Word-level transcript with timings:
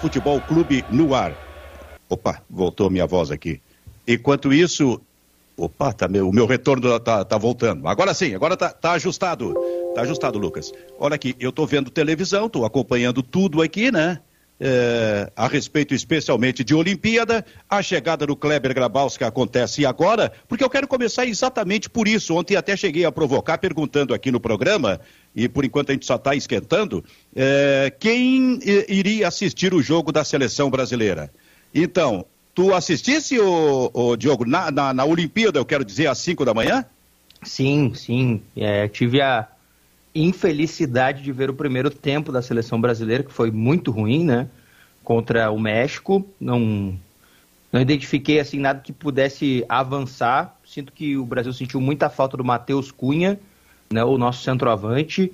Futebol 0.00 0.40
Clube 0.40 0.86
no 0.88 1.14
ar. 1.14 1.36
Opa, 2.08 2.42
voltou 2.48 2.88
minha 2.88 3.06
voz 3.06 3.30
aqui. 3.30 3.60
Enquanto 4.06 4.52
isso, 4.52 5.00
opa, 5.56 5.92
tá 5.92 6.08
meu, 6.08 6.28
o 6.28 6.32
meu 6.32 6.46
retorno 6.46 6.98
tá, 7.00 7.24
tá 7.24 7.36
voltando. 7.36 7.86
Agora 7.86 8.14
sim, 8.14 8.34
agora 8.34 8.56
tá, 8.56 8.70
tá 8.70 8.92
ajustado. 8.92 9.54
Tá 9.94 10.02
ajustado, 10.02 10.38
Lucas. 10.38 10.72
Olha 10.98 11.16
aqui, 11.16 11.34
eu 11.40 11.50
tô 11.50 11.66
vendo 11.66 11.90
televisão, 11.90 12.48
tô 12.48 12.64
acompanhando 12.64 13.22
tudo 13.22 13.60
aqui, 13.60 13.90
né? 13.90 14.20
É, 14.60 15.30
a 15.36 15.46
respeito 15.46 15.94
especialmente 15.94 16.64
de 16.64 16.74
Olimpíada, 16.74 17.46
a 17.70 17.80
chegada 17.80 18.26
do 18.26 18.34
Kleber 18.34 18.74
Grabowski 18.74 19.22
acontece 19.22 19.86
agora, 19.86 20.32
porque 20.48 20.64
eu 20.64 20.70
quero 20.70 20.88
começar 20.88 21.26
exatamente 21.26 21.88
por 21.88 22.08
isso. 22.08 22.34
Ontem 22.34 22.56
até 22.56 22.76
cheguei 22.76 23.04
a 23.04 23.12
provocar 23.12 23.58
perguntando 23.58 24.12
aqui 24.12 24.32
no 24.32 24.40
programa, 24.40 25.00
e 25.34 25.48
por 25.48 25.64
enquanto 25.64 25.90
a 25.90 25.92
gente 25.92 26.06
só 26.06 26.16
está 26.16 26.34
esquentando, 26.34 27.04
é, 27.36 27.92
quem 28.00 28.58
iria 28.88 29.28
assistir 29.28 29.72
o 29.72 29.80
jogo 29.80 30.10
da 30.10 30.24
seleção 30.24 30.68
brasileira. 30.68 31.30
Então, 31.72 32.24
tu 32.52 32.74
assistisse, 32.74 33.38
o, 33.38 33.90
o 33.94 34.16
Diogo, 34.16 34.44
na, 34.44 34.72
na, 34.72 34.92
na, 34.92 35.04
Olimpíada, 35.04 35.60
eu 35.60 35.64
quero 35.64 35.84
dizer, 35.84 36.08
às 36.08 36.18
5 36.18 36.44
da 36.44 36.52
manhã? 36.52 36.84
Sim, 37.44 37.92
sim. 37.94 38.42
É, 38.56 38.88
tive 38.88 39.20
a 39.20 39.46
infelicidade 40.14 41.22
de 41.22 41.32
ver 41.32 41.50
o 41.50 41.54
primeiro 41.54 41.90
tempo 41.90 42.32
da 42.32 42.42
seleção 42.42 42.80
brasileira, 42.80 43.22
que 43.22 43.32
foi 43.32 43.50
muito 43.50 43.90
ruim, 43.90 44.24
né? 44.24 44.48
Contra 45.04 45.50
o 45.50 45.58
México. 45.58 46.26
Não, 46.40 46.98
não 47.72 47.80
identifiquei 47.80 48.40
assim 48.40 48.58
nada 48.58 48.80
que 48.80 48.92
pudesse 48.92 49.64
avançar. 49.68 50.56
Sinto 50.64 50.92
que 50.92 51.16
o 51.16 51.24
Brasil 51.24 51.52
sentiu 51.52 51.80
muita 51.80 52.08
falta 52.08 52.36
do 52.36 52.44
Matheus 52.44 52.90
Cunha, 52.90 53.38
né, 53.90 54.04
o 54.04 54.18
nosso 54.18 54.42
centroavante, 54.42 55.32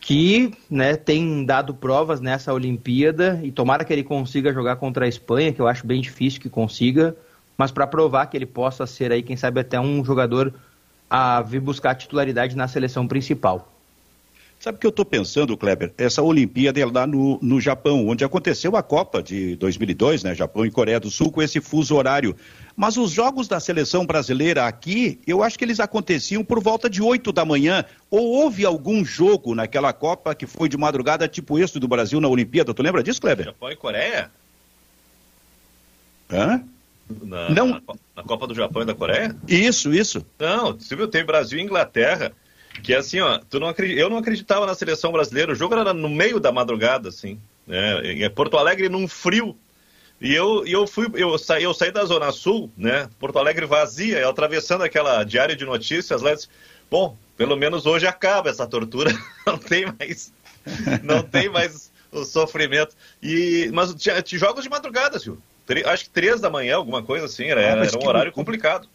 que 0.00 0.52
né, 0.70 0.96
tem 0.96 1.44
dado 1.44 1.74
provas 1.74 2.20
nessa 2.20 2.52
Olimpíada 2.52 3.40
e 3.42 3.50
tomara 3.50 3.84
que 3.84 3.92
ele 3.92 4.04
consiga 4.04 4.52
jogar 4.52 4.76
contra 4.76 5.04
a 5.04 5.08
Espanha, 5.08 5.52
que 5.52 5.60
eu 5.60 5.66
acho 5.66 5.86
bem 5.86 6.00
difícil 6.00 6.40
que 6.40 6.48
consiga, 6.48 7.16
mas 7.56 7.72
para 7.72 7.86
provar 7.86 8.26
que 8.26 8.36
ele 8.36 8.46
possa 8.46 8.86
ser 8.86 9.10
aí, 9.10 9.22
quem 9.22 9.36
sabe 9.36 9.60
até 9.60 9.80
um 9.80 10.04
jogador 10.04 10.52
a 11.08 11.40
vir 11.42 11.60
buscar 11.60 11.94
titularidade 11.94 12.56
na 12.56 12.68
seleção 12.68 13.06
principal. 13.06 13.75
Sabe 14.66 14.78
o 14.78 14.80
que 14.80 14.86
eu 14.88 14.90
estou 14.90 15.04
pensando, 15.04 15.56
Kleber? 15.56 15.94
Essa 15.96 16.22
Olimpíada 16.22 16.80
é 16.80 16.84
lá 16.84 17.06
no, 17.06 17.38
no 17.40 17.60
Japão, 17.60 18.08
onde 18.08 18.24
aconteceu 18.24 18.74
a 18.74 18.82
Copa 18.82 19.22
de 19.22 19.54
2002, 19.54 20.24
né? 20.24 20.34
Japão 20.34 20.66
e 20.66 20.72
Coreia 20.72 20.98
do 20.98 21.08
Sul, 21.08 21.30
com 21.30 21.40
esse 21.40 21.60
fuso 21.60 21.94
horário. 21.94 22.34
Mas 22.74 22.96
os 22.96 23.12
jogos 23.12 23.46
da 23.46 23.60
seleção 23.60 24.04
brasileira 24.04 24.66
aqui, 24.66 25.20
eu 25.24 25.40
acho 25.40 25.56
que 25.56 25.64
eles 25.64 25.78
aconteciam 25.78 26.42
por 26.42 26.60
volta 26.60 26.90
de 26.90 27.00
8 27.00 27.30
da 27.30 27.44
manhã. 27.44 27.84
Ou 28.10 28.26
houve 28.26 28.66
algum 28.66 29.04
jogo 29.04 29.54
naquela 29.54 29.92
Copa 29.92 30.34
que 30.34 30.48
foi 30.48 30.68
de 30.68 30.76
madrugada, 30.76 31.28
tipo 31.28 31.60
esse 31.60 31.78
do 31.78 31.86
Brasil 31.86 32.20
na 32.20 32.26
Olimpíada? 32.26 32.74
Tu 32.74 32.82
lembra 32.82 33.04
disso, 33.04 33.20
Kleber? 33.20 33.46
Japão 33.46 33.70
e 33.70 33.76
Coreia? 33.76 34.32
Hã? 36.28 36.60
Na, 37.22 37.50
Não. 37.50 37.68
Na, 37.68 37.80
na 38.16 38.22
Copa 38.24 38.48
do 38.48 38.54
Japão 38.56 38.82
e 38.82 38.84
da 38.84 38.96
Coreia? 38.96 39.36
Isso, 39.46 39.94
isso. 39.94 40.26
Não, 40.40 40.72
você 40.72 40.96
viu, 40.96 41.06
tem 41.06 41.24
Brasil 41.24 41.56
e 41.56 41.62
Inglaterra. 41.62 42.32
Que 42.82 42.94
é 42.94 42.98
assim, 42.98 43.20
ó, 43.20 43.38
tu 43.50 43.58
não 43.58 43.68
acredita, 43.68 44.00
eu 44.00 44.10
não 44.10 44.18
acreditava 44.18 44.66
na 44.66 44.74
seleção 44.74 45.12
brasileira, 45.12 45.52
o 45.52 45.54
jogo 45.54 45.74
era 45.74 45.94
no 45.94 46.08
meio 46.08 46.38
da 46.38 46.52
madrugada, 46.52 47.08
assim, 47.08 47.40
né? 47.66 48.22
É 48.22 48.28
Porto 48.28 48.56
Alegre 48.56 48.88
num 48.88 49.08
frio. 49.08 49.56
E 50.20 50.34
eu, 50.34 50.66
eu 50.66 50.86
fui, 50.86 51.08
eu 51.14 51.36
saí, 51.36 51.64
eu 51.64 51.74
saí 51.74 51.90
da 51.90 52.04
Zona 52.04 52.32
Sul, 52.32 52.70
né? 52.76 53.08
Porto 53.18 53.38
Alegre 53.38 53.66
vazia, 53.66 54.18
eu 54.18 54.30
atravessando 54.30 54.82
aquela 54.82 55.22
diária 55.24 55.54
de 55.54 55.64
notícias 55.64 56.22
lá, 56.22 56.34
disse, 56.34 56.48
bom, 56.90 57.16
pelo 57.36 57.56
menos 57.56 57.84
hoje 57.84 58.06
acaba 58.06 58.48
essa 58.48 58.66
tortura, 58.66 59.10
não 59.46 59.58
tem 59.58 59.86
mais, 59.86 60.32
não 61.02 61.22
tem 61.22 61.48
mais 61.48 61.92
o 62.10 62.24
sofrimento. 62.24 62.96
E, 63.22 63.70
mas 63.74 63.94
tinha, 63.94 64.22
tinha 64.22 64.38
jogos 64.38 64.64
de 64.64 64.70
madrugada, 64.70 65.18
Silvio. 65.18 65.42
Acho 65.84 66.04
que 66.04 66.10
três 66.10 66.40
da 66.40 66.48
manhã, 66.48 66.76
alguma 66.76 67.02
coisa 67.02 67.26
assim, 67.26 67.44
era, 67.44 67.60
ah, 67.60 67.84
era 67.84 67.98
um 67.98 68.06
horário 68.06 68.32
complicado. 68.32 68.88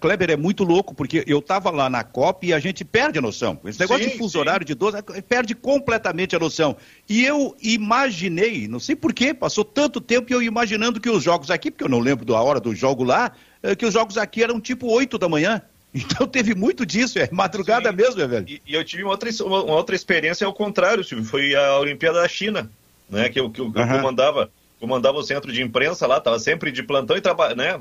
Kleber 0.00 0.30
é 0.30 0.36
muito 0.36 0.64
louco, 0.64 0.94
porque 0.94 1.24
eu 1.26 1.38
estava 1.38 1.70
lá 1.70 1.90
na 1.90 2.04
COP 2.04 2.48
e 2.48 2.52
a 2.52 2.58
gente 2.58 2.84
perde 2.84 3.18
a 3.18 3.22
noção. 3.22 3.60
Esse 3.64 3.80
negócio 3.80 4.04
sim, 4.04 4.10
de 4.10 4.18
fuso 4.18 4.32
sim. 4.32 4.38
horário 4.38 4.64
de 4.64 4.74
12, 4.74 5.02
perde 5.28 5.54
completamente 5.54 6.34
a 6.36 6.38
noção. 6.38 6.76
E 7.08 7.24
eu 7.24 7.56
imaginei, 7.62 8.68
não 8.68 8.80
sei 8.80 8.96
porquê, 8.96 9.32
passou 9.34 9.64
tanto 9.64 10.00
tempo 10.00 10.32
eu 10.32 10.42
imaginando 10.42 11.00
que 11.00 11.10
os 11.10 11.22
jogos 11.22 11.50
aqui, 11.50 11.70
porque 11.70 11.84
eu 11.84 11.88
não 11.88 11.98
lembro 11.98 12.24
da 12.24 12.40
hora 12.40 12.60
do 12.60 12.74
jogo 12.74 13.04
lá, 13.04 13.32
eh, 13.62 13.74
que 13.74 13.86
os 13.86 13.92
jogos 13.92 14.16
aqui 14.16 14.42
eram 14.42 14.60
tipo 14.60 14.86
8 14.86 15.18
da 15.18 15.28
manhã. 15.28 15.62
Então 15.92 16.24
teve 16.24 16.54
muito 16.54 16.86
disso, 16.86 17.18
é 17.18 17.28
madrugada 17.32 17.90
Sim. 17.90 17.96
mesmo, 17.96 18.22
é, 18.22 18.26
velho. 18.26 18.46
E, 18.48 18.62
e, 18.64 18.74
eu 18.74 18.84
tive 18.84 19.02
uma 19.02 19.10
outra, 19.10 19.28
uma, 19.44 19.64
uma, 19.64 19.74
outra 19.74 19.96
experiência 19.96 20.46
ao 20.46 20.54
contrário, 20.54 21.02
Silvio, 21.02 21.24
foi 21.24 21.54
a 21.54 21.78
Olimpíada 21.78 22.20
da 22.20 22.28
China, 22.28 22.70
né? 23.08 23.28
Que 23.28 23.40
eu, 23.40 23.50
que 23.50 23.60
eu, 23.60 23.64
uhum. 23.64 23.72
comandava, 23.72 24.50
comandava 24.78 25.18
o 25.18 25.22
centro 25.22 25.52
de 25.52 25.60
imprensa 25.62 26.06
lá, 26.06 26.18
estava 26.18 26.38
sempre 26.38 26.70
de 26.70 26.84
plantão 26.84 27.16
e 27.16 27.20
trabalhava, 27.20 27.56
né? 27.56 27.76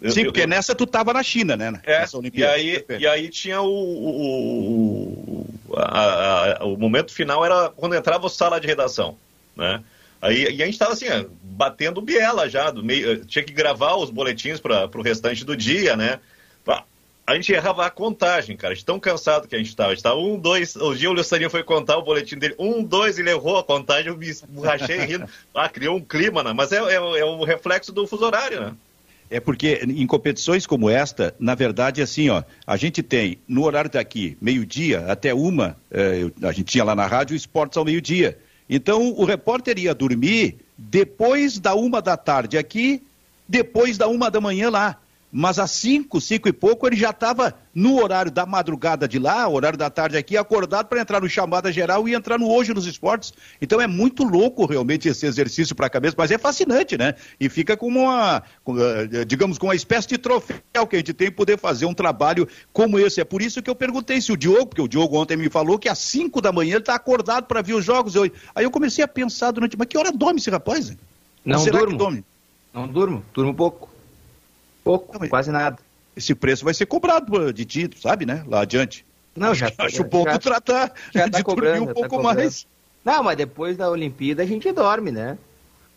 Eu, 0.00 0.12
Sim, 0.12 0.24
porque 0.24 0.42
eu, 0.42 0.48
nessa 0.48 0.74
tu 0.74 0.84
estava 0.84 1.12
na 1.12 1.22
China, 1.22 1.56
né? 1.56 1.80
É, 1.84 2.04
e 2.32 2.44
aí, 2.44 2.84
e 3.00 3.06
aí 3.06 3.28
tinha 3.28 3.60
o, 3.60 3.68
o, 3.68 5.46
o, 5.68 5.76
a, 5.76 6.60
a, 6.60 6.64
o 6.64 6.76
momento 6.76 7.12
final 7.12 7.44
era 7.44 7.68
quando 7.70 7.96
entrava 7.96 8.26
o 8.26 8.30
sala 8.30 8.60
de 8.60 8.66
redação, 8.66 9.16
né? 9.56 9.82
Aí, 10.20 10.44
e 10.44 10.62
a 10.62 10.66
gente 10.66 10.74
estava 10.74 10.92
assim, 10.92 11.06
batendo 11.42 12.00
biela 12.00 12.48
já, 12.48 12.70
do 12.70 12.82
meio, 12.82 13.12
eh, 13.12 13.20
tinha 13.26 13.44
que 13.44 13.52
gravar 13.52 13.96
os 13.96 14.10
boletins 14.10 14.58
para 14.58 14.88
o 14.92 15.02
restante 15.02 15.44
do 15.44 15.56
dia, 15.56 15.96
né? 15.96 16.18
A 17.28 17.34
gente 17.34 17.52
errava 17.52 17.84
a 17.84 17.90
contagem, 17.90 18.56
cara, 18.56 18.74
de 18.74 18.82
tão 18.82 18.98
cansado 18.98 19.46
que 19.46 19.54
a 19.54 19.58
gente 19.58 19.68
estava. 19.68 19.90
A 19.90 19.92
gente 19.92 19.98
estava 19.98 20.18
um, 20.18 20.38
dois, 20.38 20.74
o 20.76 20.94
dia 20.94 21.10
o 21.10 21.12
Lucianinho 21.12 21.50
foi 21.50 21.62
contar 21.62 21.98
o 21.98 22.02
boletim 22.02 22.38
dele, 22.38 22.54
um, 22.58 22.82
dois, 22.82 23.18
ele 23.18 23.28
errou 23.28 23.58
a 23.58 23.62
contagem, 23.62 24.10
eu 24.10 24.16
me 24.16 24.32
rachei 24.64 25.00
rindo. 25.00 25.28
Ah, 25.54 25.68
criou 25.68 25.98
um 25.98 26.00
clima, 26.00 26.42
né? 26.42 26.54
Mas 26.54 26.72
é, 26.72 26.78
é, 26.78 26.94
é 26.94 27.24
um 27.26 27.44
reflexo 27.44 27.92
do 27.92 28.06
fuso 28.06 28.24
horário, 28.24 28.60
né? 28.62 28.74
É 29.30 29.40
porque 29.40 29.80
em 29.86 30.06
competições 30.06 30.66
como 30.66 30.88
esta, 30.88 31.34
na 31.38 31.54
verdade, 31.54 32.00
assim, 32.00 32.30
ó, 32.30 32.42
a 32.66 32.76
gente 32.76 33.02
tem 33.02 33.38
no 33.46 33.64
horário 33.64 33.90
daqui, 33.90 34.36
meio-dia 34.40 35.00
até 35.06 35.34
uma, 35.34 35.76
eh, 35.90 36.30
a 36.42 36.52
gente 36.52 36.64
tinha 36.64 36.84
lá 36.84 36.94
na 36.94 37.06
rádio 37.06 37.36
esportes 37.36 37.76
ao 37.76 37.84
meio-dia. 37.84 38.38
Então 38.68 39.12
o 39.16 39.24
repórter 39.24 39.78
ia 39.78 39.94
dormir 39.94 40.58
depois 40.76 41.58
da 41.58 41.74
uma 41.74 42.00
da 42.00 42.16
tarde 42.16 42.56
aqui, 42.56 43.02
depois 43.46 43.98
da 43.98 44.08
uma 44.08 44.30
da 44.30 44.40
manhã 44.40 44.70
lá 44.70 44.98
mas 45.30 45.58
às 45.58 45.70
cinco, 45.70 46.20
cinco 46.20 46.48
e 46.48 46.52
pouco, 46.52 46.86
ele 46.86 46.96
já 46.96 47.10
estava 47.10 47.54
no 47.74 48.02
horário 48.02 48.30
da 48.30 48.46
madrugada 48.46 49.06
de 49.06 49.18
lá, 49.18 49.46
horário 49.46 49.78
da 49.78 49.90
tarde 49.90 50.16
aqui, 50.16 50.36
acordado 50.36 50.86
para 50.86 51.00
entrar 51.00 51.20
no 51.20 51.28
chamada 51.28 51.70
geral 51.70 52.08
e 52.08 52.14
entrar 52.14 52.38
no 52.38 52.48
Hoje 52.48 52.72
nos 52.72 52.86
Esportes. 52.86 53.32
Então 53.60 53.80
é 53.80 53.86
muito 53.86 54.24
louco 54.24 54.64
realmente 54.66 55.08
esse 55.08 55.26
exercício 55.26 55.76
para 55.76 55.86
a 55.86 55.90
cabeça, 55.90 56.14
mas 56.18 56.30
é 56.30 56.38
fascinante, 56.38 56.96
né? 56.96 57.14
E 57.38 57.48
fica 57.48 57.76
como 57.76 58.00
uma, 58.00 58.42
eh, 58.68 59.24
digamos, 59.26 59.58
com 59.58 59.66
uma 59.66 59.74
espécie 59.74 60.08
de 60.08 60.18
troféu 60.18 60.86
que 60.88 60.96
a 60.96 60.98
gente 60.98 61.12
tem 61.12 61.30
poder 61.30 61.58
fazer 61.58 61.84
um 61.86 61.94
trabalho 61.94 62.48
como 62.72 62.98
esse. 62.98 63.20
É 63.20 63.24
por 63.24 63.42
isso 63.42 63.62
que 63.62 63.68
eu 63.68 63.74
perguntei 63.74 64.20
se 64.20 64.32
o 64.32 64.36
Diogo, 64.36 64.66
porque 64.66 64.82
o 64.82 64.88
Diogo 64.88 65.16
ontem 65.16 65.36
me 65.36 65.50
falou 65.50 65.78
que 65.78 65.88
às 65.88 65.98
cinco 65.98 66.40
da 66.40 66.50
manhã 66.50 66.72
ele 66.72 66.78
está 66.78 66.94
acordado 66.94 67.44
para 67.44 67.60
ver 67.60 67.74
os 67.74 67.84
jogos. 67.84 68.14
Eu, 68.14 68.30
aí 68.54 68.64
eu 68.64 68.70
comecei 68.70 69.04
a 69.04 69.08
pensar 69.08 69.50
durante, 69.50 69.76
mas 69.76 69.86
que 69.86 69.98
hora 69.98 70.10
dorme 70.10 70.40
esse 70.40 70.50
rapaz? 70.50 70.96
Não 71.44 71.58
será 71.58 71.80
durmo. 71.80 71.92
Que 71.92 71.98
dorme? 71.98 72.24
Não 72.72 72.88
durmo, 72.88 73.24
durmo 73.32 73.54
pouco. 73.54 73.97
Pouco, 74.88 75.18
não, 75.20 75.28
quase 75.28 75.50
nada. 75.50 75.76
Esse 76.16 76.34
preço 76.34 76.64
vai 76.64 76.72
ser 76.72 76.86
cobrado 76.86 77.52
de 77.52 77.66
ti, 77.66 77.90
sabe, 78.00 78.24
né? 78.24 78.42
Lá 78.46 78.62
adiante. 78.62 79.04
Não, 79.36 79.54
já 79.54 79.70
acho 79.76 80.02
bom 80.02 80.24
tu 80.24 80.38
tratar 80.38 80.94
já 81.14 81.28
tá 81.28 81.36
de 81.36 81.44
cobrando, 81.44 81.82
um 81.82 81.86
tá 81.88 81.92
pouco 81.92 82.16
tá 82.16 82.22
mais. 82.22 82.66
Não, 83.04 83.22
mas 83.22 83.36
depois 83.36 83.76
da 83.76 83.90
Olimpíada 83.90 84.42
a 84.42 84.46
gente 84.46 84.72
dorme, 84.72 85.12
né? 85.12 85.36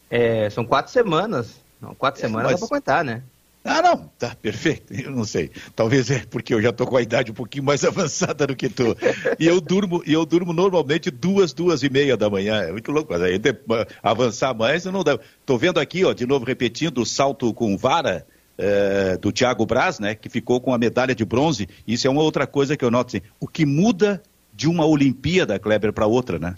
É, 0.09 0.49
são 0.49 0.65
quatro 0.65 0.91
semanas. 0.91 1.55
Não, 1.79 1.95
quatro 1.95 2.19
é, 2.19 2.27
semanas 2.27 2.51
mas... 2.51 2.59
dá 2.59 2.67
pra 2.67 2.75
aguentar, 2.75 3.05
né? 3.05 3.23
Ah, 3.63 3.81
não, 3.81 4.11
tá 4.19 4.35
perfeito. 4.35 4.91
Eu 4.93 5.11
não 5.11 5.23
sei. 5.23 5.51
Talvez 5.73 6.11
é 6.11 6.25
porque 6.29 6.53
eu 6.53 6.61
já 6.61 6.73
tô 6.73 6.85
com 6.85 6.97
a 6.97 7.01
idade 7.01 7.31
um 7.31 7.35
pouquinho 7.35 7.63
mais 7.63 7.85
avançada 7.85 8.45
do 8.45 8.55
que 8.57 8.67
tu. 8.67 8.97
E 9.39 9.47
eu 9.47 9.61
durmo, 9.61 10.03
e 10.05 10.11
eu 10.11 10.25
durmo 10.25 10.51
normalmente 10.51 11.09
duas, 11.09 11.53
duas 11.53 11.81
e 11.81 11.89
meia 11.89 12.17
da 12.17 12.29
manhã. 12.29 12.63
É 12.63 12.71
muito 12.71 12.91
louco. 12.91 13.13
Mas 13.13 13.21
aí 13.21 13.37
de, 13.37 13.55
avançar 14.03 14.53
mais 14.53 14.85
eu 14.85 14.91
não 14.91 15.01
dá. 15.01 15.17
Tô 15.45 15.57
vendo 15.57 15.79
aqui, 15.79 16.03
ó, 16.03 16.11
de 16.11 16.25
novo 16.25 16.43
repetindo 16.43 16.97
o 16.97 17.05
salto 17.05 17.53
com 17.53 17.77
vara 17.77 18.25
é, 18.61 19.17
do 19.17 19.31
Thiago 19.31 19.65
Braz, 19.65 19.99
né, 19.99 20.13
que 20.13 20.29
ficou 20.29 20.61
com 20.61 20.71
a 20.71 20.77
medalha 20.77 21.15
de 21.15 21.25
bronze. 21.25 21.67
Isso 21.87 22.05
é 22.05 22.09
uma 22.09 22.21
outra 22.21 22.45
coisa 22.45 22.77
que 22.77 22.85
eu 22.85 22.91
noto. 22.91 23.17
Assim, 23.17 23.25
o 23.39 23.47
que 23.47 23.65
muda 23.65 24.21
de 24.53 24.67
uma 24.67 24.85
Olimpíada, 24.85 25.57
Kleber, 25.57 25.91
para 25.91 26.05
outra, 26.05 26.37
né? 26.37 26.55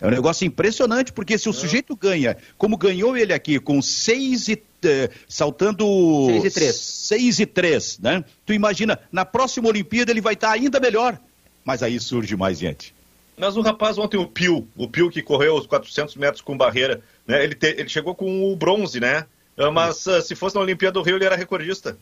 É 0.00 0.06
um 0.06 0.10
negócio 0.10 0.46
impressionante, 0.46 1.12
porque 1.12 1.38
se 1.38 1.48
o 1.48 1.52
sujeito 1.52 1.96
ganha, 1.96 2.36
como 2.58 2.76
ganhou 2.76 3.16
ele 3.16 3.32
aqui, 3.32 3.58
com 3.58 3.80
seis 3.80 4.48
e. 4.48 4.62
Eh, 4.84 5.10
saltando. 5.26 5.86
Seis 6.26 6.44
e 6.44 6.50
três. 6.50 6.76
Seis 6.76 7.40
e 7.40 7.46
três, 7.46 7.98
né? 7.98 8.22
Tu 8.44 8.52
imagina, 8.52 8.98
na 9.10 9.24
próxima 9.24 9.68
Olimpíada 9.68 10.10
ele 10.10 10.20
vai 10.20 10.34
estar 10.34 10.52
ainda 10.52 10.78
melhor. 10.78 11.18
Mas 11.64 11.82
aí 11.82 11.98
surge 11.98 12.36
mais 12.36 12.58
gente. 12.58 12.94
Mas 13.38 13.56
o 13.56 13.62
rapaz 13.62 13.96
ontem, 13.96 14.18
o 14.18 14.26
Pio, 14.26 14.68
o 14.76 14.86
Pio 14.86 15.10
que 15.10 15.22
correu 15.22 15.56
os 15.56 15.66
400 15.66 16.14
metros 16.16 16.42
com 16.42 16.56
barreira, 16.56 17.00
né? 17.26 17.42
Ele, 17.42 17.54
te, 17.54 17.66
ele 17.66 17.88
chegou 17.88 18.14
com 18.14 18.52
o 18.52 18.56
bronze, 18.56 19.00
né? 19.00 19.24
Ah, 19.58 19.70
mas 19.70 20.04
se 20.24 20.34
fosse 20.34 20.54
na 20.54 20.62
Olimpíada 20.62 20.94
do 20.94 21.02
Rio, 21.02 21.16
ele 21.16 21.24
era 21.24 21.36
recordista. 21.36 21.96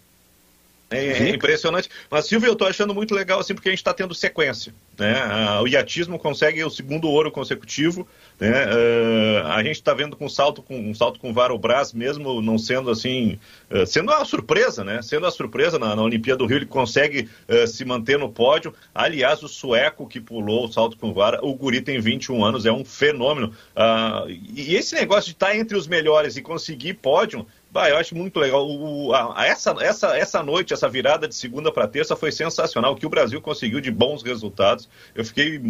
É, 0.91 1.07
é, 1.07 1.29
impressionante. 1.31 1.89
Mas, 2.11 2.27
Silvio, 2.27 2.49
eu 2.49 2.53
estou 2.53 2.69
achando 2.69 2.95
muito 2.95 3.15
legal, 3.15 3.41
assim, 3.41 3.55
porque 3.55 3.69
a 3.69 3.73
gente 3.73 3.81
está 3.81 3.93
tendo 3.93 4.15
sequência. 4.15 4.75
Né? 4.99 5.15
O 5.61 5.67
iatismo 5.67 6.19
consegue 6.19 6.63
o 6.63 6.71
segundo 6.71 7.09
ouro 7.09 7.31
consecutivo. 7.31 8.07
Né? 8.39 8.51
Uh, 8.51 9.47
a 9.47 9.63
gente 9.63 9.77
está 9.77 9.95
vendo 9.95 10.17
com 10.17 10.27
um 10.27 10.29
salto 10.29 10.63
com 10.63 10.77
um 10.79 10.95
salto 10.95 11.19
com 11.21 11.33
vara 11.33 11.55
o 11.55 11.59
Brás, 11.59 11.93
mesmo 11.93 12.41
não 12.41 12.59
sendo 12.59 12.91
assim, 12.91 13.39
uh, 13.71 13.87
sendo 13.87 14.13
uma 14.13 14.25
surpresa, 14.25 14.85
né? 14.85 15.01
Sendo 15.03 15.27
a 15.27 15.31
surpresa 15.31 15.79
na, 15.79 15.97
na 15.97 16.03
Olimpíada 16.03 16.39
do 16.39 16.47
Rio, 16.47 16.59
ele 16.59 16.67
consegue 16.67 17.29
uh, 17.49 17.67
se 17.67 17.85
manter 17.85 18.19
no 18.19 18.31
pódio. 18.31 18.75
Aliás, 18.95 19.43
o 19.43 19.49
sueco 19.49 20.07
que 20.07 20.21
pulou 20.21 20.67
o 20.67 20.73
salto 20.73 20.97
com 20.97 21.13
vara, 21.13 21.41
o 21.43 21.55
Guri 21.55 21.81
tem 21.81 22.01
21 22.01 22.45
anos, 22.45 22.67
é 22.67 22.73
um 22.73 22.85
fenômeno. 22.85 23.53
e 24.29 24.75
esse 24.75 24.95
negócio 24.95 25.27
de 25.27 25.33
estar 25.33 25.49
tá 25.49 25.57
entre 25.57 25.77
os 25.77 25.87
melhores 25.87 26.37
e 26.37 26.43
conseguir 26.43 26.95
pódio 26.95 27.47
Bah, 27.75 27.91
eu 27.91 27.97
acho 27.97 28.15
muito 28.15 28.39
legal. 28.39 28.65
O, 28.65 29.13
a, 29.13 29.45
essa, 29.49 29.75
essa, 29.81 30.17
essa 30.17 30.43
noite, 30.45 30.73
essa 30.73 30.89
virada 30.89 31.27
de 31.27 31.35
segunda 31.35 31.73
para 31.73 31.89
terça 31.89 32.15
foi 32.15 32.31
sensacional. 32.31 32.93
O 32.93 32.97
que 32.97 33.05
o 33.05 33.11
Brasil 33.11 33.41
conseguiu 33.41 33.81
de 33.81 33.91
bons 33.91 34.23
resultados. 34.23 34.89
Eu 35.13 35.25
fiquei, 35.25 35.61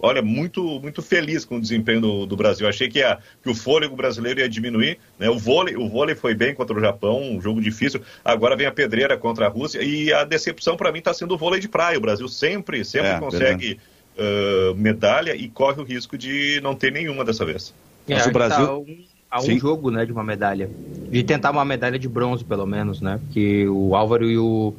olha, 0.00 0.22
muito, 0.22 0.80
muito 0.80 1.02
feliz 1.02 1.44
com 1.44 1.58
o 1.58 1.60
desempenho 1.60 2.00
do, 2.00 2.24
do 2.24 2.34
Brasil. 2.34 2.66
Achei 2.66 2.88
que, 2.88 3.02
a, 3.02 3.18
que 3.42 3.50
o 3.50 3.54
fôlego 3.54 3.94
brasileiro 3.94 4.40
ia 4.40 4.48
diminuir. 4.48 4.98
Né? 5.18 5.28
O, 5.28 5.38
vôlei, 5.38 5.76
o 5.76 5.86
vôlei 5.86 6.14
foi 6.14 6.34
bem 6.34 6.54
contra 6.54 6.74
o 6.74 6.80
Japão, 6.80 7.20
um 7.20 7.42
jogo 7.42 7.60
difícil. 7.60 8.00
Agora 8.24 8.56
vem 8.56 8.66
a 8.66 8.72
pedreira 8.72 9.18
contra 9.18 9.44
a 9.44 9.50
Rússia. 9.50 9.82
E 9.82 10.10
a 10.14 10.24
decepção 10.24 10.78
para 10.78 10.90
mim 10.90 11.00
está 11.00 11.12
sendo 11.12 11.34
o 11.34 11.36
vôlei 11.36 11.60
de 11.60 11.68
praia. 11.68 11.98
O 11.98 12.00
Brasil 12.00 12.26
sempre, 12.26 12.86
sempre 12.86 13.10
é, 13.10 13.18
consegue 13.18 13.78
uh, 14.16 14.74
medalha 14.76 15.36
e 15.36 15.46
corre 15.46 15.82
o 15.82 15.84
risco 15.84 16.16
de 16.16 16.58
não 16.62 16.74
ter 16.74 16.90
nenhuma 16.90 17.22
dessa 17.22 17.44
vez. 17.44 17.74
É, 18.08 18.14
Mas 18.14 18.26
o 18.26 18.30
Brasil. 18.30 18.66
Tá 18.66 19.09
a 19.30 19.38
um 19.38 19.42
Sim. 19.42 19.58
jogo, 19.58 19.90
né, 19.90 20.04
de 20.04 20.12
uma 20.12 20.24
medalha. 20.24 20.70
De 21.10 21.22
tentar 21.22 21.50
uma 21.50 21.64
medalha 21.64 21.98
de 21.98 22.08
bronze, 22.08 22.44
pelo 22.44 22.66
menos, 22.66 23.00
né? 23.00 23.20
Porque 23.24 23.66
o 23.68 23.94
Álvaro 23.94 24.28
e 24.28 24.38
o 24.38 24.74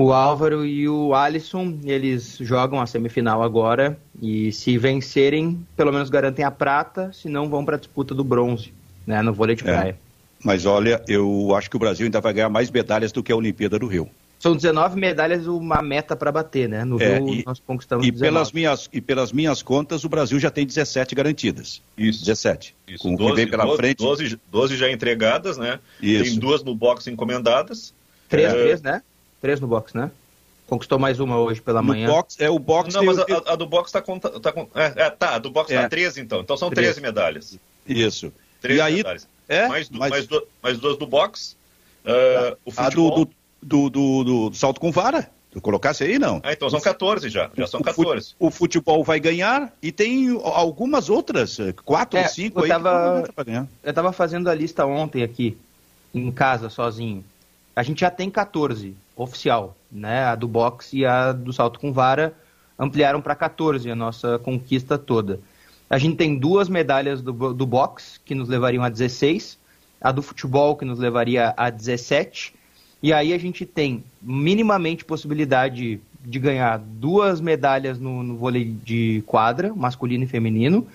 o 0.00 0.12
Álvaro 0.12 0.64
e 0.64 0.88
o 0.88 1.14
Alisson, 1.14 1.78
eles 1.84 2.38
jogam 2.40 2.80
a 2.80 2.86
semifinal 2.86 3.42
agora 3.42 3.98
e 4.20 4.50
se 4.50 4.78
vencerem, 4.78 5.64
pelo 5.76 5.92
menos 5.92 6.08
garantem 6.08 6.44
a 6.44 6.50
prata, 6.50 7.12
se 7.12 7.28
não 7.28 7.48
vão 7.48 7.64
para 7.64 7.76
a 7.76 7.78
disputa 7.78 8.14
do 8.14 8.24
bronze, 8.24 8.72
né, 9.06 9.20
no 9.20 9.34
vôlei 9.34 9.54
de 9.54 9.62
é. 9.62 9.72
praia. 9.72 9.96
Mas 10.42 10.66
olha, 10.66 11.00
eu 11.06 11.54
acho 11.54 11.70
que 11.70 11.76
o 11.76 11.78
Brasil 11.78 12.06
ainda 12.06 12.20
vai 12.20 12.32
ganhar 12.32 12.48
mais 12.48 12.70
medalhas 12.70 13.12
do 13.12 13.22
que 13.22 13.30
a 13.30 13.36
Olimpíada 13.36 13.78
do 13.78 13.86
Rio. 13.86 14.08
São 14.42 14.56
19 14.56 14.98
medalhas, 14.98 15.46
uma 15.46 15.80
meta 15.80 16.16
para 16.16 16.32
bater, 16.32 16.68
né? 16.68 16.84
No 16.84 17.00
é, 17.00 17.20
Rio 17.20 17.28
e, 17.32 17.44
nós 17.46 17.62
conquistamos 17.64 18.04
e 18.04 18.10
19. 18.10 18.34
Pelas 18.34 18.50
minhas, 18.50 18.90
e 18.92 19.00
pelas 19.00 19.30
minhas 19.30 19.62
contas, 19.62 20.02
o 20.02 20.08
Brasil 20.08 20.36
já 20.40 20.50
tem 20.50 20.66
17 20.66 21.14
garantidas. 21.14 21.80
Isso. 21.96 22.24
17. 22.24 22.74
Isso. 22.88 23.04
Com 23.04 23.14
12, 23.14 23.36
vem 23.36 23.48
pela 23.48 23.62
12, 23.62 23.76
frente. 23.76 23.98
12, 23.98 24.40
12 24.50 24.76
já 24.76 24.90
entregadas, 24.90 25.58
né? 25.58 25.78
Isso. 26.02 26.24
Tem 26.24 26.40
duas 26.40 26.64
no 26.64 26.74
box 26.74 27.06
encomendadas. 27.06 27.94
Três, 28.28 28.52
é... 28.52 28.52
três, 28.52 28.82
né? 28.82 29.02
Três 29.40 29.60
no 29.60 29.68
box, 29.68 29.96
né? 29.96 30.10
Conquistou 30.66 30.98
mais 30.98 31.20
uma 31.20 31.38
hoje 31.38 31.60
pela 31.60 31.80
no 31.80 31.86
manhã. 31.86 32.08
Box, 32.08 32.36
é 32.40 32.50
o 32.50 32.58
box. 32.58 32.92
Não, 32.92 33.04
mas 33.04 33.20
a, 33.20 33.52
a, 33.52 33.54
do 33.54 33.66
box 33.68 33.90
está 33.90 34.02
com. 34.02 34.18
Tá 34.18 34.50
com 34.50 34.68
é, 34.74 34.92
é, 34.96 35.10
tá, 35.10 35.36
a 35.36 35.38
do 35.38 35.52
box 35.52 35.70
está 35.70 35.84
é. 35.84 35.88
13, 35.88 36.20
então. 36.20 36.40
Então 36.40 36.56
são 36.56 36.68
13, 36.68 36.94
13 36.94 37.00
medalhas. 37.00 37.58
Isso. 37.86 38.32
13 38.60 38.76
e 38.76 38.82
aí, 38.82 38.96
medalhas. 38.96 39.28
É, 39.48 39.68
mais, 39.68 39.88
mais... 39.88 40.10
Mais, 40.10 40.26
do, 40.26 40.48
mais 40.60 40.78
duas 40.78 40.98
do 40.98 41.06
box. 41.06 41.56
Uh, 42.04 42.56
o 42.64 42.72
futebol... 42.72 43.12
A 43.12 43.14
do, 43.18 43.24
do 43.24 43.41
do, 43.62 43.88
do, 43.88 44.24
do, 44.24 44.54
salto 44.54 44.80
com 44.80 44.90
vara. 44.90 45.30
Tu 45.50 45.60
colocasse 45.60 46.02
aí, 46.02 46.18
não? 46.18 46.40
Ah, 46.42 46.52
então 46.52 46.70
são 46.70 46.80
14 46.80 47.28
já. 47.28 47.50
Já 47.54 47.66
são 47.66 47.80
14. 47.80 48.34
O 48.38 48.50
futebol 48.50 49.04
vai 49.04 49.20
ganhar 49.20 49.70
e 49.82 49.92
tem 49.92 50.30
algumas 50.42 51.10
outras, 51.10 51.58
quatro 51.84 52.18
ou 52.18 52.24
é, 52.24 52.28
cinco 52.28 52.60
eu 52.60 52.64
aí 52.64 52.70
tava, 52.70 53.24
Eu 53.82 53.90
estava 53.90 54.12
fazendo 54.12 54.48
a 54.48 54.54
lista 54.54 54.86
ontem 54.86 55.22
aqui, 55.22 55.58
em 56.14 56.32
casa, 56.32 56.70
sozinho. 56.70 57.22
A 57.76 57.82
gente 57.82 58.00
já 58.00 58.10
tem 58.10 58.30
14 58.30 58.96
oficial, 59.14 59.76
né? 59.90 60.24
A 60.24 60.34
do 60.34 60.48
boxe 60.48 60.98
e 60.98 61.06
a 61.06 61.32
do 61.32 61.52
salto 61.52 61.78
com 61.78 61.92
vara 61.92 62.34
ampliaram 62.78 63.20
para 63.20 63.34
14 63.34 63.90
a 63.90 63.94
nossa 63.94 64.38
conquista 64.38 64.96
toda. 64.96 65.38
A 65.88 65.98
gente 65.98 66.16
tem 66.16 66.38
duas 66.38 66.70
medalhas 66.70 67.20
do, 67.20 67.52
do 67.52 67.66
boxe, 67.66 68.18
que 68.24 68.34
nos 68.34 68.48
levariam 68.48 68.82
a 68.82 68.88
16, 68.88 69.58
a 70.00 70.10
do 70.10 70.22
futebol, 70.22 70.74
que 70.76 70.86
nos 70.86 70.98
levaria 70.98 71.52
a 71.54 71.68
17, 71.68 72.54
e 73.02 73.12
aí 73.12 73.32
a 73.32 73.38
gente 73.38 73.66
tem 73.66 74.04
minimamente 74.20 75.04
possibilidade 75.04 76.00
de 76.24 76.38
ganhar 76.38 76.78
duas 76.78 77.40
medalhas 77.40 77.98
no, 77.98 78.22
no 78.22 78.36
vôlei 78.36 78.64
de 78.64 79.24
quadra, 79.26 79.74
masculino 79.74 80.24
e 80.24 80.28
feminino, 80.28 80.86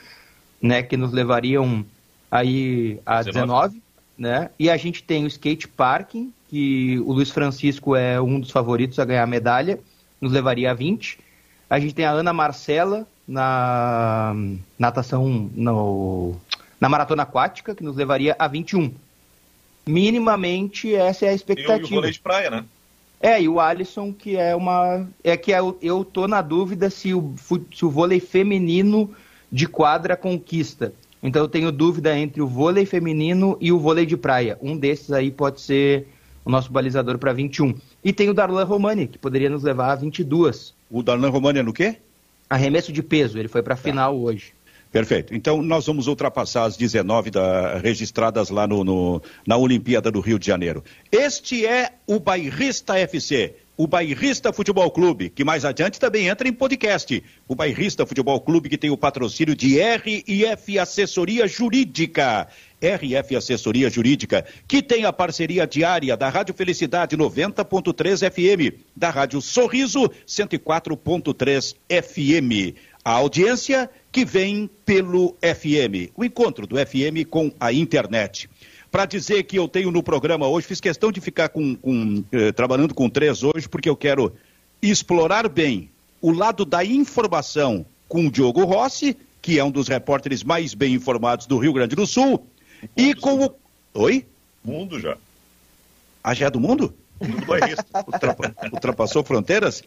né, 0.62 0.82
que 0.82 0.96
nos 0.96 1.12
levariam 1.12 1.86
aí 2.32 3.00
a 3.06 3.22
19. 3.22 3.74
19, 3.74 3.82
né? 4.18 4.50
E 4.58 4.70
a 4.70 4.78
gente 4.78 5.04
tem 5.04 5.26
o 5.26 5.28
skate 5.28 5.68
parking, 5.68 6.32
que 6.50 6.98
o 7.00 7.12
Luiz 7.12 7.30
Francisco 7.30 7.96
é 7.96 8.20
um 8.22 8.40
dos 8.40 8.52
favoritos 8.52 8.98
a 9.00 9.06
ganhar 9.06 9.24
a 9.24 9.28
medalha, 9.28 9.80
nos 10.20 10.32
levaria 10.32 10.72
a 10.72 10.74
20. 10.74 11.20
A 11.70 11.80
gente 11.80 11.94
tem 11.94 12.06
a 12.06 12.12
Ana 12.12 12.32
Marcela 12.32 13.06
na 13.28 14.34
natação 14.80 15.50
no, 15.54 16.36
na 16.80 16.88
maratona 16.88 17.24
aquática, 17.24 17.76
que 17.76 17.84
nos 17.84 17.98
levaria 17.98 18.34
a 18.40 18.48
21 18.48 18.94
minimamente 19.88 20.94
essa 20.94 21.26
é 21.26 21.30
a 21.30 21.34
expectativa. 21.34 21.82
E 21.82 21.86
o, 21.86 21.90
vôlei 21.90 22.12
de 22.12 22.20
praia, 22.20 22.50
né? 22.50 22.66
É, 23.20 23.42
e 23.42 23.50
o 23.50 23.60
Alisson, 23.60 24.14
que 24.14 24.38
é 24.38 24.56
uma. 24.56 25.08
É 25.24 25.36
que 25.36 25.52
é 25.52 25.60
eu 25.82 26.06
tô 26.06 26.28
na 26.28 26.42
dúvida 26.42 26.90
se 26.90 27.14
o, 27.14 27.34
se 27.74 27.84
o 27.84 27.90
vôlei 27.90 28.20
feminino 28.20 29.14
de 29.52 29.68
quadra 29.68 30.16
conquista. 30.16 30.94
Então 31.22 31.42
eu 31.42 31.48
tenho 31.48 31.72
dúvida 31.72 32.16
entre 32.18 32.42
o 32.42 32.48
vôlei 32.48 32.86
feminino 32.86 33.58
e 33.60 33.72
o 33.72 33.80
vôlei 33.80 34.06
de 34.06 34.16
praia. 34.16 34.58
Um 34.62 34.78
desses 34.78 35.12
aí 35.12 35.32
pode 35.32 35.62
ser 35.62 36.08
o 36.46 36.50
nosso 36.50 36.72
balizador 36.72 37.18
para 37.18 37.34
21. 37.34 37.74
E 38.04 38.14
tem 38.14 38.30
o 38.30 38.34
Darlan 38.34 38.64
Romani, 38.64 39.08
que 39.08 39.18
poderia 39.18 39.50
nos 39.50 39.64
levar 39.64 39.92
a 39.92 39.96
22. 39.96 40.74
O 40.90 41.02
Darlan 41.02 41.30
Romani 41.30 41.60
é 41.60 41.64
no 41.64 41.74
quê? 41.74 41.98
Arremesso 42.50 42.94
de 42.94 43.04
peso, 43.04 43.38
ele 43.38 43.50
foi 43.50 43.62
para 43.62 43.74
a 43.74 43.78
tá. 43.78 43.84
final 43.84 44.18
hoje. 44.18 44.54
Perfeito. 44.92 45.36
Então, 45.36 45.62
nós 45.62 45.86
vamos 45.86 46.08
ultrapassar 46.08 46.64
as 46.64 46.78
19 46.78 47.30
da, 47.30 47.78
registradas 47.78 48.50
lá 48.50 48.66
no, 48.66 48.84
no, 48.84 49.22
na 49.46 49.58
Olimpíada 49.58 50.10
do 50.10 50.20
Rio 50.20 50.40
de 50.40 50.48
Janeiro. 50.48 50.84
Este 51.12 51.66
é 51.66 51.94
o 52.08 52.20
Bairrista 52.20 52.98
FC, 52.98 53.56
o 53.78 53.86
Bairrista 53.86 54.52
Futebol 54.52 54.90
Clube, 54.90 55.30
que 55.30 55.44
mais 55.44 55.64
adiante 55.64 56.00
também 56.00 56.28
entra 56.28 56.48
em 56.48 56.54
podcast. 56.54 57.24
O 57.48 57.54
Bairrista 57.54 58.08
Futebol 58.08 58.42
Clube, 58.42 58.70
que 58.70 58.78
tem 58.78 58.90
o 58.90 58.98
patrocínio 58.98 59.56
de 59.56 59.78
RF 59.80 60.80
Assessoria 60.80 61.48
Jurídica. 61.48 62.48
RF 62.82 63.36
Assessoria 63.36 63.90
Jurídica, 63.90 64.46
que 64.68 64.82
tem 64.82 65.06
a 65.06 65.14
parceria 65.14 65.68
diária 65.68 66.16
da 66.18 66.30
Rádio 66.30 66.56
Felicidade 66.56 67.16
90.3 67.16 68.32
FM, 68.32 68.84
da 68.96 69.10
Rádio 69.10 69.42
Sorriso 69.42 70.10
104.3 70.28 71.76
FM. 71.88 72.76
A 73.04 73.12
audiência 73.12 73.90
que 74.18 74.26
vem 74.26 74.68
pelo 74.84 75.38
FM, 75.44 76.10
o 76.16 76.26
encontro 76.26 76.66
do 76.66 76.76
FM 76.76 77.30
com 77.30 77.52
a 77.60 77.72
internet. 77.72 78.50
Para 78.90 79.06
dizer 79.06 79.44
que 79.44 79.60
eu 79.60 79.68
tenho 79.68 79.92
no 79.92 80.02
programa 80.02 80.48
hoje, 80.48 80.66
fiz 80.66 80.82
questão 80.82 81.12
de 81.12 81.22
ficar 81.22 81.50
com, 81.50 81.76
com 81.76 82.24
eh, 82.32 82.52
trabalhando 82.52 82.96
com 82.96 83.08
três 83.12 83.44
hoje, 83.44 83.70
porque 83.70 83.88
eu 83.88 83.96
quero 83.96 84.34
explorar 84.82 85.48
bem 85.48 85.92
o 86.20 86.32
lado 86.32 86.66
da 86.66 86.84
informação 86.84 87.86
com 88.08 88.26
o 88.26 88.32
Diogo 88.32 88.64
Rossi, 88.64 89.16
que 89.40 89.60
é 89.60 89.64
um 89.64 89.70
dos 89.70 89.88
repórteres 89.88 90.44
mais 90.44 90.74
bem 90.74 90.96
informados 90.96 91.46
do 91.46 91.60
Rio 91.60 91.74
Grande 91.74 91.96
do 91.96 92.08
Sul, 92.08 92.44
e 92.96 93.14
com 93.14 93.46
o. 93.46 93.54
Oi? 93.94 94.26
Mundo 94.66 95.00
já. 95.00 95.16
Ah, 96.24 96.34
já 96.34 96.48
é 96.48 96.50
do 96.50 96.60
mundo? 96.60 96.92
Mundo 97.22 97.46
bairrista. 97.46 97.86
Ultrapassou 98.74 99.24
fronteiras? 99.24 99.84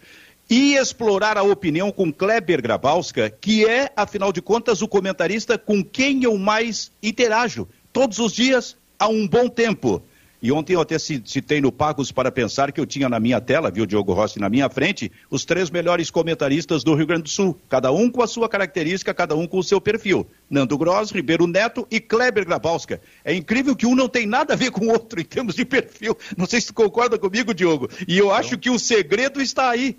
E 0.50 0.74
explorar 0.74 1.38
a 1.38 1.44
opinião 1.44 1.92
com 1.92 2.12
Kleber 2.12 2.60
Grabowska, 2.60 3.30
que 3.30 3.64
é, 3.64 3.92
afinal 3.96 4.32
de 4.32 4.42
contas, 4.42 4.82
o 4.82 4.88
comentarista 4.88 5.56
com 5.56 5.82
quem 5.84 6.24
eu 6.24 6.36
mais 6.36 6.90
interajo 7.00 7.68
todos 7.92 8.18
os 8.18 8.32
dias 8.32 8.76
há 8.98 9.06
um 9.06 9.28
bom 9.28 9.48
tempo. 9.48 10.02
E 10.42 10.50
ontem 10.50 10.72
eu 10.72 10.80
até 10.80 10.98
citei 10.98 11.60
no 11.60 11.70
Pagos 11.70 12.10
para 12.10 12.32
Pensar 12.32 12.72
que 12.72 12.80
eu 12.80 12.86
tinha 12.86 13.10
na 13.10 13.20
minha 13.20 13.40
tela, 13.42 13.70
viu, 13.70 13.84
Diogo 13.84 14.14
Rossi, 14.14 14.40
na 14.40 14.48
minha 14.48 14.70
frente, 14.70 15.12
os 15.30 15.44
três 15.44 15.70
melhores 15.70 16.10
comentaristas 16.10 16.82
do 16.82 16.94
Rio 16.94 17.06
Grande 17.06 17.24
do 17.24 17.28
Sul, 17.28 17.56
cada 17.68 17.92
um 17.92 18.10
com 18.10 18.22
a 18.22 18.26
sua 18.26 18.48
característica, 18.48 19.12
cada 19.12 19.36
um 19.36 19.46
com 19.46 19.58
o 19.58 19.62
seu 19.62 19.80
perfil. 19.80 20.26
Nando 20.48 20.78
Gross, 20.78 21.10
Ribeiro 21.10 21.46
Neto 21.46 21.86
e 21.90 22.00
Kleber 22.00 22.46
Grabowska. 22.46 23.00
É 23.22 23.34
incrível 23.34 23.76
que 23.76 23.86
um 23.86 23.94
não 23.94 24.08
tem 24.08 24.26
nada 24.26 24.54
a 24.54 24.56
ver 24.56 24.70
com 24.70 24.86
o 24.86 24.90
outro 24.90 25.20
em 25.20 25.24
termos 25.24 25.54
de 25.54 25.64
perfil. 25.64 26.16
Não 26.36 26.46
sei 26.46 26.60
se 26.60 26.68
tu 26.68 26.74
concorda 26.74 27.18
comigo, 27.18 27.52
Diogo. 27.52 27.88
E 28.08 28.16
eu 28.16 28.32
acho 28.32 28.58
que 28.58 28.70
o 28.70 28.78
segredo 28.78 29.42
está 29.42 29.68
aí 29.68 29.96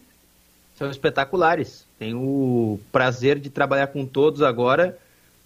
são 0.82 0.90
espetaculares. 0.90 1.86
Tenho 2.00 2.20
o 2.20 2.80
prazer 2.92 3.38
de 3.38 3.52
trabalhar 3.52 3.88
com 3.88 4.04
todos 4.04 4.42
agora 4.42 4.98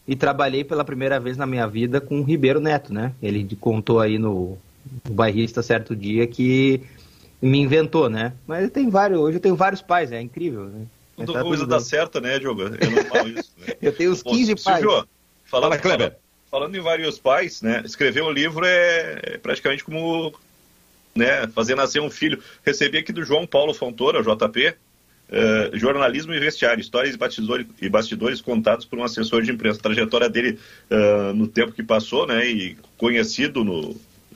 e 0.07 0.15
trabalhei 0.15 0.63
pela 0.63 0.85
primeira 0.85 1.19
vez 1.19 1.35
na 1.35 1.45
minha 1.45 1.67
vida 1.67 1.99
com 1.99 2.21
o 2.21 2.23
Ribeiro 2.23 2.61
Neto, 2.61 2.93
né? 2.93 3.11
Ele 3.21 3.45
contou 3.59 3.99
aí 3.99 4.17
no, 4.17 4.57
no 5.03 5.13
bairrista 5.13 5.61
certo 5.61 5.93
dia 5.93 6.25
que 6.25 6.81
me 7.41 7.59
inventou, 7.59 8.09
né? 8.09 8.31
Mas 8.47 8.71
tem 8.71 8.89
vários, 8.89 9.19
hoje 9.19 9.37
eu 9.37 9.41
tenho 9.41 9.57
vários 9.57 9.81
pais, 9.81 10.13
é 10.13 10.21
incrível, 10.21 10.65
né? 10.67 10.85
Tudo 11.17 11.33
tá 11.33 11.43
coisa 11.43 11.67
dá 11.67 11.81
certo, 11.81 12.21
né, 12.21 12.39
Diogo? 12.39 12.61
É 12.63 12.87
normal 12.87 13.27
isso, 13.27 13.51
né? 13.57 13.73
eu 13.81 13.91
tenho 13.91 14.11
uns 14.11 14.23
15 14.23 14.55
pais. 14.63 14.79
Silvio, 14.79 15.05
falando, 15.43 15.71
Fala, 15.71 15.77
Kleber. 15.77 16.07
Falando, 16.07 16.15
falando 16.49 16.75
em 16.77 16.81
vários 16.81 17.19
pais, 17.19 17.61
né? 17.61 17.81
Escrever 17.83 18.23
um 18.23 18.31
livro 18.31 18.65
é, 18.65 19.19
é 19.21 19.37
praticamente 19.37 19.83
como 19.83 20.33
né, 21.13 21.47
fazer 21.47 21.75
nascer 21.75 22.01
um 22.01 22.09
filho. 22.09 22.41
Recebi 22.65 22.99
aqui 22.99 23.11
do 23.11 23.23
João 23.23 23.45
Paulo 23.45 23.73
Fontoura, 23.73 24.21
JP, 24.21 24.75
uh, 25.29 25.77
jornalismo 25.77 26.33
e 26.33 26.39
vestiário, 26.39 26.81
histórias 26.81 27.15
e 27.15 27.17
bastidores, 27.17 27.67
e 27.81 27.89
bastidores 27.89 28.41
contados 28.41 28.85
por 28.85 28.99
um 28.99 29.03
assessor 29.03 29.41
de 29.41 29.51
imprensa. 29.51 29.79
A 29.79 29.83
trajetória 29.83 30.29
dele 30.29 30.59
uh, 30.89 31.33
no 31.33 31.47
tempo 31.47 31.71
que 31.71 31.83
passou, 31.83 32.27
né, 32.27 32.47
e 32.47 32.77
conhecido 32.97 33.63
no, 33.63 33.95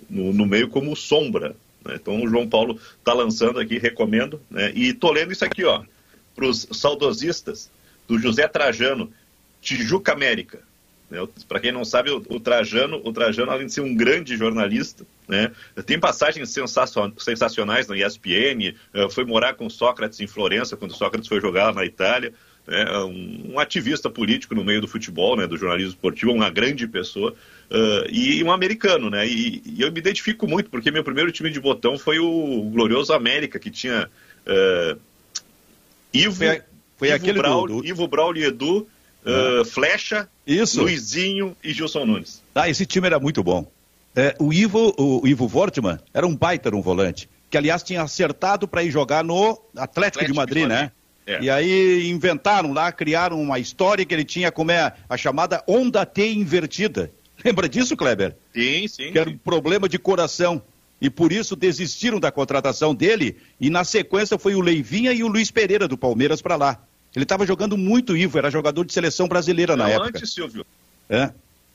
no, 0.10 0.34
no 0.34 0.46
meio 0.46 0.68
como 0.70 0.96
Sombra. 0.96 1.56
Né? 1.86 1.96
Então 1.96 2.22
o 2.22 2.28
João 2.28 2.48
Paulo 2.48 2.80
está 2.98 3.14
lançando 3.14 3.60
aqui, 3.60 3.78
recomendo. 3.78 4.42
Né? 4.50 4.72
E 4.76 4.94
tô 4.94 5.12
lendo 5.12 5.32
isso 5.32 5.46
aqui, 5.46 5.64
ó, 5.64 5.84
para 6.36 6.46
os 6.46 6.68
saudosistas, 6.72 7.72
do 8.08 8.18
José 8.18 8.48
Trajano, 8.48 9.12
Tijuca 9.62 10.14
América. 10.14 10.69
Né? 11.10 11.28
Para 11.48 11.60
quem 11.60 11.72
não 11.72 11.84
sabe, 11.84 12.12
o, 12.12 12.40
Trajano, 12.40 13.02
o 13.04 13.12
Trajano, 13.12 13.52
além 13.52 13.68
de 13.68 13.74
ser 13.74 13.82
um 13.82 13.96
grande 13.96 14.38
jornalista, 14.38 15.06
né? 15.28 15.52
tem 15.86 16.00
passagens 16.00 16.54
sensacionais 17.18 17.88
na 17.88 17.98
ESPN, 17.98 18.76
eh, 18.94 19.10
foi 19.10 19.26
morar 19.26 19.54
com 19.56 19.70
Sócrates 19.70 20.20
em 20.20 20.28
Florença, 20.28 20.78
quando 20.78 20.96
Sócrates 20.96 21.28
foi 21.28 21.42
jogar 21.42 21.74
na 21.74 21.86
Itália. 21.86 22.34
Né? 22.68 22.86
Um, 23.00 23.60
ativista 23.60 24.10
político 24.10 24.54
no 24.54 24.64
meio 24.64 24.82
do 24.82 24.88
futebol, 24.88 25.36
né? 25.36 25.48
do 25.48 25.58
jornalismo 25.58 25.92
esportivo, 25.92 26.32
uma 26.32 26.52
grande 26.52 26.88
pessoa. 26.88 27.34
Uh, 27.72 28.10
e 28.12 28.44
um 28.44 28.52
americano, 28.52 29.12
né? 29.12 29.28
E, 29.28 29.62
e, 29.64 29.82
eu 29.82 29.92
me 29.92 30.00
identifico 30.00 30.48
muito, 30.48 30.72
porque 30.72 30.90
meu 30.90 31.04
primeiro 31.04 31.32
time 31.32 31.52
de 31.52 31.60
botão 31.60 32.00
foi 32.00 32.18
o 32.18 32.64
glorioso 32.72 33.14
América, 33.14 33.60
que 33.60 33.70
tinha 33.70 34.10
uh, 34.48 35.00
Ivo, 36.12 36.36
foi, 36.36 36.62
foi 36.98 37.10
Ivo, 37.10 37.34
Braulio, 37.34 37.82
do. 37.82 37.88
Ivo 37.88 38.08
Braulio 38.08 38.48
Edu, 38.48 38.88
uh, 39.26 39.66
Flecha, 39.66 40.28
Isso. 40.46 40.82
Luizinho 40.82 41.56
e 41.64 41.74
Gilson 41.74 42.06
Nunes. 42.06 42.42
Ah, 42.54 42.70
esse 42.70 42.86
time 42.86 43.08
era 43.08 43.20
muito 43.20 43.44
bom. 43.44 43.70
É, 44.16 44.36
o 44.40 44.52
Ivo, 44.52 44.94
o 44.98 45.28
Ivo 45.28 45.50
Wortmann 45.54 46.00
era 46.14 46.26
um 46.26 46.36
baita 46.36 46.74
um 46.76 46.82
volante, 46.82 47.30
que 47.50 47.58
aliás 47.58 47.84
tinha 47.84 48.02
acertado 48.02 48.68
para 48.68 48.84
ir 48.84 48.92
jogar 48.92 49.24
no 49.24 49.52
Atlético, 49.76 49.82
Atlético 49.82 50.26
de 50.26 50.34
Madrid, 50.34 50.64
de 50.64 50.70
Madrid. 50.70 50.88
né? 50.88 50.92
É. 51.26 51.44
E 51.44 51.50
aí 51.50 52.10
inventaram 52.10 52.74
lá, 52.74 52.92
criaram 52.92 53.40
uma 53.40 53.60
história 53.60 54.04
que 54.04 54.14
ele 54.14 54.26
tinha 54.26 54.52
como 54.52 54.72
é 54.72 54.94
a 55.08 55.16
chamada 55.16 55.64
onda 55.68 56.04
T 56.06 56.28
invertida. 56.34 57.12
Lembra 57.46 57.70
disso, 57.70 57.96
Kleber? 57.96 58.36
Sim, 58.54 58.88
sim. 58.88 59.12
Que 59.12 59.20
era 59.20 59.30
um 59.30 59.38
problema 59.38 59.88
de 59.88 60.00
coração. 60.00 60.62
E 61.00 61.10
por 61.10 61.32
isso 61.32 61.56
desistiram 61.56 62.20
da 62.20 62.32
contratação 62.32 62.94
dele. 62.94 63.38
E 63.62 63.70
na 63.70 63.84
sequência 63.84 64.38
foi 64.38 64.56
o 64.56 64.60
Leivinha 64.60 65.14
e 65.14 65.24
o 65.24 65.28
Luiz 65.28 65.50
Pereira 65.52 65.88
do 65.88 65.98
Palmeiras 65.98 66.42
para 66.42 66.56
lá. 66.56 66.82
Ele 67.16 67.24
estava 67.24 67.46
jogando 67.46 67.78
muito 67.78 68.16
Ivo, 68.16 68.38
era 68.38 68.50
jogador 68.50 68.86
de 68.86 68.94
seleção 68.94 69.28
brasileira 69.28 69.76
Não, 69.76 69.86
na 69.86 69.92
época. 69.92 70.10
antes, 70.10 70.34
Silvio. 70.34 70.66
É. 71.10 71.32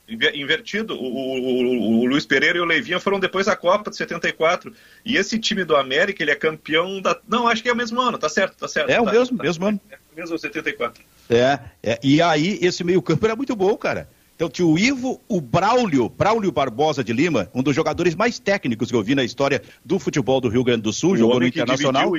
Invertido, 0.07 0.93
o, 0.93 1.03
o, 1.03 2.01
o, 2.01 2.05
Luiz 2.05 2.27
Pereira 2.27 2.59
e 2.59 2.61
o 2.61 2.65
Leivinha 2.65 2.99
foram 2.99 3.19
depois 3.19 3.47
da 3.47 3.55
Copa 3.55 3.89
de 3.89 3.97
74. 3.97 4.71
E 5.03 5.17
esse 5.17 5.39
time 5.39 5.63
do 5.63 5.75
América, 5.75 6.21
ele 6.21 6.29
é 6.29 6.35
campeão 6.35 7.01
da. 7.01 7.19
Não, 7.27 7.47
acho 7.47 7.63
que 7.63 7.69
é 7.69 7.73
o 7.73 7.75
mesmo 7.75 7.99
ano, 7.99 8.17
tá 8.17 8.29
certo, 8.29 8.55
tá 8.55 8.67
certo. 8.67 8.89
É 8.89 8.95
tá, 8.95 9.01
o 9.01 9.05
mesmo, 9.05 9.37
tá, 9.37 9.43
mesmo 9.43 9.65
ano. 9.65 9.81
É 9.89 9.95
o 9.95 10.15
mesmo 10.15 10.37
74. 10.37 11.03
É, 11.27 11.59
é, 11.81 11.99
e 12.03 12.21
aí 12.21 12.59
esse 12.61 12.83
meio-campo 12.83 13.25
era 13.25 13.35
muito 13.35 13.55
bom, 13.55 13.75
cara. 13.75 14.07
Então 14.35 14.49
tinha 14.49 14.67
o 14.67 14.77
Ivo, 14.77 15.19
o 15.27 15.41
Braulio, 15.41 16.07
Braulio 16.09 16.51
Barbosa 16.51 17.03
de 17.03 17.13
Lima, 17.13 17.49
um 17.53 17.63
dos 17.63 17.75
jogadores 17.75 18.13
mais 18.13 18.37
técnicos 18.37 18.91
que 18.91 18.95
eu 18.95 19.01
vi 19.01 19.15
na 19.15 19.23
história 19.23 19.61
do 19.83 19.97
futebol 19.97 20.39
do 20.39 20.49
Rio 20.49 20.63
Grande 20.63 20.83
do 20.83 20.93
Sul, 20.93 21.13
o 21.13 21.17
jogou 21.17 21.39
no 21.39 21.47
Internacional. 21.47 22.11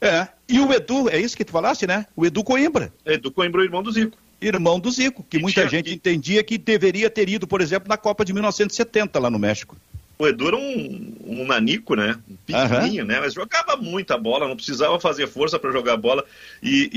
É. 0.00 0.28
E 0.48 0.60
o 0.60 0.72
Edu, 0.72 1.08
é 1.08 1.20
isso 1.20 1.36
que 1.36 1.44
tu 1.44 1.52
falaste, 1.52 1.86
né? 1.86 2.06
O 2.16 2.24
Edu 2.24 2.44
Coimbra. 2.44 2.92
Edu 3.04 3.30
Coimbra, 3.30 3.60
o 3.60 3.64
irmão 3.64 3.82
do 3.82 3.92
Zico. 3.92 4.16
Irmão 4.40 4.78
do 4.78 4.90
Zico, 4.90 5.24
que 5.28 5.38
e 5.38 5.40
muita 5.40 5.66
tinha... 5.66 5.70
gente 5.70 5.92
entendia 5.92 6.42
que 6.44 6.56
deveria 6.56 7.10
ter 7.10 7.28
ido, 7.28 7.46
por 7.46 7.60
exemplo, 7.60 7.88
na 7.88 7.96
Copa 7.96 8.24
de 8.24 8.32
1970 8.32 9.18
lá 9.18 9.28
no 9.28 9.38
México. 9.38 9.76
O 10.18 10.26
Edu 10.26 10.48
era 10.48 10.56
um, 10.56 11.14
um 11.26 11.46
nanico, 11.46 11.94
né? 11.94 12.18
Um 12.28 12.34
pequenininho, 12.44 13.02
uhum. 13.02 13.08
né? 13.08 13.20
Mas 13.20 13.34
jogava 13.34 13.76
muita 13.76 14.18
bola, 14.18 14.48
não 14.48 14.56
precisava 14.56 14.98
fazer 14.98 15.28
força 15.28 15.60
para 15.60 15.70
jogar 15.70 15.96
bola. 15.96 16.24
E, 16.60 16.90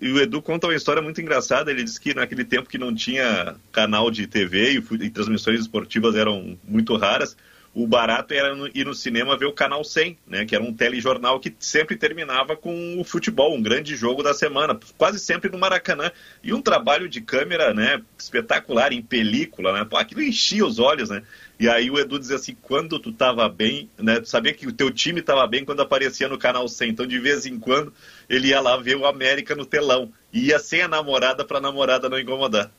e, 0.00 0.06
e, 0.06 0.12
o 0.12 0.18
Edu 0.18 0.40
conta 0.40 0.66
uma 0.66 0.74
história 0.74 1.02
muito 1.02 1.20
engraçada. 1.20 1.70
Ele 1.70 1.84
disse 1.84 2.00
que 2.00 2.14
naquele 2.14 2.46
tempo 2.46 2.68
que 2.68 2.78
não 2.78 2.94
tinha 2.94 3.54
canal 3.70 4.10
de 4.10 4.26
TV 4.26 4.72
e, 4.72 5.04
e 5.04 5.10
transmissões 5.10 5.60
esportivas 5.60 6.14
eram 6.14 6.56
muito 6.64 6.96
raras, 6.96 7.36
o 7.74 7.86
barato 7.86 8.34
era 8.34 8.54
ir 8.74 8.84
no 8.84 8.94
cinema 8.94 9.36
ver 9.36 9.46
o 9.46 9.52
Canal 9.52 9.84
100, 9.84 10.18
né, 10.26 10.44
que 10.44 10.54
era 10.54 10.64
um 10.64 10.72
telejornal 10.74 11.38
que 11.38 11.54
sempre 11.60 11.96
terminava 11.96 12.56
com 12.56 12.98
o 12.98 13.04
futebol, 13.04 13.54
um 13.54 13.62
grande 13.62 13.94
jogo 13.94 14.22
da 14.22 14.34
semana, 14.34 14.78
quase 14.96 15.18
sempre 15.18 15.50
no 15.50 15.58
Maracanã. 15.58 16.10
E 16.42 16.52
um 16.52 16.62
trabalho 16.62 17.08
de 17.08 17.20
câmera 17.20 17.72
né, 17.72 18.02
espetacular, 18.18 18.92
em 18.92 19.02
película, 19.02 19.72
né? 19.72 19.84
Pô, 19.84 19.96
aquilo 19.96 20.22
enchia 20.22 20.66
os 20.66 20.78
olhos, 20.78 21.10
né? 21.10 21.22
E 21.60 21.68
aí 21.68 21.90
o 21.90 21.98
Edu 21.98 22.18
dizia 22.18 22.36
assim, 22.36 22.56
quando 22.62 22.98
tu 22.98 23.12
tava 23.12 23.48
bem, 23.48 23.90
né? 23.98 24.20
Tu 24.20 24.28
sabia 24.28 24.54
que 24.54 24.66
o 24.66 24.72
teu 24.72 24.90
time 24.90 25.20
tava 25.20 25.46
bem 25.46 25.64
quando 25.64 25.80
aparecia 25.80 26.28
no 26.28 26.38
Canal 26.38 26.68
100. 26.68 26.90
Então, 26.90 27.06
de 27.06 27.18
vez 27.18 27.46
em 27.46 27.58
quando, 27.58 27.92
ele 28.28 28.48
ia 28.48 28.60
lá 28.60 28.76
ver 28.76 28.96
o 28.96 29.06
América 29.06 29.54
no 29.54 29.66
telão. 29.66 30.12
E 30.32 30.46
ia 30.46 30.58
sem 30.58 30.82
a 30.82 30.88
namorada 30.88 31.44
para 31.44 31.58
a 31.58 31.60
namorada 31.60 32.08
não 32.08 32.18
incomodar. 32.18 32.70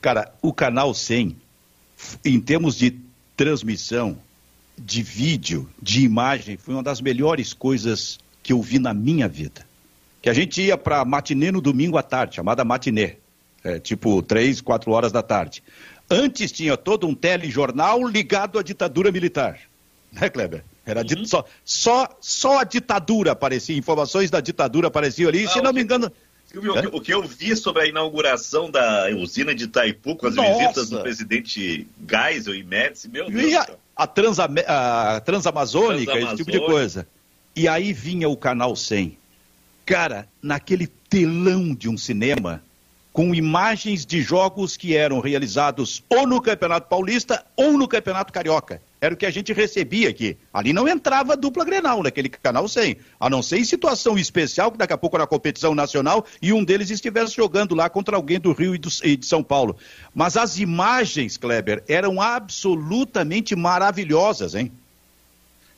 Cara, 0.00 0.32
o 0.42 0.52
Canal 0.52 0.92
100, 0.92 1.36
em 2.24 2.40
termos 2.40 2.76
de 2.76 2.98
transmissão 3.42 4.16
de 4.78 5.02
vídeo, 5.02 5.68
de 5.82 6.02
imagem, 6.02 6.56
foi 6.56 6.74
uma 6.74 6.82
das 6.82 7.00
melhores 7.00 7.52
coisas 7.52 8.16
que 8.40 8.52
eu 8.52 8.62
vi 8.62 8.78
na 8.78 8.94
minha 8.94 9.26
vida. 9.26 9.66
Que 10.22 10.30
a 10.30 10.32
gente 10.32 10.62
ia 10.62 10.78
para 10.78 11.04
matinê 11.04 11.50
no 11.50 11.60
domingo 11.60 11.98
à 11.98 12.04
tarde, 12.04 12.36
chamada 12.36 12.64
matinê, 12.64 13.16
é, 13.64 13.80
tipo 13.80 14.22
três, 14.22 14.60
quatro 14.60 14.92
horas 14.92 15.10
da 15.10 15.24
tarde. 15.24 15.60
Antes 16.08 16.52
tinha 16.52 16.76
todo 16.76 17.04
um 17.04 17.16
telejornal 17.16 18.06
ligado 18.06 18.60
à 18.60 18.62
ditadura 18.62 19.10
militar, 19.10 19.58
né, 20.12 20.28
Kleber? 20.28 20.62
Era 20.86 21.00
uhum. 21.00 21.24
só, 21.24 21.44
só, 21.64 22.16
só 22.20 22.60
a 22.60 22.64
ditadura 22.64 23.32
aparecia, 23.32 23.76
informações 23.76 24.30
da 24.30 24.40
ditadura 24.40 24.86
apareciam 24.86 25.28
ali, 25.28 25.46
ah, 25.46 25.48
se 25.48 25.60
não 25.60 25.72
me 25.72 25.82
engano, 25.82 26.12
Silvio, 26.52 26.76
é? 26.76 26.86
o 26.92 27.00
que 27.00 27.14
eu 27.14 27.22
vi 27.22 27.56
sobre 27.56 27.82
a 27.82 27.86
inauguração 27.86 28.70
da 28.70 29.08
usina 29.16 29.54
de 29.54 29.64
Itaipu 29.64 30.16
com 30.16 30.26
as 30.26 30.34
Nossa. 30.34 30.58
visitas 30.58 30.90
do 30.90 31.00
presidente 31.00 31.86
Geisel 32.08 32.54
e 32.54 32.62
Médici, 32.62 33.08
meu 33.08 33.30
Deus. 33.30 33.50
E 33.50 33.56
a, 33.56 33.66
a, 33.96 34.06
Transa, 34.06 34.48
a 34.66 35.20
Transamazônica, 35.20 36.18
esse 36.18 36.36
tipo 36.36 36.50
de 36.50 36.60
coisa. 36.60 37.06
E 37.56 37.66
aí 37.66 37.92
vinha 37.92 38.28
o 38.28 38.36
Canal 38.36 38.76
100. 38.76 39.16
Cara, 39.86 40.28
naquele 40.42 40.86
telão 40.86 41.74
de 41.74 41.88
um 41.88 41.96
cinema, 41.96 42.62
com 43.12 43.34
imagens 43.34 44.06
de 44.06 44.22
jogos 44.22 44.76
que 44.76 44.96
eram 44.96 45.20
realizados 45.20 46.02
ou 46.08 46.26
no 46.26 46.40
Campeonato 46.40 46.88
Paulista 46.88 47.44
ou 47.56 47.76
no 47.76 47.88
Campeonato 47.88 48.32
Carioca. 48.32 48.80
Era 49.02 49.14
o 49.14 49.16
que 49.16 49.26
a 49.26 49.30
gente 49.32 49.52
recebia 49.52 50.08
aqui. 50.08 50.36
Ali 50.54 50.72
não 50.72 50.86
entrava 50.86 51.36
dupla 51.36 51.64
Grenal 51.64 52.04
naquele 52.04 52.28
canal 52.28 52.68
100. 52.68 52.96
A 53.18 53.28
não 53.28 53.42
ser 53.42 53.58
em 53.58 53.64
situação 53.64 54.16
especial, 54.16 54.70
que 54.70 54.78
daqui 54.78 54.92
a 54.92 54.96
pouco 54.96 55.16
era 55.16 55.26
competição 55.26 55.74
nacional 55.74 56.24
e 56.40 56.52
um 56.52 56.62
deles 56.62 56.88
estivesse 56.88 57.34
jogando 57.34 57.74
lá 57.74 57.90
contra 57.90 58.14
alguém 58.14 58.38
do 58.38 58.52
Rio 58.52 58.76
e, 58.76 58.78
do, 58.78 58.88
e 59.02 59.16
de 59.16 59.26
São 59.26 59.42
Paulo. 59.42 59.76
Mas 60.14 60.36
as 60.36 60.60
imagens, 60.60 61.36
Kleber, 61.36 61.82
eram 61.88 62.22
absolutamente 62.22 63.56
maravilhosas, 63.56 64.54
hein? 64.54 64.70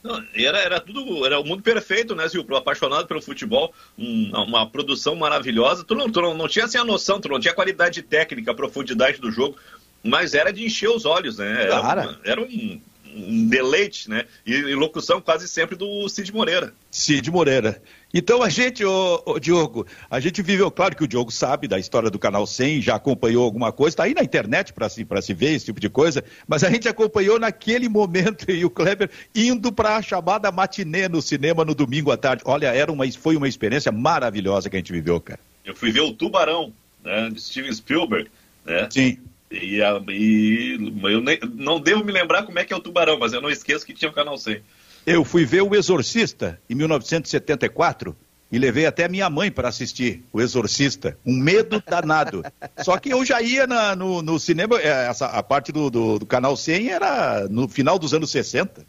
Não, 0.02 0.22
era, 0.34 0.58
era 0.58 0.78
tudo, 0.78 1.24
era 1.24 1.40
o 1.40 1.44
mundo 1.46 1.62
perfeito, 1.62 2.14
né, 2.14 2.28
Zil? 2.28 2.44
Apaixonado 2.54 3.06
pelo 3.06 3.22
futebol, 3.22 3.72
um, 3.98 4.32
uma 4.34 4.68
produção 4.68 5.16
maravilhosa. 5.16 5.82
Tu, 5.82 5.94
não, 5.94 6.12
tu 6.12 6.20
não, 6.20 6.34
não 6.34 6.46
tinha 6.46 6.66
assim 6.66 6.76
a 6.76 6.84
noção, 6.84 7.18
tu 7.18 7.30
não 7.30 7.40
tinha 7.40 7.54
qualidade 7.54 8.02
técnica, 8.02 8.50
a 8.50 8.54
profundidade 8.54 9.18
do 9.18 9.30
jogo, 9.30 9.56
mas 10.02 10.34
era 10.34 10.52
de 10.52 10.62
encher 10.62 10.90
os 10.90 11.06
olhos, 11.06 11.38
né? 11.38 11.62
Era, 11.62 12.18
era 12.22 12.42
um, 12.42 12.78
um 13.14 13.46
deleite, 13.46 14.10
né? 14.10 14.24
E, 14.44 14.52
e, 14.52 14.74
locução 14.74 15.20
quase 15.20 15.46
sempre 15.48 15.76
do 15.76 16.08
Cid 16.08 16.32
Moreira. 16.32 16.74
Cid 16.90 17.30
Moreira. 17.30 17.80
Então 18.12 18.42
a 18.42 18.48
gente, 18.48 18.84
ô, 18.84 19.22
ô, 19.24 19.38
Diogo, 19.38 19.86
a 20.10 20.20
gente 20.20 20.42
viveu, 20.42 20.70
claro 20.70 20.94
que 20.96 21.02
o 21.04 21.08
Diogo 21.08 21.30
sabe 21.30 21.66
da 21.66 21.78
história 21.78 22.10
do 22.10 22.18
Canal 22.18 22.46
100, 22.46 22.82
já 22.82 22.94
acompanhou 22.94 23.44
alguma 23.44 23.72
coisa, 23.72 23.94
está 23.94 24.04
aí 24.04 24.14
na 24.14 24.22
internet 24.22 24.72
para 24.72 24.88
se, 24.88 25.06
se 25.22 25.34
ver 25.34 25.54
esse 25.54 25.64
tipo 25.66 25.80
de 25.80 25.88
coisa, 25.88 26.24
mas 26.46 26.62
a 26.62 26.70
gente 26.70 26.88
acompanhou 26.88 27.38
naquele 27.38 27.88
momento 27.88 28.50
e 28.50 28.64
o 28.64 28.70
Kleber 28.70 29.10
indo 29.34 29.72
para 29.72 29.96
a 29.96 30.02
chamada 30.02 30.50
matinê 30.52 31.08
no 31.08 31.20
cinema 31.20 31.64
no 31.64 31.74
domingo 31.74 32.10
à 32.12 32.16
tarde. 32.16 32.42
Olha, 32.44 32.68
era 32.68 32.92
uma, 32.92 33.10
foi 33.12 33.36
uma 33.36 33.48
experiência 33.48 33.90
maravilhosa 33.90 34.70
que 34.70 34.76
a 34.76 34.78
gente 34.78 34.92
viveu, 34.92 35.20
cara. 35.20 35.40
Eu 35.64 35.74
fui 35.74 35.90
ver 35.90 36.00
o 36.00 36.12
Tubarão, 36.12 36.72
né, 37.02 37.30
de 37.30 37.40
Steven 37.40 37.72
Spielberg, 37.72 38.30
né? 38.64 38.88
Sim. 38.90 39.18
E, 39.50 39.80
e 39.80 40.78
eu 41.02 41.20
nem, 41.20 41.38
não 41.54 41.80
devo 41.80 42.04
me 42.04 42.12
lembrar 42.12 42.44
como 42.44 42.58
é 42.58 42.64
que 42.64 42.72
é 42.72 42.76
o 42.76 42.80
Tubarão, 42.80 43.18
mas 43.18 43.32
eu 43.32 43.40
não 43.40 43.50
esqueço 43.50 43.86
que 43.86 43.94
tinha 43.94 44.10
o 44.10 44.14
Canal 44.14 44.36
100. 44.36 44.60
Eu 45.06 45.24
fui 45.24 45.44
ver 45.44 45.62
O 45.62 45.74
Exorcista 45.74 46.58
em 46.68 46.74
1974 46.74 48.16
e 48.50 48.58
levei 48.58 48.86
até 48.86 49.08
minha 49.08 49.28
mãe 49.28 49.50
para 49.50 49.68
assistir 49.68 50.22
O 50.32 50.40
Exorcista. 50.40 51.18
Um 51.26 51.36
medo 51.36 51.82
danado. 51.86 52.42
Só 52.78 52.96
que 52.98 53.10
eu 53.10 53.24
já 53.24 53.42
ia 53.42 53.66
na, 53.66 53.94
no, 53.94 54.22
no, 54.22 54.38
cinema, 54.38 54.78
é, 54.78 55.08
essa, 55.08 55.26
a 55.26 55.42
parte 55.42 55.72
do, 55.72 55.90
do, 55.90 56.18
do, 56.20 56.26
Canal 56.26 56.56
100 56.56 56.88
era 56.88 57.48
no 57.48 57.68
final 57.68 57.98
dos 57.98 58.14
anos 58.14 58.30
60. 58.30 58.86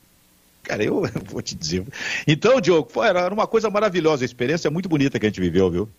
Cara, 0.63 0.83
eu, 0.83 1.05
eu 1.05 1.21
vou 1.25 1.41
te 1.41 1.55
dizer. 1.55 1.85
Então, 2.25 2.61
Diogo, 2.61 2.89
foi, 2.89 3.07
era 3.07 3.33
uma 3.33 3.47
coisa 3.47 3.69
maravilhosa, 3.69 4.23
a 4.23 4.25
experiência 4.25 4.71
muito 4.71 4.87
bonita 4.87 5.19
que 5.19 5.25
a 5.25 5.29
gente 5.29 5.41
viveu, 5.41 5.69
viu? 5.69 5.89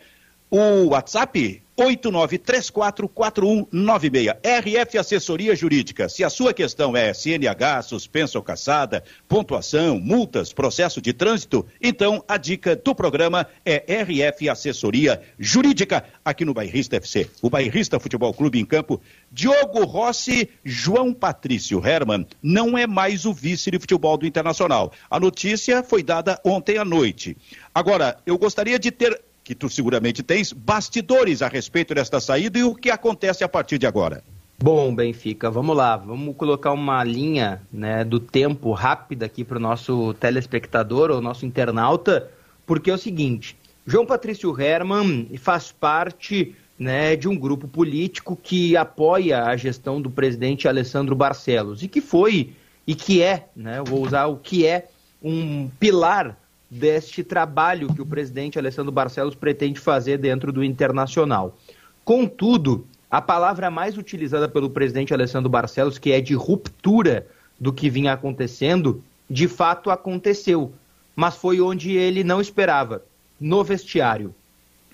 O 0.49 0.89
WhatsApp 0.89 1.62
89344196. 1.77 4.35
RF 4.43 4.97
Assessoria 4.97 5.55
Jurídica. 5.55 6.09
Se 6.09 6.23
a 6.23 6.29
sua 6.29 6.53
questão 6.53 6.95
é 6.95 7.11
CNH, 7.13 7.81
suspensa 7.83 8.37
ou 8.37 8.43
caçada, 8.43 9.03
pontuação, 9.27 9.99
multas, 9.99 10.53
processo 10.53 11.01
de 11.01 11.11
trânsito, 11.13 11.65
então 11.81 12.23
a 12.27 12.37
dica 12.37 12.75
do 12.75 12.93
programa 12.93 13.47
é 13.65 13.83
RF 14.03 14.47
Assessoria 14.49 15.19
Jurídica 15.39 16.05
aqui 16.23 16.45
no 16.45 16.53
Bairrista 16.53 16.97
FC. 16.97 17.27
O 17.41 17.49
Bairrista 17.49 17.99
Futebol 17.99 18.33
Clube 18.33 18.59
em 18.59 18.65
campo, 18.65 19.01
Diogo 19.31 19.83
Rossi, 19.85 20.49
João 20.63 21.11
Patrício 21.13 21.83
Herman 21.85 22.25
não 22.41 22.77
é 22.77 22.85
mais 22.85 23.25
o 23.25 23.33
vice 23.33 23.71
de 23.71 23.79
futebol 23.79 24.17
do 24.17 24.27
Internacional. 24.27 24.91
A 25.09 25.19
notícia 25.19 25.83
foi 25.83 26.03
dada 26.03 26.39
ontem 26.43 26.77
à 26.77 26.85
noite. 26.85 27.35
Agora, 27.73 28.17
eu 28.25 28.37
gostaria 28.37 28.77
de 28.77 28.91
ter 28.91 29.19
que 29.43 29.53
tu 29.53 29.69
seguramente 29.69 30.23
tens, 30.23 30.53
bastidores 30.53 31.41
a 31.41 31.47
respeito 31.47 31.93
desta 31.93 32.19
saída 32.19 32.57
e 32.57 32.63
o 32.63 32.73
que 32.73 32.89
acontece 32.89 33.43
a 33.43 33.49
partir 33.49 33.77
de 33.77 33.85
agora. 33.85 34.23
Bom, 34.57 34.95
Benfica, 34.95 35.51
vamos 35.51 35.75
lá, 35.75 35.97
vamos 35.97 36.35
colocar 36.37 36.71
uma 36.71 37.03
linha 37.03 37.61
né, 37.71 38.03
do 38.05 38.19
tempo 38.19 38.71
rápida 38.71 39.25
aqui 39.25 39.43
para 39.43 39.57
o 39.57 39.61
nosso 39.61 40.13
telespectador 40.13 41.11
ou 41.11 41.21
nosso 41.21 41.45
internauta, 41.45 42.31
porque 42.65 42.89
é 42.89 42.93
o 42.93 42.97
seguinte: 42.97 43.57
João 43.85 44.05
Patrício 44.05 44.57
Herman 44.59 45.27
faz 45.37 45.71
parte 45.71 46.55
né, 46.79 47.15
de 47.15 47.27
um 47.27 47.35
grupo 47.35 47.67
político 47.67 48.37
que 48.41 48.77
apoia 48.77 49.43
a 49.43 49.57
gestão 49.57 50.01
do 50.01 50.09
presidente 50.09 50.67
Alessandro 50.67 51.15
Barcelos 51.15 51.83
e 51.83 51.87
que 51.87 51.99
foi 51.99 52.53
e 52.87 52.95
que 52.95 53.21
é, 53.21 53.47
né, 53.55 53.81
vou 53.85 54.01
usar 54.01 54.27
o 54.27 54.37
que 54.37 54.65
é, 54.65 54.87
um 55.21 55.69
pilar 55.79 56.37
deste 56.73 57.23
trabalho 57.23 57.93
que 57.93 58.01
o 58.01 58.05
presidente 58.05 58.57
Alessandro 58.57 58.91
Barcelos 58.91 59.35
pretende 59.35 59.79
fazer 59.79 60.17
dentro 60.17 60.51
do 60.51 60.63
Internacional. 60.63 61.55
Contudo, 62.03 62.87
a 63.11 63.21
palavra 63.21 63.69
mais 63.69 63.95
utilizada 63.95 64.49
pelo 64.49 64.71
presidente 64.71 65.13
Alessandro 65.13 65.49
Barcelos, 65.49 65.99
que 65.99 66.11
é 66.11 66.19
de 66.19 66.33
ruptura 66.33 67.27
do 67.59 67.71
que 67.71 67.91
vinha 67.91 68.13
acontecendo, 68.13 69.03
de 69.29 69.47
fato 69.47 69.91
aconteceu, 69.91 70.73
mas 71.15 71.35
foi 71.35 71.61
onde 71.61 71.91
ele 71.91 72.23
não 72.23 72.41
esperava, 72.41 73.03
no 73.39 73.63
vestiário. 73.63 74.33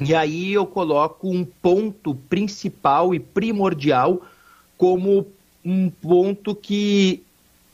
E 0.02 0.14
aí 0.14 0.52
eu 0.52 0.66
coloco 0.66 1.30
um 1.30 1.46
ponto 1.46 2.14
principal 2.14 3.16
e 3.16 3.20
primordial 3.20 4.22
como 4.78 5.26
um 5.64 5.90
ponto 5.90 6.54
que 6.54 7.24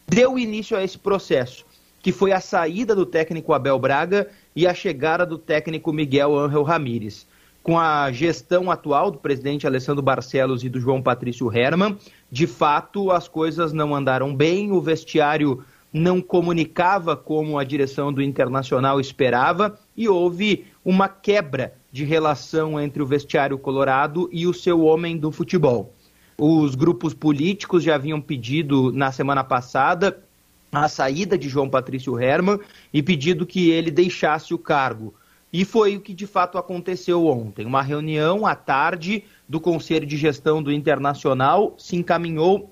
deu 0.08 0.38
início 0.38 0.78
a 0.78 0.84
esse 0.84 0.98
processo 0.98 1.65
que 2.06 2.12
foi 2.12 2.32
a 2.32 2.40
saída 2.40 2.94
do 2.94 3.04
técnico 3.04 3.52
Abel 3.52 3.80
Braga 3.80 4.28
e 4.56 4.68
a 4.68 4.76
chegada 4.76 5.26
do 5.26 5.40
técnico 5.40 5.92
Miguel 5.92 6.38
Ángel 6.38 6.62
Ramírez. 6.62 7.26
Com 7.64 7.80
a 7.80 8.12
gestão 8.12 8.70
atual 8.70 9.10
do 9.10 9.18
presidente 9.18 9.66
Alessandro 9.66 10.04
Barcelos 10.04 10.64
e 10.64 10.70
do 10.70 10.80
João 10.80 11.02
Patrício 11.02 11.52
Herman, 11.52 11.98
de 12.32 12.46
fato 12.46 13.10
as 13.10 13.28
coisas 13.28 13.74
não 13.74 13.96
andaram 13.96 14.36
bem, 14.36 14.72
o 14.72 14.80
vestiário 14.80 15.66
não 15.92 16.22
comunicava 16.22 17.18
como 17.18 17.58
a 17.58 17.64
direção 17.64 18.14
do 18.14 18.22
Internacional 18.22 19.00
esperava 19.00 19.76
e 19.98 20.08
houve 20.08 20.68
uma 20.86 21.10
quebra 21.10 21.74
de 21.92 22.04
relação 22.04 22.80
entre 22.80 23.02
o 23.02 23.08
vestiário 23.08 23.58
colorado 23.58 24.30
e 24.32 24.46
o 24.46 24.54
seu 24.54 24.82
homem 24.82 25.18
do 25.18 25.32
futebol. 25.32 25.92
Os 26.38 26.76
grupos 26.76 27.16
políticos 27.16 27.82
já 27.82 27.96
haviam 27.96 28.22
pedido 28.22 28.92
na 28.92 29.12
semana 29.12 29.44
passada 29.44 30.24
a 30.72 30.88
saída 30.88 31.38
de 31.38 31.48
João 31.48 31.70
Patrício 31.70 32.20
Herman 32.20 32.60
e 32.94 33.02
pedido 33.02 33.46
que 33.46 33.70
ele 33.70 33.92
deixasse 33.92 34.54
o 34.54 34.58
cargo. 34.58 35.14
E 35.52 35.64
foi 35.64 35.96
o 35.96 36.02
que 36.02 36.14
de 36.14 36.28
fato 36.28 36.58
aconteceu 36.58 37.26
ontem. 37.28 37.66
Uma 37.66 37.82
reunião 37.82 38.46
à 38.46 38.56
tarde 38.56 39.24
do 39.48 39.60
Conselho 39.60 40.06
de 40.06 40.18
Gestão 40.18 40.62
do 40.62 40.72
Internacional 40.72 41.74
se 41.78 41.96
encaminhou 41.96 42.70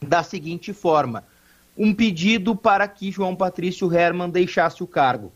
da 0.00 0.22
seguinte 0.22 0.72
forma: 0.72 1.24
um 1.76 1.94
pedido 1.94 2.54
para 2.54 2.86
que 2.86 3.10
João 3.10 3.34
Patrício 3.34 3.92
Herman 3.92 4.28
deixasse 4.28 4.82
o 4.82 4.86
cargo. 4.86 5.32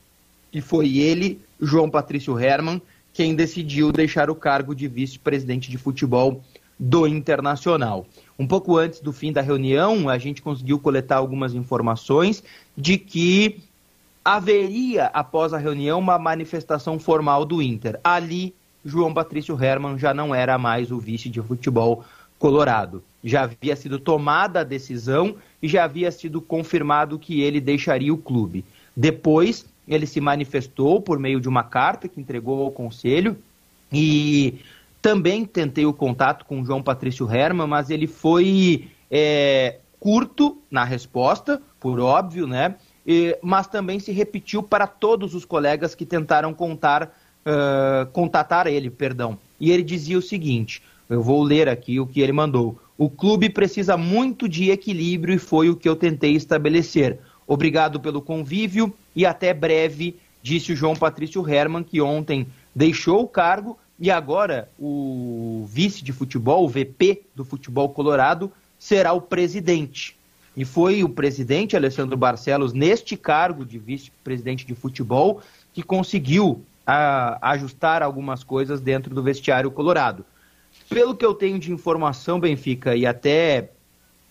E 0.52 0.60
foi 0.60 0.98
ele, 0.98 1.40
João 1.60 1.88
Patrício 1.88 2.38
Herman, 2.38 2.82
quem 3.12 3.34
decidiu 3.34 3.90
deixar 3.90 4.28
o 4.28 4.34
cargo 4.34 4.74
de 4.74 4.86
vice-presidente 4.86 5.70
de 5.70 5.78
futebol 5.78 6.42
do 6.78 7.06
Internacional. 7.06 8.06
Um 8.38 8.46
pouco 8.46 8.76
antes 8.76 9.00
do 9.00 9.12
fim 9.12 9.32
da 9.32 9.40
reunião, 9.40 10.08
a 10.08 10.18
gente 10.18 10.42
conseguiu 10.42 10.78
coletar 10.78 11.16
algumas 11.16 11.54
informações 11.54 12.42
de 12.76 12.98
que 12.98 13.60
haveria, 14.24 15.06
após 15.06 15.52
a 15.52 15.58
reunião, 15.58 15.98
uma 15.98 16.18
manifestação 16.18 16.98
formal 16.98 17.44
do 17.44 17.60
Inter. 17.60 17.98
Ali, 18.02 18.54
João 18.84 19.12
Patrício 19.12 19.60
Herman 19.62 19.98
já 19.98 20.14
não 20.14 20.34
era 20.34 20.58
mais 20.58 20.90
o 20.90 20.98
vice 20.98 21.28
de 21.28 21.40
futebol 21.40 22.04
colorado. 22.38 23.02
Já 23.22 23.42
havia 23.42 23.76
sido 23.76 23.98
tomada 23.98 24.60
a 24.60 24.64
decisão 24.64 25.36
e 25.62 25.68
já 25.68 25.84
havia 25.84 26.10
sido 26.10 26.40
confirmado 26.40 27.18
que 27.18 27.40
ele 27.40 27.60
deixaria 27.60 28.12
o 28.12 28.18
clube. 28.18 28.64
Depois, 28.96 29.64
ele 29.86 30.06
se 30.06 30.20
manifestou 30.20 31.00
por 31.00 31.18
meio 31.18 31.40
de 31.40 31.48
uma 31.48 31.62
carta 31.62 32.08
que 32.08 32.20
entregou 32.20 32.62
ao 32.62 32.70
conselho 32.70 33.36
e 33.92 34.58
também 35.02 35.44
tentei 35.44 35.84
o 35.84 35.92
contato 35.92 36.46
com 36.46 36.62
o 36.62 36.64
João 36.64 36.80
Patrício 36.80 37.28
Herman, 37.28 37.66
mas 37.66 37.90
ele 37.90 38.06
foi 38.06 38.88
é, 39.10 39.80
curto 39.98 40.58
na 40.70 40.84
resposta, 40.84 41.60
por 41.80 41.98
óbvio, 41.98 42.46
né? 42.46 42.76
E, 43.04 43.36
mas 43.42 43.66
também 43.66 43.98
se 43.98 44.12
repetiu 44.12 44.62
para 44.62 44.86
todos 44.86 45.34
os 45.34 45.44
colegas 45.44 45.92
que 45.96 46.06
tentaram 46.06 46.54
contar, 46.54 47.12
uh, 47.44 48.06
contatar 48.12 48.68
ele, 48.68 48.88
perdão. 48.88 49.36
E 49.58 49.72
ele 49.72 49.82
dizia 49.82 50.16
o 50.16 50.22
seguinte: 50.22 50.80
eu 51.10 51.20
vou 51.20 51.42
ler 51.42 51.68
aqui 51.68 51.98
o 51.98 52.06
que 52.06 52.20
ele 52.20 52.32
mandou. 52.32 52.80
O 52.96 53.10
clube 53.10 53.50
precisa 53.50 53.96
muito 53.96 54.48
de 54.48 54.70
equilíbrio 54.70 55.34
e 55.34 55.38
foi 55.38 55.68
o 55.68 55.74
que 55.74 55.88
eu 55.88 55.96
tentei 55.96 56.36
estabelecer. 56.36 57.18
Obrigado 57.44 57.98
pelo 57.98 58.22
convívio 58.22 58.94
e 59.16 59.26
até 59.26 59.52
breve, 59.52 60.16
disse 60.40 60.72
o 60.72 60.76
João 60.76 60.94
Patrício 60.94 61.46
Herman, 61.48 61.82
que 61.82 62.00
ontem 62.00 62.46
deixou 62.74 63.22
o 63.22 63.28
cargo 63.28 63.76
e 64.02 64.10
agora 64.10 64.68
o 64.76 65.64
vice 65.70 66.02
de 66.02 66.12
futebol, 66.12 66.64
o 66.64 66.68
VP 66.68 67.22
do 67.36 67.44
futebol 67.44 67.88
colorado, 67.90 68.50
será 68.76 69.12
o 69.12 69.20
presidente. 69.20 70.16
E 70.56 70.64
foi 70.64 71.04
o 71.04 71.08
presidente 71.08 71.76
Alessandro 71.76 72.16
Barcelos, 72.16 72.72
neste 72.72 73.16
cargo 73.16 73.64
de 73.64 73.78
vice-presidente 73.78 74.66
de 74.66 74.74
futebol, 74.74 75.40
que 75.72 75.84
conseguiu 75.84 76.64
a, 76.84 77.50
ajustar 77.52 78.02
algumas 78.02 78.42
coisas 78.42 78.80
dentro 78.80 79.14
do 79.14 79.22
vestiário 79.22 79.70
colorado. 79.70 80.26
Pelo 80.88 81.14
que 81.14 81.24
eu 81.24 81.32
tenho 81.32 81.56
de 81.60 81.70
informação, 81.70 82.40
Benfica, 82.40 82.96
e 82.96 83.06
até 83.06 83.70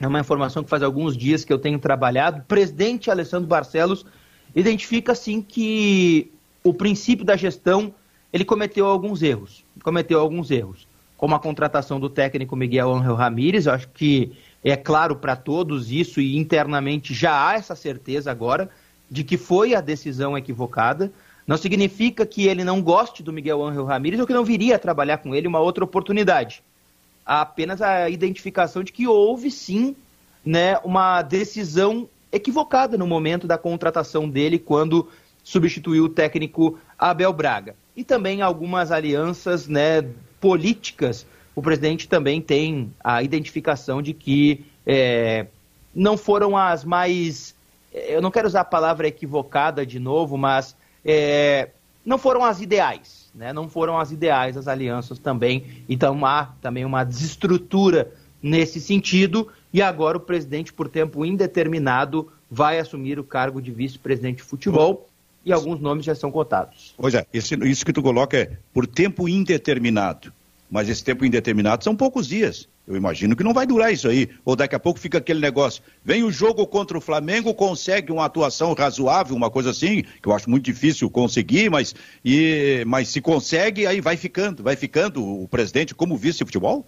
é 0.01 0.05
uma 0.05 0.19
informação 0.19 0.65
que 0.65 0.69
faz 0.69 0.83
alguns 0.83 1.15
dias 1.15 1.45
que 1.45 1.53
eu 1.53 1.57
tenho 1.57 1.79
trabalhado, 1.79 2.41
o 2.41 2.43
presidente 2.43 3.09
Alessandro 3.09 3.47
Barcelos 3.47 4.05
identifica 4.53 5.15
sim 5.15 5.41
que 5.41 6.29
o 6.61 6.73
princípio 6.73 7.23
da 7.23 7.37
gestão 7.37 7.93
ele 8.31 8.45
cometeu 8.45 8.85
alguns 8.85 9.21
erros, 9.21 9.63
cometeu 9.83 10.19
alguns 10.19 10.51
erros, 10.51 10.87
como 11.17 11.35
a 11.35 11.39
contratação 11.39 11.99
do 11.99 12.09
técnico 12.09 12.55
Miguel 12.55 12.91
Angel 12.91 13.13
Ramírez, 13.13 13.67
eu 13.67 13.73
acho 13.73 13.87
que 13.89 14.31
é 14.63 14.75
claro 14.75 15.15
para 15.15 15.35
todos 15.35 15.91
isso 15.91 16.19
e 16.19 16.35
internamente 16.35 17.13
já 17.13 17.47
há 17.47 17.53
essa 17.53 17.75
certeza 17.75 18.31
agora 18.31 18.69
de 19.09 19.23
que 19.23 19.37
foi 19.37 19.75
a 19.75 19.81
decisão 19.81 20.37
equivocada. 20.37 21.11
Não 21.45 21.57
significa 21.57 22.25
que 22.25 22.47
ele 22.47 22.63
não 22.63 22.81
goste 22.81 23.21
do 23.21 23.33
Miguel 23.33 23.63
Angel 23.63 23.85
Ramírez 23.85 24.19
ou 24.19 24.25
que 24.25 24.33
não 24.33 24.45
viria 24.45 24.77
a 24.77 24.79
trabalhar 24.79 25.17
com 25.17 25.35
ele 25.35 25.47
uma 25.47 25.59
outra 25.59 25.83
oportunidade. 25.83 26.63
Há 27.25 27.41
apenas 27.41 27.81
a 27.81 28.09
identificação 28.09 28.83
de 28.83 28.91
que 28.91 29.07
houve 29.07 29.51
sim 29.51 29.95
né, 30.43 30.77
uma 30.83 31.21
decisão 31.21 32.09
equivocada 32.31 32.97
no 32.97 33.05
momento 33.05 33.45
da 33.45 33.57
contratação 33.57 34.27
dele 34.29 34.57
quando 34.57 35.07
substituiu 35.43 36.05
o 36.05 36.09
técnico 36.09 36.79
Abel 36.97 37.33
Braga. 37.33 37.75
E 37.95 38.03
também 38.03 38.41
algumas 38.41 38.91
alianças 38.91 39.67
né, 39.67 40.05
políticas. 40.39 41.25
O 41.55 41.61
presidente 41.61 42.07
também 42.07 42.41
tem 42.41 42.93
a 43.03 43.21
identificação 43.21 44.01
de 44.01 44.13
que 44.13 44.65
é, 44.85 45.47
não 45.93 46.17
foram 46.17 46.57
as 46.57 46.83
mais. 46.83 47.53
Eu 47.93 48.21
não 48.21 48.31
quero 48.31 48.47
usar 48.47 48.61
a 48.61 48.65
palavra 48.65 49.07
equivocada 49.07 49.85
de 49.85 49.99
novo, 49.99 50.37
mas 50.37 50.75
é, 51.03 51.69
não 52.05 52.17
foram 52.17 52.43
as 52.43 52.61
ideais. 52.61 53.29
Né? 53.35 53.51
Não 53.51 53.69
foram 53.69 53.99
as 53.99 54.11
ideais 54.11 54.55
as 54.55 54.67
alianças 54.67 55.19
também. 55.19 55.83
Então 55.87 56.25
há 56.25 56.53
também 56.61 56.85
uma 56.85 57.03
desestrutura 57.03 58.11
nesse 58.41 58.79
sentido. 58.79 59.47
E 59.73 59.81
agora 59.81 60.17
o 60.17 60.21
presidente, 60.21 60.73
por 60.73 60.87
tempo 60.89 61.25
indeterminado, 61.25 62.31
vai 62.49 62.79
assumir 62.79 63.19
o 63.19 63.23
cargo 63.23 63.61
de 63.61 63.71
vice-presidente 63.71 64.37
de 64.37 64.43
futebol 64.43 65.07
e 65.45 65.51
alguns 65.51 65.79
nomes 65.79 66.05
já 66.05 66.15
são 66.15 66.31
cotados. 66.31 66.93
Pois 66.97 67.13
é, 67.13 67.25
esse, 67.33 67.55
isso 67.67 67.85
que 67.85 67.93
tu 67.93 68.01
coloca 68.01 68.37
é 68.37 68.57
por 68.73 68.85
tempo 68.85 69.27
indeterminado. 69.27 70.31
Mas 70.69 70.87
esse 70.87 71.03
tempo 71.03 71.25
indeterminado 71.25 71.83
são 71.83 71.93
poucos 71.93 72.27
dias. 72.27 72.69
Eu 72.87 72.95
imagino 72.95 73.35
que 73.35 73.43
não 73.43 73.53
vai 73.53 73.67
durar 73.67 73.91
isso 73.91 74.07
aí. 74.07 74.29
Ou 74.45 74.55
daqui 74.55 74.73
a 74.73 74.79
pouco 74.79 74.99
fica 74.99 75.17
aquele 75.17 75.41
negócio. 75.41 75.83
Vem 76.03 76.23
o 76.23 76.31
jogo 76.31 76.65
contra 76.65 76.97
o 76.97 77.01
Flamengo, 77.01 77.53
consegue 77.53 78.11
uma 78.11 78.25
atuação 78.25 78.73
razoável, 78.73 79.35
uma 79.35 79.49
coisa 79.49 79.71
assim, 79.71 80.03
que 80.03 80.27
eu 80.27 80.33
acho 80.33 80.49
muito 80.49 80.63
difícil 80.63 81.09
conseguir, 81.09 81.69
mas, 81.69 81.93
e, 82.23 82.83
mas 82.87 83.09
se 83.09 83.19
consegue, 83.19 83.85
aí 83.85 83.99
vai 83.99 84.15
ficando. 84.15 84.63
Vai 84.63 84.77
ficando 84.77 85.43
o 85.43 85.47
presidente 85.47 85.93
como 85.93 86.15
vice-futebol? 86.15 86.85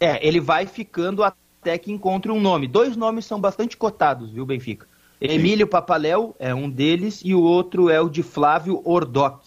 É, 0.00 0.26
ele 0.26 0.40
vai 0.40 0.66
ficando 0.66 1.22
até 1.22 1.78
que 1.78 1.92
encontre 1.92 2.32
um 2.32 2.40
nome. 2.40 2.66
Dois 2.66 2.96
nomes 2.96 3.24
são 3.24 3.40
bastante 3.40 3.76
cotados, 3.76 4.32
viu, 4.32 4.44
Benfica? 4.44 4.88
Emílio 5.26 5.66
Papaléu 5.66 6.36
é 6.38 6.54
um 6.54 6.68
deles 6.68 7.22
e 7.24 7.34
o 7.34 7.40
outro 7.40 7.88
é 7.88 7.98
o 7.98 8.10
de 8.10 8.22
Flávio 8.22 8.82
Ordoc, 8.84 9.42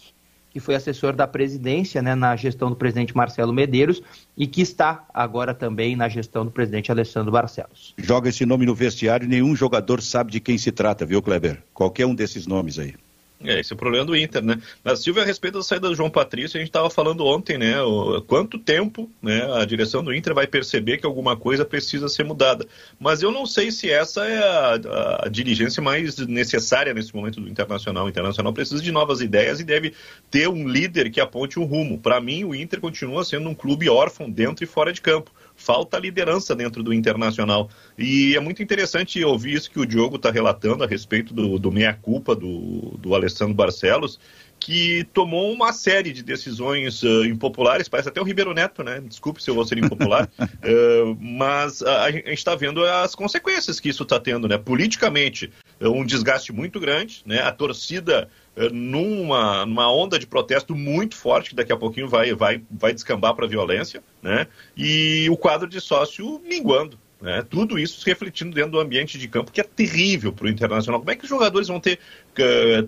que 0.50 0.60
foi 0.60 0.74
assessor 0.74 1.14
da 1.14 1.28
presidência 1.28 2.02
né, 2.02 2.16
na 2.16 2.36
gestão 2.36 2.70
do 2.70 2.76
presidente 2.76 3.16
Marcelo 3.16 3.54
Medeiros 3.54 4.02
e 4.36 4.48
que 4.48 4.60
está 4.60 5.06
agora 5.14 5.54
também 5.54 5.96
na 5.96 6.10
gestão 6.10 6.44
do 6.44 6.50
presidente 6.50 6.92
Alessandro 6.92 7.32
Barcelos. 7.32 7.94
Joga 7.96 8.30
esse 8.30 8.44
nome 8.44 8.66
no 8.66 8.74
vestiário 8.74 9.26
e 9.26 9.28
nenhum 9.28 9.56
jogador 9.56 10.02
sabe 10.02 10.32
de 10.32 10.40
quem 10.40 10.58
se 10.58 10.72
trata, 10.72 11.06
viu, 11.06 11.22
Kleber? 11.22 11.62
Qualquer 11.76 12.08
um 12.08 12.16
desses 12.16 12.48
nomes 12.48 12.80
aí. 12.80 12.96
É, 13.44 13.60
esse 13.60 13.72
é 13.72 13.76
o 13.76 13.78
problema 13.78 14.04
do 14.04 14.16
Inter, 14.16 14.44
né? 14.44 14.60
Mas, 14.84 15.04
Silvio, 15.04 15.22
a 15.22 15.26
respeito 15.26 15.60
da 15.60 15.64
saída 15.64 15.88
do 15.88 15.96
João 15.96 16.10
Patrício, 16.10 16.58
a 16.58 16.60
gente 16.60 16.70
estava 16.70 16.90
falando 16.90 17.24
ontem, 17.24 17.58
né? 17.58 17.80
O, 17.82 18.20
quanto 18.22 18.58
tempo 18.58 19.12
né, 19.22 19.44
a 19.54 19.64
direção 19.64 20.04
do 20.04 20.14
Inter 20.14 20.34
vai 20.34 20.48
perceber 20.48 20.98
que 20.98 21.06
alguma 21.06 21.38
coisa 21.38 21.64
precisa 21.64 22.10
ser 22.10 22.24
mudada. 22.24 22.66
Mas 23.00 23.22
eu 23.22 23.32
não 23.32 23.46
sei 23.46 23.70
se 23.70 23.92
essa 23.92 24.26
é 24.26 24.40
a, 24.40 25.26
a 25.26 25.30
diligência 25.30 25.84
mais 25.84 26.18
necessária 26.18 26.94
nesse 26.94 27.16
momento 27.16 27.40
do 27.40 27.48
Internacional. 27.48 28.06
O 28.06 28.10
Internacional 28.10 28.52
precisa 28.54 28.82
de 28.82 28.92
novas 28.92 29.22
ideias 29.22 29.60
e 29.60 29.64
deve 29.64 29.94
ter 30.32 30.50
um 30.50 30.68
líder 30.68 31.12
que 31.12 31.22
aponte 31.22 31.60
um 31.60 31.64
rumo. 31.64 32.00
Para 32.00 32.20
mim, 32.20 32.44
o 32.44 32.56
Inter 32.56 32.82
continua 32.82 33.24
sendo 33.24 33.48
um 33.50 33.56
clube 33.56 33.88
órfão 33.88 34.30
dentro 34.30 34.64
e 34.64 34.68
fora 34.68 34.92
de 34.92 35.02
campo 35.02 35.32
falta 35.68 36.00
liderança 36.00 36.56
dentro 36.56 36.82
do 36.82 36.94
Internacional. 36.94 37.70
E 37.98 38.38
é 38.38 38.40
muito 38.40 38.64
interessante 38.64 39.22
ouvir 39.22 39.56
isso 39.56 39.70
que 39.70 39.80
o 39.82 39.86
Diogo 39.86 40.16
está 40.16 40.32
relatando 40.32 40.82
a 40.82 40.88
respeito 40.88 41.34
do, 41.34 41.60
do 41.60 41.70
meia-culpa 41.70 42.34
do, 42.34 42.98
do 42.98 43.14
Alessandro 43.14 43.54
Barcelos, 43.54 44.18
que 44.58 45.04
tomou 45.14 45.52
uma 45.52 45.74
série 45.74 46.14
de 46.14 46.24
decisões 46.24 47.04
uh, 47.04 47.26
impopulares, 47.26 47.90
parece 47.90 48.08
até 48.08 48.22
o 48.22 48.24
Ribeiro 48.24 48.54
Neto, 48.54 48.82
né? 48.82 49.02
Desculpe 49.06 49.44
se 49.44 49.50
eu 49.50 49.56
vou 49.56 49.66
ser 49.66 49.78
impopular, 49.78 50.30
uh, 50.40 51.16
mas 51.20 51.84
a, 51.84 52.06
a 52.06 52.12
gente 52.12 52.34
está 52.34 52.56
vendo 52.56 52.84
as 52.84 53.14
consequências 53.14 53.80
que 53.80 53.90
isso 53.90 54.04
está 54.04 54.20
tendo, 54.20 54.48
né? 54.48 54.58
Politicamente, 54.58 55.52
uh, 55.82 55.90
um 55.90 56.06
desgaste 56.06 56.54
muito 56.54 56.80
grande, 56.80 57.22
né? 57.26 57.42
A 57.42 57.52
torcida 57.52 58.30
numa, 58.72 59.66
numa 59.66 59.92
onda 59.92 60.18
de 60.18 60.26
protesto 60.26 60.76
muito 60.76 61.16
forte, 61.16 61.52
que 61.52 61.56
daqui 61.56 61.72
a 61.72 61.78
pouquinho 61.78 62.08
vai, 62.08 62.34
vai, 62.34 62.62
vai 62.72 62.94
descambar 62.94 63.36
para 63.36 63.46
a 63.46 63.50
violência, 63.50 64.04
né? 64.22 64.48
E 64.76 65.28
o 65.30 65.38
quadro 65.38 65.68
de 65.68 65.80
sócio 65.80 66.42
minguando. 66.48 66.98
Né? 67.20 67.44
Tudo 67.50 67.80
isso 67.80 68.00
se 68.00 68.06
refletindo 68.06 68.54
dentro 68.54 68.72
do 68.72 68.80
ambiente 68.80 69.18
de 69.18 69.28
campo, 69.28 69.52
que 69.52 69.60
é 69.60 69.64
terrível 69.64 70.32
para 70.32 70.46
o 70.46 70.50
Internacional. 70.50 71.00
Como 71.00 71.12
é 71.12 71.16
que 71.16 71.24
os 71.24 71.30
jogadores 71.30 71.68
vão 71.68 71.80
ter 71.80 72.00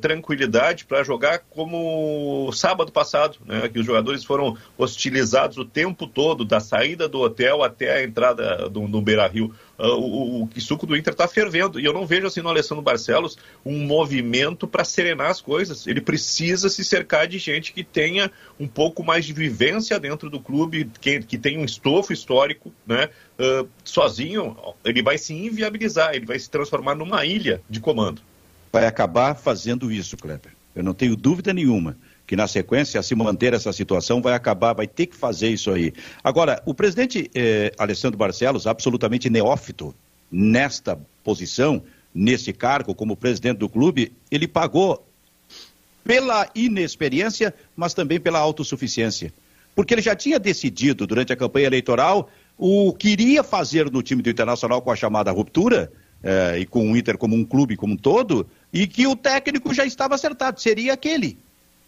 tranquilidade 0.02 0.86
para 0.86 1.04
jogar 1.04 1.40
como 1.50 2.52
sábado 2.54 2.92
passado, 2.92 3.38
né? 3.46 3.68
que 3.70 3.80
os 3.80 3.86
jogadores 3.86 4.24
foram 4.24 4.58
hostilizados 4.78 5.58
o 5.58 5.66
tempo 5.66 6.08
todo, 6.08 6.46
da 6.46 6.60
saída 6.60 7.08
do 7.08 7.20
hotel 7.20 7.64
até 7.64 7.98
a 7.98 8.04
entrada 8.04 8.70
do, 8.70 8.88
do 8.88 9.02
Beira-Rio? 9.02 9.54
Uh, 9.80 9.86
o, 9.94 10.42
o, 10.42 10.50
o 10.54 10.62
suco 10.62 10.86
do 10.86 10.96
Inter 10.96 11.14
está 11.14 11.28
fervendo. 11.28 11.80
E 11.80 11.86
eu 11.86 11.94
não 11.94 12.06
vejo 12.06 12.28
assim 12.28 12.42
no 12.42 12.50
Alessandro 12.50 12.84
Barcelos 12.84 13.38
um 13.66 13.80
movimento 13.86 14.68
para 14.68 14.84
serenar 14.84 15.30
as 15.30 15.40
coisas. 15.40 15.88
Ele 15.88 16.02
precisa 16.02 16.70
se 16.70 16.84
cercar 16.84 17.28
de 17.28 17.38
gente 17.40 17.72
que 17.72 17.84
tenha 17.84 18.30
um 18.60 18.68
pouco 18.68 19.04
mais 19.04 19.26
de 19.26 19.32
vivência 19.32 19.98
dentro 19.98 20.30
do 20.30 20.40
clube, 20.40 20.90
que, 21.00 21.22
que 21.22 21.38
tenha 21.38 21.60
um 21.60 21.66
estofo 21.66 22.12
histórico, 22.12 22.74
né? 22.86 23.10
Uh, 23.40 23.70
sozinho, 23.86 24.58
ele 24.84 25.02
vai 25.02 25.18
se 25.18 25.34
inviabilizar, 25.34 26.14
ele 26.14 26.26
vai 26.26 26.38
se 26.38 26.50
transformar 26.50 26.94
numa 26.94 27.26
ilha 27.26 27.62
de 27.70 27.80
comando. 27.80 28.22
Vai 28.72 28.86
acabar 28.86 29.36
fazendo 29.36 29.92
isso, 29.92 30.16
Kleber. 30.18 30.52
Eu 30.76 30.84
não 30.84 30.94
tenho 30.94 31.16
dúvida 31.16 31.54
nenhuma 31.54 31.98
que 32.30 32.36
na 32.36 32.48
sequência, 32.48 33.02
se 33.02 33.16
manter 33.16 33.56
essa 33.56 33.74
situação, 33.74 34.22
vai 34.22 34.34
acabar, 34.34 34.74
vai 34.74 34.86
ter 34.86 35.08
que 35.08 35.16
fazer 35.16 35.50
isso 35.50 35.72
aí. 35.72 35.92
Agora, 36.24 36.62
o 36.64 36.76
presidente 36.76 37.30
eh, 37.34 37.72
Alessandro 37.76 38.20
Barcelos, 38.20 38.68
absolutamente 38.68 39.32
neófito 39.32 39.96
nesta 40.32 41.00
posição, 41.24 41.82
nesse 42.14 42.54
cargo 42.54 42.94
como 42.94 43.18
presidente 43.18 43.58
do 43.58 43.68
clube, 43.68 44.12
ele 44.30 44.48
pagou 44.48 45.04
pela 46.04 46.48
inexperiência, 46.54 47.52
mas 47.76 47.96
também 47.96 48.20
pela 48.20 48.38
autossuficiência. 48.38 49.34
Porque 49.76 49.96
ele 49.96 50.02
já 50.04 50.16
tinha 50.16 50.38
decidido 50.38 51.08
durante 51.08 51.34
a 51.34 51.36
campanha 51.36 51.66
eleitoral 51.66 52.30
o 52.60 52.94
que 52.94 53.10
iria 53.10 53.44
fazer 53.44 53.90
no 53.90 54.04
time 54.04 54.22
do 54.22 54.30
Internacional 54.30 54.84
com 54.84 54.92
a 54.92 54.96
chamada 54.96 55.32
ruptura, 55.32 55.92
eh, 56.22 56.60
e 56.60 56.66
com 56.66 56.92
o 56.92 56.98
Inter 56.98 57.18
como 57.18 57.36
um 57.36 57.46
clube 57.46 57.78
como 57.78 57.94
um 57.94 57.98
todo, 57.98 58.46
e 58.72 58.88
que 58.88 59.08
o 59.08 59.16
técnico 59.16 59.74
já 59.74 59.86
estava 59.86 60.16
acertado, 60.16 60.62
seria 60.62 60.94
aquele. 60.94 61.38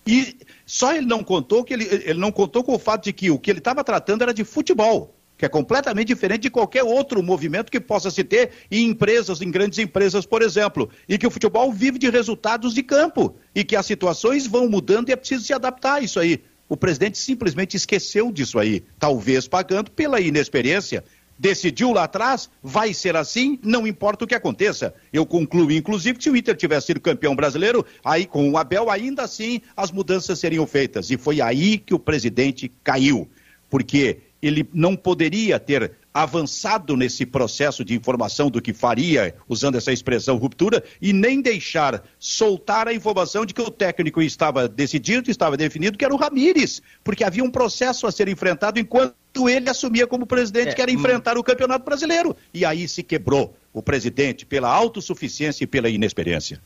E 0.06 0.36
só 0.66 0.96
ele 0.96 1.06
não 1.06 1.24
contou 1.24 1.64
que 1.64 1.74
ele, 1.74 1.86
ele 1.86 2.20
não 2.20 2.32
contou 2.32 2.64
com 2.64 2.74
o 2.74 2.80
fato 2.80 3.04
de 3.04 3.14
que 3.14 3.30
o 3.30 3.38
que 3.38 3.52
ele 3.52 3.60
estava 3.60 3.84
tratando 3.84 4.24
era 4.24 4.34
de 4.34 4.44
futebol, 4.44 5.14
que 5.38 5.46
é 5.46 5.50
completamente 5.50 6.08
diferente 6.08 6.44
de 6.44 6.50
qualquer 6.50 6.84
outro 6.84 7.22
movimento 7.22 7.72
que 7.72 7.80
possa 7.80 8.10
se 8.10 8.24
ter 8.24 8.52
em 8.70 8.86
empresas, 8.88 9.42
em 9.42 9.52
grandes 9.52 9.78
empresas, 9.78 10.26
por 10.26 10.42
exemplo, 10.42 10.90
e 11.08 11.18
que 11.18 11.28
o 11.28 11.32
futebol 11.32 11.72
vive 11.72 12.00
de 12.00 12.10
resultados 12.10 12.74
de 12.74 12.82
campo 12.82 13.36
e 13.54 13.64
que 13.64 13.76
as 13.76 13.86
situações 13.86 14.48
vão 14.48 14.68
mudando 14.68 15.10
e 15.10 15.12
é 15.12 15.16
preciso 15.16 15.46
se 15.46 15.54
adaptar 15.54 15.96
a 15.96 16.02
isso 16.02 16.20
aí. 16.20 16.42
O 16.68 16.78
presidente 16.78 17.18
simplesmente 17.18 17.76
esqueceu 17.76 18.32
disso 18.32 18.58
aí, 18.58 18.84
talvez 18.98 19.48
pagando 19.48 19.92
pela 19.92 20.22
inexperiência. 20.22 21.04
Decidiu 21.42 21.92
lá 21.92 22.04
atrás, 22.04 22.52
vai 22.62 22.94
ser 22.94 23.16
assim, 23.16 23.58
não 23.64 23.88
importa 23.88 24.24
o 24.24 24.28
que 24.28 24.36
aconteça. 24.36 24.94
Eu 25.12 25.26
concluo, 25.26 25.72
inclusive, 25.72 26.20
que 26.20 26.24
se 26.24 26.30
o 26.30 26.38
Inter 26.38 26.56
tivesse 26.56 26.86
sido 26.86 27.00
campeão 27.00 27.36
brasileiro, 27.36 27.84
aí 28.06 28.28
com 28.28 28.48
o 28.52 28.58
Abel, 28.60 28.92
ainda 28.92 29.24
assim 29.24 29.60
as 29.76 29.92
mudanças 29.92 30.38
seriam 30.38 30.68
feitas. 30.68 31.10
E 31.10 31.18
foi 31.18 31.42
aí 31.42 31.80
que 31.80 31.96
o 31.96 32.00
presidente 32.00 32.72
caiu. 32.84 33.28
Porque 33.72 34.20
ele 34.40 34.70
não 34.72 34.96
poderia 34.96 35.60
ter 35.60 35.94
avançado 36.14 36.98
nesse 36.98 37.26
processo 37.26 37.86
de 37.86 37.96
informação 37.96 38.50
do 38.50 38.62
que 38.62 38.74
faria, 38.74 39.36
usando 39.48 39.76
essa 39.76 39.92
expressão 39.92 40.38
ruptura, 40.38 40.84
e 41.02 41.14
nem 41.14 41.42
deixar 41.42 42.04
soltar 42.20 42.88
a 42.88 42.94
informação 42.94 43.46
de 43.46 43.54
que 43.54 43.62
o 43.62 43.72
técnico 43.72 44.22
estava 44.22 44.68
decidido, 44.68 45.32
estava 45.32 45.56
definido, 45.56 45.98
que 45.98 46.06
era 46.06 46.14
o 46.14 46.18
Ramires, 46.18 46.82
porque 47.04 47.24
havia 47.24 47.44
um 47.44 47.52
processo 47.52 48.06
a 48.06 48.12
ser 48.12 48.28
enfrentado 48.28 48.80
enquanto 48.80 49.50
ele 49.50 49.70
assumia 49.70 50.06
como 50.06 50.26
presidente, 50.26 50.70
é, 50.70 50.74
que 50.74 50.82
era 50.82 50.92
enfrentar 50.92 51.38
o 51.38 51.44
Campeonato 51.44 51.86
Brasileiro. 51.86 52.36
E 52.54 52.66
aí 52.66 52.88
se 52.88 53.02
quebrou 53.04 53.56
o 53.74 53.82
presidente 53.82 54.46
pela 54.46 54.70
autossuficiência 54.70 55.64
e 55.64 55.68
pela 55.68 55.90
inexperiência. 55.90 56.62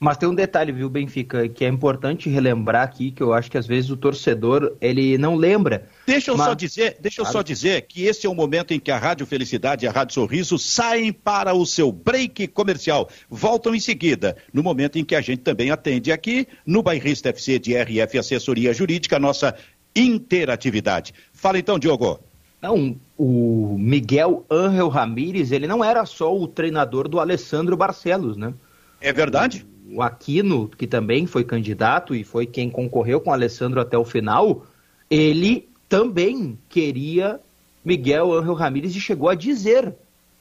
Mas 0.00 0.16
tem 0.16 0.26
um 0.26 0.34
detalhe, 0.34 0.72
viu, 0.72 0.88
Benfica, 0.88 1.46
que 1.46 1.62
é 1.62 1.68
importante 1.68 2.30
relembrar 2.30 2.84
aqui, 2.84 3.10
que 3.10 3.22
eu 3.22 3.34
acho 3.34 3.50
que 3.50 3.58
às 3.58 3.66
vezes 3.66 3.90
o 3.90 3.96
torcedor, 3.98 4.74
ele 4.80 5.18
não 5.18 5.36
lembra. 5.36 5.86
Deixa 6.06 6.30
eu 6.30 6.38
mas... 6.38 6.46
só 6.46 6.54
dizer, 6.54 6.96
deixa 7.02 7.20
eu 7.20 7.26
só 7.26 7.42
dizer 7.42 7.82
que 7.82 8.04
esse 8.06 8.26
é 8.26 8.30
o 8.30 8.34
momento 8.34 8.72
em 8.72 8.80
que 8.80 8.90
a 8.90 8.96
Rádio 8.96 9.26
Felicidade 9.26 9.84
e 9.84 9.88
a 9.88 9.92
Rádio 9.92 10.14
Sorriso 10.14 10.58
saem 10.58 11.12
para 11.12 11.52
o 11.52 11.66
seu 11.66 11.92
break 11.92 12.48
comercial. 12.48 13.10
Voltam 13.28 13.74
em 13.74 13.80
seguida, 13.80 14.38
no 14.54 14.62
momento 14.62 14.98
em 14.98 15.04
que 15.04 15.14
a 15.14 15.20
gente 15.20 15.42
também 15.42 15.70
atende 15.70 16.10
aqui 16.10 16.48
no 16.64 16.82
Bairrista 16.82 17.28
FC 17.28 17.58
de 17.58 17.74
RF 17.74 18.16
Assessoria 18.16 18.72
Jurídica, 18.72 19.18
nossa 19.18 19.54
interatividade. 19.94 21.12
Fala 21.30 21.58
então, 21.58 21.78
Diogo. 21.78 22.20
Não, 22.62 22.98
o 23.18 23.76
Miguel 23.78 24.46
Ángel 24.50 24.88
Ramírez, 24.88 25.52
ele 25.52 25.66
não 25.66 25.84
era 25.84 26.06
só 26.06 26.34
o 26.34 26.48
treinador 26.48 27.06
do 27.06 27.20
Alessandro 27.20 27.76
Barcelos, 27.76 28.38
né? 28.38 28.54
É 28.98 29.12
verdade? 29.12 29.66
O 29.92 30.02
Aquino, 30.02 30.68
que 30.68 30.86
também 30.86 31.26
foi 31.26 31.44
candidato 31.44 32.14
e 32.14 32.24
foi 32.24 32.46
quem 32.46 32.70
concorreu 32.70 33.20
com 33.20 33.30
o 33.30 33.32
Alessandro 33.32 33.80
até 33.80 33.96
o 33.96 34.04
final, 34.04 34.66
ele 35.10 35.68
também 35.88 36.58
queria 36.68 37.40
Miguel 37.84 38.32
Ángel 38.32 38.54
Ramírez 38.54 38.94
e 38.94 39.00
chegou 39.00 39.28
a 39.28 39.34
dizer 39.34 39.94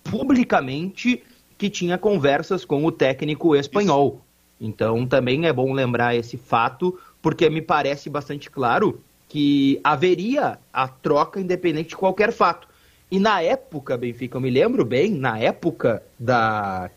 publicamente 0.04 1.24
que 1.58 1.70
tinha 1.70 1.98
conversas 1.98 2.64
com 2.64 2.86
o 2.86 2.92
técnico 2.92 3.56
espanhol. 3.56 4.22
Então 4.60 5.06
também 5.06 5.46
é 5.46 5.54
bom 5.54 5.74
lembrar 5.74 6.16
esse 6.16 6.38
fato, 6.38 6.98
porque 7.22 7.50
me 7.50 7.62
parece 7.62 8.10
bastante 8.10 8.50
claro 8.50 9.02
que 9.28 9.80
haveria 9.84 10.60
a 10.74 10.88
troca 10.88 11.40
independente 11.40 11.90
de 11.90 11.98
qualquer 11.98 12.32
fato. 12.32 12.68
E 13.12 13.20
na 13.20 13.42
época, 13.42 13.98
Benfica, 13.98 14.38
eu 14.38 14.42
me 14.42 14.50
lembro 14.50 14.86
bem, 14.86 15.12
na 15.12 15.40
época 15.40 16.04
da 16.18 16.92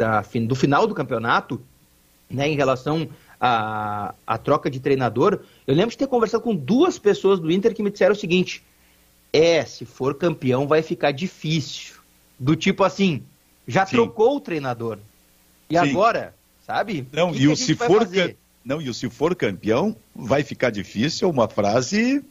da, 0.00 0.24
do 0.46 0.54
final 0.54 0.86
do 0.86 0.94
campeonato, 0.94 1.60
né, 2.30 2.48
em 2.48 2.56
relação 2.56 3.06
à, 3.38 4.14
à 4.26 4.38
troca 4.38 4.70
de 4.70 4.80
treinador, 4.80 5.40
eu 5.66 5.74
lembro 5.74 5.90
de 5.90 5.98
ter 5.98 6.06
conversado 6.06 6.42
com 6.42 6.54
duas 6.54 6.98
pessoas 6.98 7.38
do 7.38 7.50
Inter 7.50 7.74
que 7.74 7.82
me 7.82 7.90
disseram 7.90 8.14
o 8.14 8.18
seguinte: 8.18 8.62
é, 9.30 9.62
se 9.64 9.84
for 9.84 10.14
campeão 10.14 10.66
vai 10.66 10.82
ficar 10.82 11.10
difícil. 11.10 11.96
Do 12.38 12.56
tipo 12.56 12.82
assim, 12.82 13.22
já 13.68 13.84
Sim. 13.84 13.96
trocou 13.96 14.36
o 14.36 14.40
treinador. 14.40 14.98
E 15.68 15.78
Sim. 15.78 15.90
agora, 15.90 16.34
sabe? 16.66 17.06
Não, 17.12 17.30
que 17.32 17.42
e 17.42 17.48
o 17.48 17.54
se 17.54 17.74
for 17.74 18.08
não, 18.64 18.80
e 18.80 18.88
o 18.88 18.94
se 18.94 19.10
for 19.10 19.34
campeão 19.34 19.94
vai 20.14 20.42
ficar 20.42 20.70
difícil, 20.70 21.28
é 21.28 21.30
uma 21.30 21.48
frase 21.48 22.24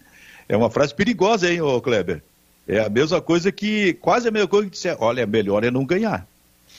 é 0.47 0.58
uma 0.58 0.69
frase 0.71 0.95
perigosa, 0.95 1.51
hein, 1.51 1.62
ô 1.62 1.79
Kleber? 1.79 2.23
É 2.67 2.79
a 2.79 2.89
mesma 2.89 3.21
coisa 3.21 3.51
que 3.51 3.93
quase 3.93 4.27
a 4.27 4.32
mesma 4.32 4.47
coisa 4.47 4.65
que 4.65 4.71
disser, 4.71 4.95
olha, 4.99 5.25
melhor 5.27 5.63
é 5.63 5.69
não 5.69 5.86
ganhar. 5.86 6.27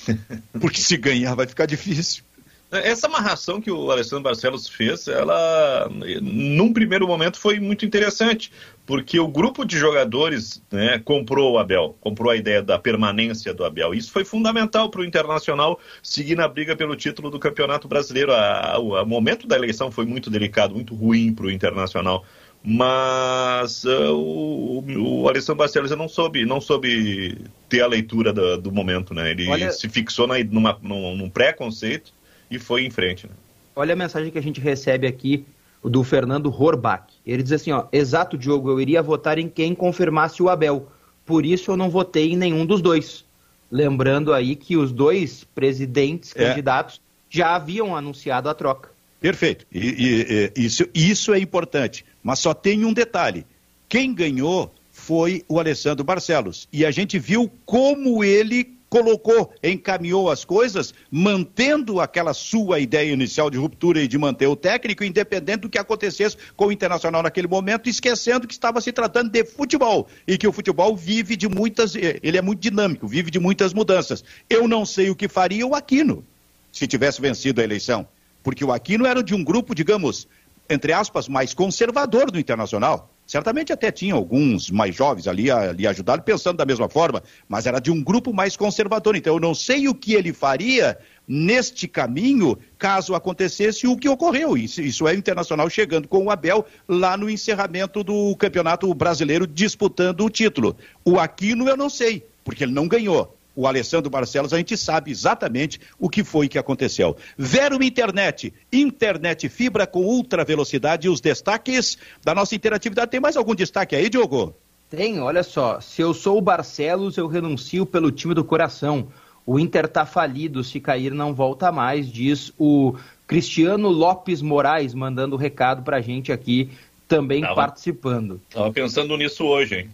Porque 0.60 0.80
se 0.80 0.96
ganhar 0.96 1.34
vai 1.34 1.46
ficar 1.46 1.66
difícil. 1.66 2.24
Essa 2.70 3.08
amarração 3.08 3.60
que 3.60 3.70
o 3.70 3.90
Alessandro 3.90 4.22
Barcelos 4.22 4.68
fez, 4.68 5.08
ela, 5.08 5.90
num 6.22 6.72
primeiro 6.72 7.04
momento, 7.04 7.36
foi 7.36 7.58
muito 7.58 7.84
interessante, 7.84 8.52
porque 8.86 9.18
o 9.18 9.26
grupo 9.26 9.64
de 9.64 9.76
jogadores 9.76 10.62
né, 10.70 11.00
comprou 11.00 11.54
o 11.54 11.58
Abel, 11.58 11.96
comprou 12.00 12.30
a 12.30 12.36
ideia 12.36 12.62
da 12.62 12.78
permanência 12.78 13.52
do 13.52 13.64
Abel. 13.64 13.92
Isso 13.92 14.12
foi 14.12 14.24
fundamental 14.24 14.88
para 14.88 15.00
o 15.00 15.04
Internacional 15.04 15.80
seguir 16.00 16.36
na 16.36 16.46
briga 16.46 16.76
pelo 16.76 16.94
título 16.94 17.28
do 17.28 17.40
Campeonato 17.40 17.88
Brasileiro. 17.88 18.32
O 18.78 19.04
momento 19.04 19.48
da 19.48 19.56
eleição 19.56 19.90
foi 19.90 20.06
muito 20.06 20.30
delicado, 20.30 20.72
muito 20.72 20.94
ruim 20.94 21.34
para 21.34 21.46
o 21.46 21.50
Internacional 21.50 22.24
mas 22.62 23.84
uh, 23.84 24.12
o, 24.12 24.84
o 25.22 25.28
Alessandro 25.28 25.56
Barcelos 25.56 25.90
não 25.92 26.08
soube, 26.08 26.44
não 26.44 26.60
soube 26.60 27.38
ter 27.68 27.80
a 27.80 27.86
leitura 27.86 28.32
do, 28.32 28.58
do 28.58 28.72
momento, 28.72 29.14
né? 29.14 29.30
Ele 29.30 29.48
Olha... 29.48 29.72
se 29.72 29.88
fixou 29.88 30.26
na, 30.26 30.42
numa, 30.44 30.78
num, 30.82 31.16
num 31.16 31.30
pré-conceito 31.30 32.12
e 32.50 32.58
foi 32.58 32.84
em 32.84 32.90
frente. 32.90 33.26
Né? 33.26 33.32
Olha 33.74 33.94
a 33.94 33.96
mensagem 33.96 34.30
que 34.30 34.38
a 34.38 34.42
gente 34.42 34.60
recebe 34.60 35.06
aqui 35.06 35.44
do 35.82 36.04
Fernando 36.04 36.50
Horbach. 36.50 37.06
Ele 37.26 37.42
diz 37.42 37.52
assim, 37.52 37.72
ó, 37.72 37.86
exato, 37.90 38.36
Diogo, 38.36 38.68
eu 38.70 38.80
iria 38.80 39.02
votar 39.02 39.38
em 39.38 39.48
quem 39.48 39.74
confirmasse 39.74 40.42
o 40.42 40.48
Abel. 40.48 40.88
Por 41.24 41.46
isso 41.46 41.70
eu 41.70 41.76
não 41.76 41.88
votei 41.88 42.32
em 42.32 42.36
nenhum 42.36 42.66
dos 42.66 42.82
dois. 42.82 43.24
Lembrando 43.70 44.34
aí 44.34 44.56
que 44.56 44.76
os 44.76 44.92
dois 44.92 45.44
presidentes 45.54 46.34
é. 46.36 46.48
candidatos 46.48 47.00
já 47.30 47.54
haviam 47.54 47.96
anunciado 47.96 48.48
a 48.48 48.54
troca. 48.54 48.90
Perfeito. 49.20 49.66
E, 49.70 49.78
e, 49.78 50.52
e, 50.56 50.64
isso, 50.64 50.86
isso 50.94 51.34
é 51.34 51.38
importante. 51.38 52.04
Mas 52.22 52.38
só 52.38 52.54
tem 52.54 52.84
um 52.84 52.92
detalhe: 52.92 53.44
quem 53.88 54.14
ganhou 54.14 54.74
foi 54.90 55.44
o 55.48 55.58
Alessandro 55.58 56.04
Barcelos. 56.04 56.68
E 56.72 56.84
a 56.84 56.90
gente 56.90 57.18
viu 57.18 57.50
como 57.64 58.24
ele 58.24 58.80
colocou, 58.90 59.52
encaminhou 59.62 60.28
as 60.28 60.44
coisas, 60.44 60.92
mantendo 61.10 62.00
aquela 62.00 62.34
sua 62.34 62.80
ideia 62.80 63.12
inicial 63.12 63.48
de 63.48 63.56
ruptura 63.56 64.02
e 64.02 64.08
de 64.08 64.18
manter 64.18 64.48
o 64.48 64.56
técnico, 64.56 65.04
independente 65.04 65.60
do 65.60 65.70
que 65.70 65.78
acontecesse 65.78 66.36
com 66.56 66.66
o 66.66 66.72
Internacional 66.72 67.22
naquele 67.22 67.46
momento, 67.46 67.88
esquecendo 67.88 68.48
que 68.48 68.52
estava 68.52 68.80
se 68.80 68.90
tratando 68.90 69.30
de 69.30 69.44
futebol 69.44 70.08
e 70.26 70.36
que 70.36 70.46
o 70.46 70.52
futebol 70.52 70.96
vive 70.96 71.36
de 71.36 71.48
muitas, 71.48 71.94
ele 71.94 72.36
é 72.36 72.42
muito 72.42 72.60
dinâmico, 72.60 73.06
vive 73.06 73.30
de 73.30 73.38
muitas 73.38 73.72
mudanças. 73.72 74.24
Eu 74.50 74.66
não 74.66 74.84
sei 74.84 75.08
o 75.08 75.14
que 75.14 75.28
faria 75.28 75.64
o 75.64 75.74
Aquino 75.74 76.24
se 76.72 76.86
tivesse 76.86 77.20
vencido 77.20 77.60
a 77.60 77.64
eleição, 77.64 78.06
porque 78.42 78.64
o 78.64 78.72
Aquino 78.72 79.06
era 79.06 79.22
de 79.22 79.34
um 79.34 79.44
grupo, 79.44 79.74
digamos, 79.74 80.26
entre 80.68 80.92
aspas, 80.92 81.28
mais 81.28 81.52
conservador 81.52 82.30
do 82.30 82.38
Internacional. 82.38 83.10
Certamente 83.26 83.72
até 83.72 83.92
tinha 83.92 84.14
alguns 84.14 84.70
mais 84.70 84.94
jovens 84.94 85.28
ali 85.28 85.50
a 85.50 85.72
lhe 85.72 85.86
ajudar, 85.86 86.20
pensando 86.22 86.56
da 86.56 86.66
mesma 86.66 86.88
forma, 86.88 87.22
mas 87.48 87.64
era 87.64 87.78
de 87.78 87.90
um 87.90 88.02
grupo 88.02 88.32
mais 88.32 88.56
conservador. 88.56 89.14
Então 89.14 89.34
eu 89.34 89.40
não 89.40 89.54
sei 89.54 89.86
o 89.86 89.94
que 89.94 90.14
ele 90.14 90.32
faria 90.32 90.98
neste 91.28 91.86
caminho 91.86 92.58
caso 92.76 93.14
acontecesse 93.14 93.86
o 93.86 93.96
que 93.96 94.08
ocorreu. 94.08 94.56
Isso, 94.56 94.80
isso 94.80 95.06
é 95.06 95.12
o 95.12 95.16
Internacional 95.16 95.70
chegando 95.70 96.08
com 96.08 96.24
o 96.24 96.30
Abel 96.30 96.66
lá 96.88 97.16
no 97.16 97.30
encerramento 97.30 98.02
do 98.02 98.34
Campeonato 98.36 98.92
Brasileiro 98.94 99.46
disputando 99.46 100.24
o 100.24 100.30
título. 100.30 100.76
O 101.04 101.20
Aquino 101.20 101.68
eu 101.68 101.76
não 101.76 101.88
sei, 101.88 102.26
porque 102.42 102.64
ele 102.64 102.72
não 102.72 102.88
ganhou 102.88 103.36
o 103.54 103.66
Alessandro 103.66 104.10
Barcelos, 104.10 104.52
a 104.52 104.56
gente 104.56 104.76
sabe 104.76 105.10
exatamente 105.10 105.80
o 105.98 106.08
que 106.08 106.22
foi 106.24 106.48
que 106.48 106.58
aconteceu. 106.58 107.16
Vero 107.36 107.82
Internet, 107.82 108.52
internet 108.72 109.48
fibra 109.48 109.86
com 109.86 110.00
ultra 110.00 110.44
velocidade 110.44 111.06
e 111.06 111.10
os 111.10 111.20
destaques 111.20 111.98
da 112.24 112.34
nossa 112.34 112.54
interatividade. 112.54 113.10
Tem 113.10 113.20
mais 113.20 113.36
algum 113.36 113.54
destaque 113.54 113.96
aí, 113.96 114.08
Diogo? 114.08 114.54
Tem, 114.88 115.20
olha 115.20 115.42
só. 115.42 115.80
Se 115.80 116.02
eu 116.02 116.12
sou 116.12 116.38
o 116.38 116.42
Barcelos, 116.42 117.16
eu 117.16 117.28
renuncio 117.28 117.86
pelo 117.86 118.10
time 118.10 118.34
do 118.34 118.44
coração. 118.44 119.08
O 119.46 119.58
Inter 119.58 119.88
tá 119.88 120.04
falido, 120.04 120.62
se 120.62 120.80
cair 120.80 121.12
não 121.12 121.34
volta 121.34 121.72
mais, 121.72 122.10
diz 122.10 122.52
o 122.58 122.94
Cristiano 123.26 123.88
Lopes 123.88 124.42
Moraes, 124.42 124.92
mandando 124.94 125.36
recado 125.36 125.82
pra 125.82 126.00
gente 126.00 126.32
aqui, 126.32 126.70
também 127.06 127.40
tava, 127.40 127.54
participando. 127.54 128.40
Tava 128.50 128.72
pensando 128.72 129.16
nisso 129.16 129.44
hoje, 129.44 129.76
hein? 129.76 129.90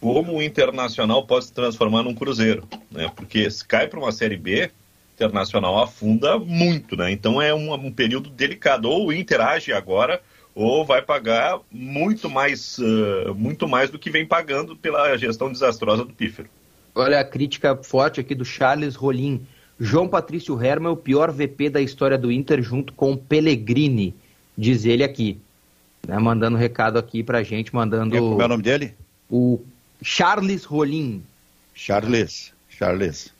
Como 0.00 0.34
o 0.34 0.42
Internacional 0.42 1.26
pode 1.26 1.46
se 1.46 1.52
transformar 1.52 2.02
num 2.02 2.14
Cruzeiro, 2.14 2.66
né? 2.90 3.10
Porque 3.14 3.50
se 3.50 3.64
cai 3.64 3.86
para 3.86 3.98
uma 3.98 4.12
Série 4.12 4.36
B, 4.36 4.70
Internacional 5.14 5.82
afunda 5.82 6.38
muito, 6.38 6.96
né? 6.96 7.10
Então 7.10 7.40
é 7.40 7.54
um, 7.54 7.72
um, 7.72 7.90
período 7.90 8.28
delicado. 8.28 8.88
Ou 8.88 9.06
o 9.06 9.12
Inter 9.12 9.40
age 9.40 9.72
agora, 9.72 10.20
ou 10.54 10.84
vai 10.84 11.00
pagar 11.00 11.58
muito 11.72 12.28
mais, 12.28 12.78
uh, 12.78 13.34
muito 13.34 13.66
mais 13.66 13.90
do 13.90 13.98
que 13.98 14.10
vem 14.10 14.26
pagando 14.26 14.76
pela 14.76 15.16
gestão 15.16 15.50
desastrosa 15.50 16.04
do 16.04 16.12
Pífero. 16.12 16.48
Olha 16.94 17.20
a 17.20 17.24
crítica 17.24 17.74
forte 17.76 18.20
aqui 18.20 18.34
do 18.34 18.44
Charles 18.44 18.94
Rolim. 18.94 19.46
João 19.78 20.08
Patrício 20.08 20.62
Herman 20.62 20.90
é 20.90 20.92
o 20.92 20.96
pior 20.96 21.30
VP 21.30 21.70
da 21.70 21.80
história 21.80 22.16
do 22.16 22.32
Inter 22.32 22.62
junto 22.62 22.92
com 22.92 23.12
o 23.12 23.16
Pellegrini, 23.16 24.14
diz 24.56 24.84
ele 24.84 25.04
aqui. 25.04 25.38
Né, 26.06 26.18
mandando 26.18 26.56
recado 26.56 26.98
aqui 26.98 27.22
pra 27.22 27.42
gente, 27.42 27.74
mandando... 27.74 28.16
Como 28.16 28.40
é 28.40 28.44
o 28.44 28.48
nome 28.48 28.62
dele? 28.62 28.94
O 29.28 29.60
Charles 30.02 30.64
Rolim. 30.64 31.22
Charles, 31.74 32.52
Charles. 32.68 33.32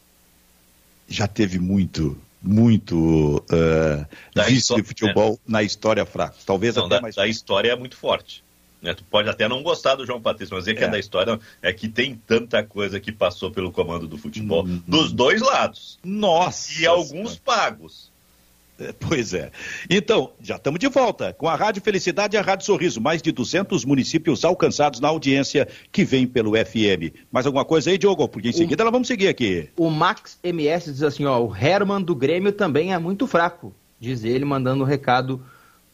Já 1.08 1.26
teve 1.26 1.58
muito, 1.58 2.18
muito 2.42 3.36
uh, 3.36 4.06
vice 4.46 4.74
de 4.74 4.82
futebol 4.82 5.34
é. 5.34 5.50
na 5.50 5.62
história 5.62 6.04
fraca. 6.04 6.36
Talvez 6.44 6.76
não, 6.76 6.86
até 6.86 6.96
da, 6.96 7.00
mais. 7.00 7.14
Da 7.14 7.26
história 7.26 7.70
é 7.70 7.76
muito 7.76 7.96
forte. 7.96 8.44
Né? 8.82 8.94
Tu 8.94 9.04
pode 9.04 9.28
até 9.28 9.48
não 9.48 9.62
gostar 9.62 9.94
do 9.94 10.04
João 10.04 10.20
Patrício, 10.20 10.54
mas 10.54 10.68
é 10.68 10.74
que 10.74 10.84
é. 10.84 10.86
é 10.86 10.90
da 10.90 10.98
história 10.98 11.38
é 11.62 11.72
que 11.72 11.88
tem 11.88 12.14
tanta 12.14 12.62
coisa 12.62 13.00
que 13.00 13.10
passou 13.10 13.50
pelo 13.50 13.72
comando 13.72 14.06
do 14.06 14.18
futebol, 14.18 14.64
hum, 14.64 14.82
dos 14.86 15.12
dois 15.12 15.40
lados. 15.40 15.98
Nossa! 16.04 16.80
E 16.80 16.86
alguns 16.86 17.36
pagos. 17.36 18.10
Pois 19.00 19.34
é. 19.34 19.50
Então, 19.88 20.32
já 20.40 20.56
estamos 20.56 20.78
de 20.78 20.88
volta 20.88 21.32
com 21.32 21.48
a 21.48 21.54
Rádio 21.54 21.82
Felicidade 21.82 22.36
e 22.36 22.38
a 22.38 22.42
Rádio 22.42 22.66
Sorriso. 22.66 23.00
Mais 23.00 23.22
de 23.22 23.32
200 23.32 23.84
municípios 23.84 24.44
alcançados 24.44 25.00
na 25.00 25.08
audiência 25.08 25.68
que 25.90 26.04
vem 26.04 26.26
pelo 26.26 26.52
FM. 26.52 27.14
Mais 27.30 27.46
alguma 27.46 27.64
coisa 27.64 27.90
aí, 27.90 27.98
Diogo? 27.98 28.28
Porque 28.28 28.48
em 28.48 28.52
seguida 28.52 28.82
o, 28.82 28.84
nós 28.84 28.92
vamos 28.92 29.08
seguir 29.08 29.28
aqui. 29.28 29.68
O 29.76 29.90
Max 29.90 30.38
MS 30.42 30.92
diz 30.92 31.02
assim: 31.02 31.24
ó, 31.24 31.40
o 31.40 31.54
Herman 31.54 32.02
do 32.02 32.14
Grêmio 32.14 32.52
também 32.52 32.92
é 32.92 32.98
muito 32.98 33.26
fraco. 33.26 33.72
Diz 33.98 34.24
ele, 34.24 34.44
mandando 34.44 34.84
um 34.84 34.86
recado 34.86 35.42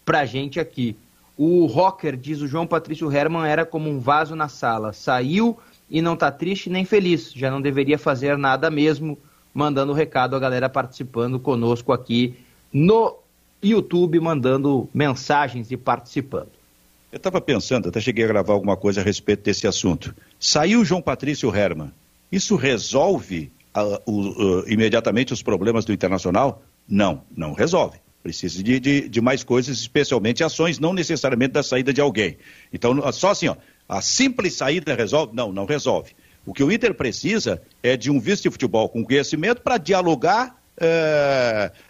pra 0.04 0.24
gente 0.24 0.58
aqui. 0.58 0.96
O 1.36 1.66
Rocker 1.66 2.16
diz: 2.16 2.40
o 2.40 2.48
João 2.48 2.66
Patrício 2.66 3.10
Herman 3.10 3.46
era 3.46 3.64
como 3.64 3.88
um 3.88 4.00
vaso 4.00 4.34
na 4.34 4.48
sala. 4.48 4.92
Saiu 4.92 5.58
e 5.88 6.02
não 6.02 6.16
tá 6.16 6.30
triste 6.30 6.68
nem 6.68 6.84
feliz. 6.84 7.32
Já 7.32 7.50
não 7.50 7.60
deveria 7.60 7.98
fazer 7.98 8.36
nada 8.36 8.70
mesmo 8.70 9.18
mandando 9.54 9.92
recado, 9.92 10.34
a 10.34 10.38
galera 10.38 10.66
participando 10.66 11.38
conosco 11.38 11.92
aqui 11.92 12.34
no 12.72 13.18
YouTube, 13.62 14.18
mandando 14.20 14.88
mensagens 14.92 15.70
e 15.70 15.76
participando. 15.76 16.50
Eu 17.12 17.18
estava 17.18 17.40
pensando, 17.40 17.88
até 17.88 18.00
cheguei 18.00 18.24
a 18.24 18.28
gravar 18.28 18.54
alguma 18.54 18.76
coisa 18.76 19.00
a 19.00 19.04
respeito 19.04 19.42
desse 19.42 19.66
assunto. 19.66 20.14
Saiu 20.40 20.84
João 20.84 21.02
Patrício 21.02 21.54
Herman. 21.54 21.92
Isso 22.30 22.56
resolve 22.56 23.52
uh, 23.76 24.10
uh, 24.10 24.60
uh, 24.60 24.64
imediatamente 24.66 25.32
os 25.32 25.42
problemas 25.42 25.84
do 25.84 25.92
Internacional? 25.92 26.62
Não, 26.88 27.22
não 27.36 27.52
resolve. 27.52 27.98
Precisa 28.22 28.62
de, 28.62 28.80
de, 28.80 29.08
de, 29.08 29.20
mais 29.20 29.44
coisas, 29.44 29.78
especialmente 29.78 30.42
ações, 30.42 30.78
não 30.78 30.94
necessariamente 30.94 31.52
da 31.52 31.62
saída 31.62 31.92
de 31.92 32.00
alguém. 32.00 32.38
Então, 32.72 33.12
só 33.12 33.30
assim, 33.30 33.48
ó, 33.48 33.56
a 33.88 34.00
simples 34.00 34.54
saída 34.54 34.94
resolve? 34.94 35.34
Não, 35.34 35.52
não 35.52 35.66
resolve. 35.66 36.12
O 36.46 36.54
que 36.54 36.62
o 36.62 36.72
Inter 36.72 36.94
precisa 36.94 37.60
é 37.82 37.96
de 37.96 38.10
um 38.10 38.18
vice 38.18 38.42
de 38.42 38.50
futebol 38.50 38.88
com 38.88 39.04
conhecimento 39.04 39.60
para 39.60 39.76
dialogar, 39.76 40.61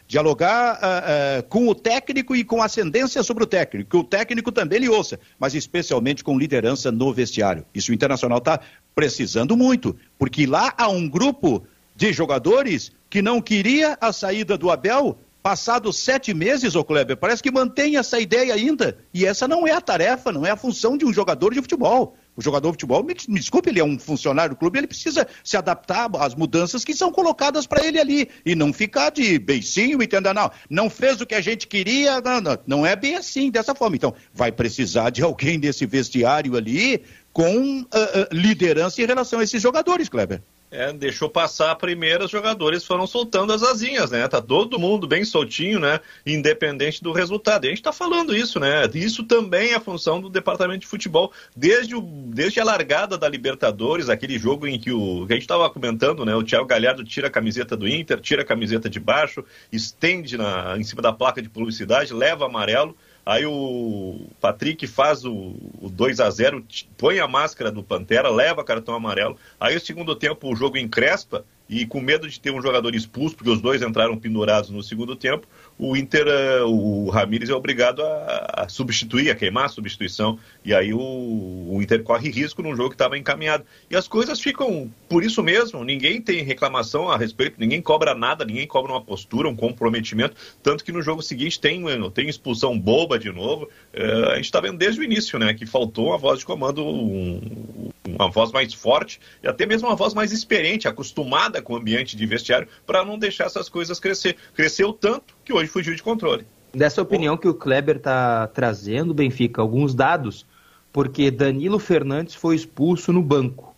dialogar 0.07 0.75
uh, 0.75 1.41
uh, 1.41 1.49
com 1.49 1.69
o 1.69 1.75
técnico 1.75 2.37
e 2.37 2.45
com 2.45 2.63
ascendência 2.63 3.23
sobre 3.23 3.45
o 3.45 3.47
técnico, 3.47 3.91
que 3.91 3.97
o 3.97 4.05
técnico 4.05 4.53
também 4.53 4.81
lhe 4.81 4.89
ouça, 4.89 5.19
mas 5.39 5.55
especialmente 5.55 6.23
com 6.23 6.39
liderança 6.39 6.93
no 6.93 7.13
vestiário. 7.13 7.65
Isso 7.75 7.93
o 7.93 7.95
Internacional 7.95 8.39
está 8.39 8.61
precisando 8.95 9.57
muito, 9.57 9.97
porque 10.19 10.47
lá 10.47 10.75
há 10.77 10.89
um 10.89 11.09
grupo 11.09 11.65
de 11.97 12.13
jogadores 12.13 12.93
que 13.09 13.23
não 13.23 13.41
queria 13.41 13.97
a 14.01 14.13
saída 14.13 14.57
do 14.57 14.71
Abel 14.71 15.19
Passados 15.43 15.99
sete 15.99 16.33
meses, 16.33 16.77
ô 16.77 16.85
Kleber, 16.85 17.17
parece 17.17 17.43
que 17.43 17.51
mantém 17.51 17.97
essa 17.97 18.21
ideia 18.21 18.55
ainda. 18.55 18.97
E 19.13 19.27
essa 19.27 19.49
não 19.49 19.67
é 19.67 19.73
a 19.73 19.81
tarefa, 19.81 20.31
não 20.31 20.47
é 20.47 20.53
a 20.53 20.57
função 20.57 20.97
de 20.97 21.05
um 21.05 21.13
jogador 21.13 21.53
de 21.53 21.61
futebol. 21.61 22.17
O 22.35 22.41
jogador 22.41 22.69
de 22.69 22.75
futebol, 22.75 23.03
me, 23.03 23.15
desculpe, 23.15 23.69
ele 23.69 23.81
é 23.81 23.85
um 23.85 23.99
funcionário 23.99 24.55
do 24.55 24.59
clube, 24.59 24.79
ele 24.79 24.87
precisa 24.87 25.27
se 25.45 25.57
adaptar 25.57 26.09
às 26.19 26.35
mudanças 26.35 26.85
que 26.85 26.95
são 26.95 27.13
colocadas 27.13 27.67
para 27.67 27.85
ele 27.85 28.01
ali. 28.01 28.29
E 28.45 28.55
não 28.55 28.73
ficar 28.73 29.11
de 29.11 29.39
beicinho, 29.39 30.03
entenda? 30.03 30.33
Não, 30.33 30.51
não 30.71 30.89
fez 30.89 31.21
o 31.21 31.27
que 31.27 31.35
a 31.35 31.41
gente 31.41 31.67
queria, 31.67 32.21
não, 32.21 32.41
não, 32.41 32.59
não 32.67 32.87
é 32.87 32.97
bem 32.97 33.17
assim, 33.17 33.51
dessa 33.51 33.75
forma. 33.75 33.97
Então, 33.97 34.15
vai 34.33 34.51
precisar 34.51 35.11
de 35.11 35.21
alguém 35.23 35.61
desse 35.61 35.85
vestiário 35.85 36.57
ali 36.57 37.03
com 37.33 37.81
uh, 37.81 37.85
uh, 37.85 38.29
liderança 38.31 39.03
em 39.03 39.07
relação 39.07 39.41
a 39.41 39.43
esses 39.43 39.61
jogadores, 39.61 40.09
Kleber. 40.09 40.43
É, 40.75 40.91
deixou 40.91 41.29
passar 41.29 41.71
a 41.71 41.77
primeira, 41.77 42.25
os 42.25 42.31
jogadores 42.31 42.83
foram 42.83 43.07
soltando 43.07 43.53
as 43.53 43.63
asinhas, 43.63 44.11
né? 44.11 44.27
Tá 44.27 44.41
todo 44.41 44.79
mundo 44.79 45.07
bem 45.07 45.23
soltinho, 45.23 45.79
né? 45.79 46.01
Independente 46.25 47.03
do 47.03 47.13
resultado. 47.13 47.67
E 47.67 47.69
a 47.69 47.71
gente 47.71 47.83
tá 47.83 47.93
falando 47.93 48.35
isso, 48.35 48.59
né? 48.59 48.89
Isso 48.95 49.23
também 49.23 49.75
é 49.75 49.79
função 49.79 50.19
do 50.19 50.31
departamento 50.31 50.81
de 50.81 50.87
futebol. 50.87 51.31
Desde, 51.55 51.95
o, 51.95 52.01
desde 52.01 52.59
a 52.59 52.65
largada 52.65 53.19
da 53.19 53.29
Libertadores, 53.29 54.09
aquele 54.09 54.39
jogo 54.39 54.67
em 54.67 54.81
que 54.81 54.91
o 54.91 55.27
que 55.27 55.35
a 55.35 55.37
gente 55.37 55.43
estava 55.43 55.69
comentando, 55.69 56.25
né? 56.25 56.35
O 56.35 56.43
Thiago 56.43 56.65
Galhardo 56.65 57.05
tira 57.05 57.27
a 57.27 57.31
camiseta 57.31 57.77
do 57.77 57.87
Inter, 57.87 58.19
tira 58.19 58.41
a 58.41 58.47
camiseta 58.47 58.89
de 58.89 58.99
baixo, 58.99 59.45
estende 59.71 60.39
na, 60.39 60.79
em 60.79 60.85
cima 60.85 61.03
da 61.03 61.13
placa 61.13 61.43
de 61.43 61.51
publicidade, 61.51 62.15
leva 62.15 62.47
amarelo. 62.47 62.97
Aí 63.25 63.47
o 63.47 64.27
Patrick 64.41 64.87
faz 64.87 65.25
o, 65.25 65.55
o 65.81 65.89
2 65.89 66.19
a 66.19 66.29
0 66.29 66.65
põe 66.99 67.21
a 67.21 67.29
máscara 67.29 67.71
do 67.71 67.83
Pantera, 67.83 68.29
leva 68.29 68.65
cartão 68.65 68.95
amarelo. 68.95 69.37
Aí 69.61 69.77
o 69.77 69.81
segundo 69.81 70.17
tempo 70.17 70.53
o 70.53 70.57
jogo 70.57 70.77
encrespa 70.77 71.45
e 71.69 71.87
com 71.87 72.01
medo 72.01 72.29
de 72.29 72.39
ter 72.39 72.51
um 72.51 72.61
jogador 72.61 72.95
expulso, 72.95 73.37
porque 73.37 73.51
os 73.51 73.61
dois 73.61 73.81
entraram 73.81 74.19
pendurados 74.19 74.71
no 74.71 74.83
segundo 74.83 75.17
tempo, 75.17 75.47
o 75.79 75.97
Inter, 75.97 76.27
eh, 76.27 76.63
o 76.63 77.09
Ramires 77.11 77.49
é 77.49 77.55
obrigado 77.55 78.03
a, 78.03 78.65
a, 78.65 78.69
substituir, 78.69 79.31
a 79.31 79.35
queimar 79.35 79.65
a 79.65 79.69
substituição, 79.69 80.39
e 80.65 80.75
aí 80.75 80.93
o, 80.95 81.01
o 81.01 81.83
Inter 81.83 82.03
corre 82.03 82.31
risco 82.31 82.63
num 82.63 82.77
jogo 82.77 82.91
que 82.91 82.95
estava 82.95 83.19
encaminhado. 83.19 83.65
E 83.91 83.97
as 83.97 84.07
coisas 84.07 84.41
ficam 84.41 84.93
por 85.09 85.25
isso 85.25 85.43
mesmo, 85.43 85.83
ninguém 85.85 86.21
tem 86.21 86.43
reclamação 86.43 87.11
a 87.11 87.17
respeito, 87.17 87.57
ninguém 87.59 87.83
cobra 87.83 88.15
nada, 88.15 88.45
ninguém 88.45 88.67
cobra 88.67 88.93
uma 88.93 89.01
postura, 89.01 89.49
um 89.49 89.57
comprometimento, 89.57 90.37
tanto 90.63 90.85
que 90.85 90.93
no 90.93 91.03
jogo 91.03 91.23
seguinte 91.23 91.59
tem, 91.61 91.83
tem 92.15 92.29
expulsão 92.29 92.79
boba 92.79 93.19
de 93.19 93.31
novo. 93.33 93.69
É, 93.93 94.33
a 94.33 94.37
gente 94.37 94.45
está 94.45 94.61
vendo 94.61 94.79
desde 94.79 95.01
o 95.01 95.05
início, 95.05 95.39
né, 95.39 95.53
que 95.55 95.67
faltou 95.67 96.09
uma 96.09 96.19
voz 96.19 96.39
de 96.39 96.47
comando, 96.47 96.87
um, 96.87 97.91
uma 98.09 98.31
voz 98.31 98.53
mais 98.53 98.73
forte 98.73 99.21
e 99.43 99.49
até 99.49 99.67
mesmo 99.67 99.89
uma 99.89 99.97
voz 99.97 100.15
mais 100.15 100.33
experiente, 100.33 100.89
acostumada 100.89 101.61
com 101.61 101.75
o 101.75 101.77
ambiente 101.77 102.17
de 102.17 102.27
vestiário, 102.27 102.69
para 102.87 103.05
não 103.05 103.19
deixar 103.19 103.47
essas 103.47 103.69
coisas 103.69 103.99
crescer. 103.99 104.37
Cresceu 104.55 104.93
tanto 104.93 105.35
que 105.45 105.53
hoje 105.53 105.69
fugiu 105.69 105.95
de 105.95 106.03
controle. 106.03 106.47
Dessa 106.75 107.03
opinião 107.03 107.37
que 107.37 107.49
o 107.49 107.55
Kleber 107.55 107.97
está 107.97 108.47
trazendo, 108.47 109.13
Benfica, 109.13 109.61
alguns 109.61 109.95
dados, 109.95 110.47
porque 110.93 111.31
Danilo 111.31 111.79
Fernandes 111.79 112.35
foi 112.35 112.57
expulso 112.57 113.13
no 113.13 113.23
banco. 113.23 113.75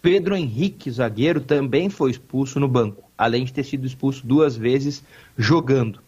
Pedro 0.00 0.36
Henrique, 0.36 0.90
zagueiro, 0.90 1.40
também 1.40 1.88
foi 1.88 2.10
expulso 2.10 2.60
no 2.60 2.68
banco, 2.68 3.02
além 3.16 3.44
de 3.44 3.52
ter 3.52 3.64
sido 3.64 3.86
expulso 3.86 4.26
duas 4.26 4.56
vezes 4.56 5.02
jogando. 5.36 6.00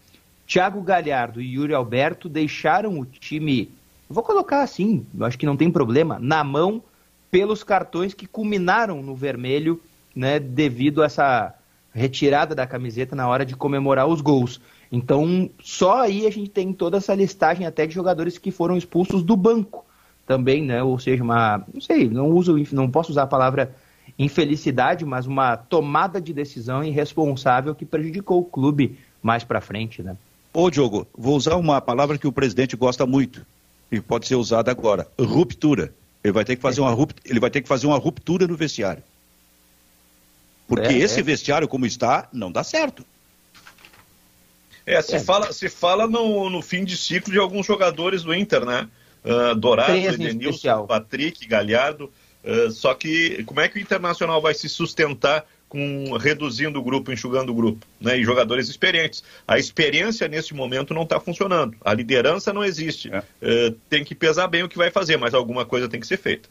Thiago 0.47 0.81
Galhardo 0.81 1.41
e 1.41 1.55
Yuri 1.55 1.73
Alberto 1.73 2.29
deixaram 2.29 2.99
o 2.99 3.05
time, 3.05 3.69
vou 4.09 4.23
colocar 4.23 4.61
assim, 4.61 5.05
acho 5.21 5.37
que 5.37 5.45
não 5.45 5.57
tem 5.57 5.71
problema, 5.71 6.19
na 6.19 6.43
mão 6.43 6.83
pelos 7.29 7.63
cartões 7.63 8.13
que 8.13 8.27
culminaram 8.27 9.01
no 9.01 9.15
vermelho, 9.15 9.81
né, 10.15 10.39
devido 10.39 11.01
a 11.01 11.05
essa 11.05 11.55
retirada 11.93 12.55
da 12.55 12.65
camiseta 12.65 13.15
na 13.15 13.27
hora 13.27 13.45
de 13.45 13.55
comemorar 13.55 14.07
os 14.07 14.21
gols. 14.21 14.61
Então, 14.91 15.49
só 15.63 16.01
aí 16.01 16.25
a 16.25 16.31
gente 16.31 16.49
tem 16.49 16.73
toda 16.73 16.97
essa 16.97 17.13
listagem 17.15 17.65
até 17.65 17.85
de 17.85 17.93
jogadores 17.93 18.37
que 18.37 18.51
foram 18.51 18.77
expulsos 18.77 19.23
do 19.23 19.35
banco 19.35 19.85
também, 20.25 20.63
né? 20.63 20.81
Ou 20.83 20.99
seja, 20.99 21.23
uma, 21.23 21.63
não 21.73 21.81
sei, 21.81 22.09
não 22.09 22.29
uso, 22.29 22.55
não 22.71 22.89
posso 22.89 23.11
usar 23.11 23.23
a 23.23 23.27
palavra 23.27 23.75
infelicidade, 24.17 25.05
mas 25.05 25.25
uma 25.25 25.57
tomada 25.57 26.19
de 26.19 26.33
decisão 26.33 26.83
irresponsável 26.83 27.73
que 27.73 27.85
prejudicou 27.85 28.39
o 28.39 28.45
clube 28.45 28.97
mais 29.21 29.43
para 29.43 29.61
frente, 29.61 30.01
né? 30.01 30.15
Ô, 30.53 30.69
Diogo, 30.69 31.07
vou 31.17 31.35
usar 31.35 31.55
uma 31.55 31.79
palavra 31.79 32.17
que 32.17 32.27
o 32.27 32.31
presidente 32.31 32.75
gosta 32.75 33.05
muito 33.05 33.45
e 33.91 34.01
pode 34.01 34.27
ser 34.27 34.35
usada 34.35 34.71
agora: 34.71 35.07
ruptura. 35.19 35.93
Ele 36.23 36.33
vai 36.33 36.45
ter 36.45 36.55
que 36.55 36.61
fazer 36.61 36.81
uma 36.81 36.91
ruptura, 36.91 37.23
ele 37.25 37.39
vai 37.39 37.49
ter 37.49 37.61
que 37.61 37.67
fazer 37.67 37.87
uma 37.87 37.97
ruptura 37.97 38.45
no 38.45 38.55
vestiário. 38.55 39.01
Porque 40.71 40.93
é, 40.93 40.97
esse 40.99 41.19
é. 41.19 41.23
vestiário 41.23 41.67
como 41.67 41.85
está 41.85 42.29
não 42.31 42.49
dá 42.49 42.63
certo. 42.63 43.05
É, 44.85 45.01
se 45.01 45.17
é. 45.17 45.19
fala, 45.19 45.51
se 45.51 45.67
fala 45.67 46.07
no, 46.07 46.49
no 46.49 46.61
fim 46.61 46.85
de 46.85 46.95
ciclo 46.95 47.33
de 47.33 47.37
alguns 47.37 47.65
jogadores 47.65 48.23
do 48.23 48.33
Inter, 48.33 48.65
né? 48.65 48.87
Uh, 49.23 49.53
Dourado, 49.53 49.91
Edenilson, 49.91 50.87
Patrick, 50.87 51.45
Galhardo. 51.45 52.09
Uh, 52.41 52.71
só 52.71 52.93
que 52.93 53.43
como 53.43 53.59
é 53.59 53.67
que 53.67 53.79
o 53.79 53.81
Internacional 53.81 54.41
vai 54.41 54.53
se 54.53 54.69
sustentar 54.69 55.45
com 55.67 56.13
reduzindo 56.13 56.79
o 56.79 56.83
grupo, 56.83 57.11
enxugando 57.11 57.49
o 57.49 57.53
grupo, 57.53 57.85
né? 57.99 58.17
E 58.17 58.23
jogadores 58.23 58.69
experientes. 58.69 59.21
A 59.45 59.59
experiência 59.59 60.29
nesse 60.29 60.53
momento 60.53 60.93
não 60.93 61.03
está 61.03 61.19
funcionando. 61.19 61.75
A 61.83 61.93
liderança 61.93 62.53
não 62.53 62.63
existe. 62.63 63.11
É. 63.13 63.19
Uh, 63.19 63.71
tem 63.89 64.05
que 64.05 64.15
pesar 64.15 64.47
bem 64.47 64.63
o 64.63 64.69
que 64.69 64.77
vai 64.77 64.89
fazer, 64.89 65.17
mas 65.17 65.33
alguma 65.33 65.65
coisa 65.65 65.89
tem 65.89 65.99
que 65.99 66.07
ser 66.07 66.17
feita. 66.17 66.47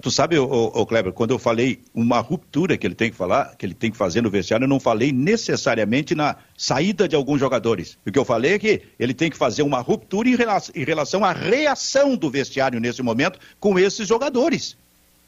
Tu 0.00 0.10
sabe, 0.10 0.38
o 0.38 0.86
Kleber, 0.86 1.12
quando 1.12 1.32
eu 1.32 1.38
falei 1.38 1.80
uma 1.92 2.20
ruptura 2.20 2.76
que 2.76 2.86
ele 2.86 2.94
tem 2.94 3.10
que 3.10 3.16
falar, 3.16 3.56
que 3.56 3.66
ele 3.66 3.74
tem 3.74 3.90
que 3.90 3.96
fazer 3.96 4.20
no 4.20 4.30
vestiário, 4.30 4.64
eu 4.64 4.68
não 4.68 4.78
falei 4.78 5.10
necessariamente 5.10 6.14
na 6.14 6.36
saída 6.56 7.08
de 7.08 7.16
alguns 7.16 7.40
jogadores. 7.40 7.98
O 8.06 8.12
que 8.12 8.18
eu 8.18 8.24
falei 8.24 8.54
é 8.54 8.58
que 8.58 8.82
ele 8.98 9.12
tem 9.12 9.28
que 9.28 9.36
fazer 9.36 9.62
uma 9.62 9.80
ruptura 9.80 10.28
em 10.28 10.36
relação, 10.36 10.72
em 10.76 10.84
relação 10.84 11.24
à 11.24 11.32
reação 11.32 12.14
do 12.16 12.30
vestiário 12.30 12.78
nesse 12.78 13.02
momento 13.02 13.40
com 13.58 13.78
esses 13.78 14.06
jogadores 14.06 14.76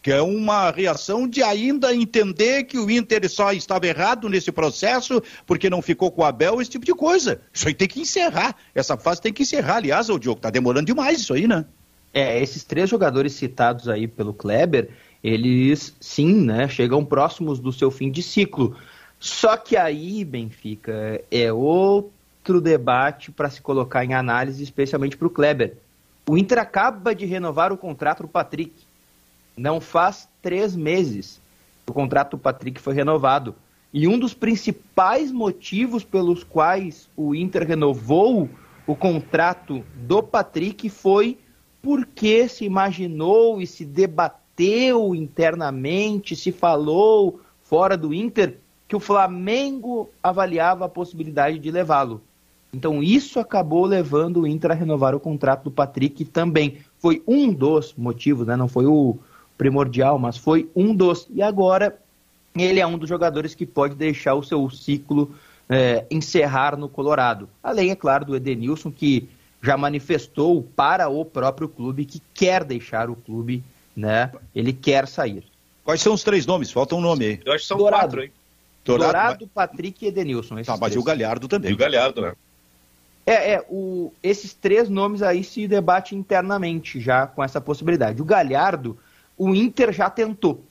que 0.01 0.13
é 0.13 0.21
uma 0.21 0.71
reação 0.71 1.27
de 1.27 1.43
ainda 1.43 1.95
entender 1.95 2.65
que 2.65 2.79
o 2.79 2.91
Inter 2.91 3.27
só 3.27 3.55
estava 3.55 3.87
errado 3.87 4.29
nesse 4.29 4.53
processo 4.53 5.23
porque 5.47 5.71
não 5.71 5.81
ficou 5.81 6.11
com 6.11 6.21
o 6.21 6.25
Abel, 6.27 6.61
esse 6.61 6.71
tipo 6.71 6.85
de 6.85 6.93
coisa. 6.93 7.41
Isso 7.51 7.67
aí 7.67 7.73
tem 7.73 7.89
que 7.89 8.03
encerrar. 8.03 8.55
Essa 8.75 8.99
fase 8.99 9.23
tem 9.23 9.33
que 9.33 9.45
encerrar. 9.45 9.77
Aliás, 9.77 10.11
o 10.11 10.19
Diogo, 10.19 10.43
tá 10.43 10.51
demorando 10.51 10.85
demais 10.85 11.21
isso 11.21 11.33
aí, 11.33 11.49
né? 11.49 11.65
É, 12.15 12.41
esses 12.41 12.63
três 12.63 12.89
jogadores 12.89 13.33
citados 13.33 13.89
aí 13.89 14.07
pelo 14.07 14.33
Kleber, 14.33 14.89
eles 15.23 15.95
sim, 16.01 16.33
né, 16.33 16.69
chegam 16.69 17.05
próximos 17.05 17.59
do 17.59 17.73
seu 17.73 17.91
fim 17.91 18.11
de 18.11 18.23
ciclo. 18.23 18.77
Só 19.19 19.57
que 19.57 19.77
aí, 19.77 20.25
Benfica, 20.25 21.21
é 21.31 21.53
outro 21.53 22.61
debate 22.61 23.33
para 23.33 23.51
se 23.51 23.61
colocar 23.61 24.05
em 24.05 24.15
análise, 24.15 24.63
especialmente 24.63 25.17
para 25.17 25.27
o 25.27 25.31
Kleber. 25.31 25.77
O 26.29 26.39
Inter 26.39 26.59
acaba 26.59 27.15
de 27.15 27.27
renovar 27.27 27.73
o 27.73 27.77
contrato 27.77 28.23
do 28.23 28.29
Patrick. 28.29 28.73
Não 29.57 29.81
faz 29.81 30.29
três 30.41 30.77
meses 30.77 31.43
o 31.87 31.93
contrato 31.93 32.33
do 32.33 32.39
Patrick 32.39 32.81
foi 32.81 32.95
renovado. 32.95 33.55
E 33.93 34.09
um 34.09 34.19
dos 34.19 34.35
principais 34.35 35.31
motivos 35.31 36.03
pelos 36.03 36.43
quais 36.43 37.09
o 37.17 37.35
Inter 37.35 37.67
renovou 37.67 38.49
o 38.87 38.97
contrato 38.97 39.85
do 39.95 40.23
Patrick 40.23 40.89
foi 40.89 41.39
porque 41.85 42.49
se 42.49 42.65
imaginou 42.65 43.61
e 43.61 43.67
se 43.67 43.85
debateu 43.85 45.15
internamente, 45.15 46.35
se 46.35 46.51
falou 46.51 47.41
fora 47.63 47.97
do 47.97 48.13
Inter 48.13 48.59
que 48.89 48.97
o 48.97 49.01
Flamengo 49.01 50.11
avaliava 50.23 50.87
a 50.87 50.89
possibilidade 50.89 51.59
de 51.59 51.71
levá-lo. 51.71 52.21
Então 52.73 53.03
isso 53.03 53.39
acabou 53.39 53.85
levando 53.85 54.41
o 54.41 54.47
Inter 54.47 54.73
a 54.73 54.75
renovar 54.75 55.15
o 55.15 55.21
contrato 55.21 55.65
do 55.65 55.71
Patrick 55.71 56.25
também. 56.25 56.79
Foi 56.99 57.23
um 57.27 57.53
dos 57.53 57.95
motivos, 57.97 58.47
né? 58.47 58.57
não 58.57 58.67
foi 58.67 58.87
o, 58.87 59.17
primordial, 59.57 60.19
mas 60.19 60.37
foi 60.37 60.69
um 60.75 60.95
dos. 60.95 61.27
E 61.31 61.43
agora 61.43 61.99
ele 62.57 62.81
é 62.81 62.87
um 62.87 62.99
dos 62.99 63.09
jogadores 63.09 63.55
que 63.55 63.67
pode 63.67 63.95
deixar 63.95 64.35
o 64.35 64.43
seu 64.43 64.69
ciclo 64.71 65.35
é, 65.69 66.05
encerrar 66.11 66.77
no 66.77 66.89
Colorado. 66.89 67.49
Além, 67.63 67.91
é 67.91 67.97
claro, 67.97 68.25
do 68.25 68.37
Edenilson, 68.37 68.91
que 68.91 69.29
já 69.65 69.79
manifestou 69.79 70.63
para 70.77 71.09
o 71.09 71.25
próprio 71.25 71.67
clube 71.67 72.05
que 72.05 72.21
quer 72.35 72.63
deixar 72.63 73.09
o 73.09 73.17
clube, 73.17 73.65
né? 73.97 74.31
Ele 74.55 74.75
quer 74.75 75.09
sair. 75.09 75.43
Quais 75.83 76.03
são 76.03 76.13
os 76.13 76.23
três 76.23 76.45
nomes? 76.45 76.71
Falta 76.71 76.95
um 76.95 77.01
nome 77.01 77.25
aí. 77.25 77.41
Eu 77.45 77.53
acho 77.55 77.63
que 77.63 77.69
são 77.69 77.79
Dourado. 77.79 78.03
quatro, 78.03 78.23
hein? 78.23 78.33
Dourado, 78.85 79.13
Dourado 79.13 79.49
Patrick 79.49 80.05
e 80.05 80.09
Edenilson. 80.09 80.63
Tá, 80.63 80.73
mas 80.73 80.81
três. 80.81 80.95
e 80.97 80.99
o 80.99 81.03
Galhardo 81.03 81.49
também. 81.49 81.71
E 81.71 81.75
o 81.75 81.77
Galhardo, 81.79 82.21
né? 82.21 82.35
É, 83.25 83.53
é 83.55 83.67
o, 83.71 84.13
esses 84.23 84.53
três 84.53 84.91
nomes 84.91 85.23
aí 85.23 85.43
se 85.43 85.67
debate 85.67 86.15
internamente 86.15 87.01
já 87.01 87.27
com 87.27 87.43
essa 87.43 87.59
possibilidade. 87.59 88.21
O 88.21 88.25
Galhardo, 88.25 88.99
o 89.39 89.55
Inter 89.55 89.93
já 89.95 90.11
tentou. 90.11 90.63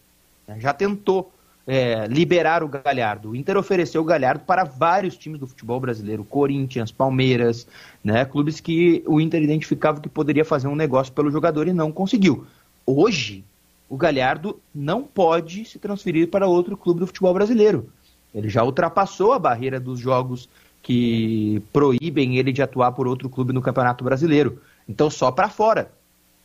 Né? 0.48 0.60
Já 0.60 0.72
tentou 0.72 1.33
é, 1.66 2.07
liberar 2.07 2.64
o 2.64 2.68
Galhardo. 2.68 3.30
O 3.30 3.36
Inter 3.36 3.57
ofereceu 3.57 4.01
o 4.01 4.05
Galhardo 4.05 4.43
para 4.45 4.64
vários 4.64 5.18
times 5.18 5.39
do 5.39 5.47
futebol 5.47 5.80
brasileiro, 5.80 6.24
Corinthians, 6.24 6.91
Palmeiras, 6.91 7.68
né, 8.03 8.26
clubes 8.26 8.59
que 8.59 9.03
o 9.07 9.20
Inter 9.20 9.41
identificava 9.41 10.01
que 10.01 10.09
poderia 10.09 10.43
fazer 10.43 10.68
um 10.68 10.76
negócio 10.76 11.14
pelo 11.14 11.32
jogador 11.32 11.68
e 11.68 11.74
não 11.74 11.91
conseguiu. 11.91 12.45
Hoje, 12.86 13.43
o 13.89 13.95
Galhardo 13.95 14.59
não 14.74 15.03
pode 15.03 15.66
se 15.66 15.80
transferir 15.80 16.30
para 16.30 16.47
outro 16.47 16.76
clube 16.76 16.99
do 16.99 17.07
futebol 17.07 17.34
brasileiro. 17.34 17.89
Ele 18.34 18.49
já 18.49 18.64
ultrapassou 18.64 19.34
a 19.34 19.39
barreira 19.39 19.80
dos 19.80 19.99
jogos 19.99 20.49
que 20.82 21.64
proíbem 21.72 22.38
ele 22.38 22.51
de 22.51 22.61
atuar 22.61 22.91
por 22.91 23.07
outro 23.07 23.30
clube 23.30 23.53
no 23.53 23.61
Campeonato 23.61 24.03
Brasileiro. 24.03 24.61
Então, 24.89 25.09
só 25.09 25.32
para 25.32 25.47
fora. 25.47 25.91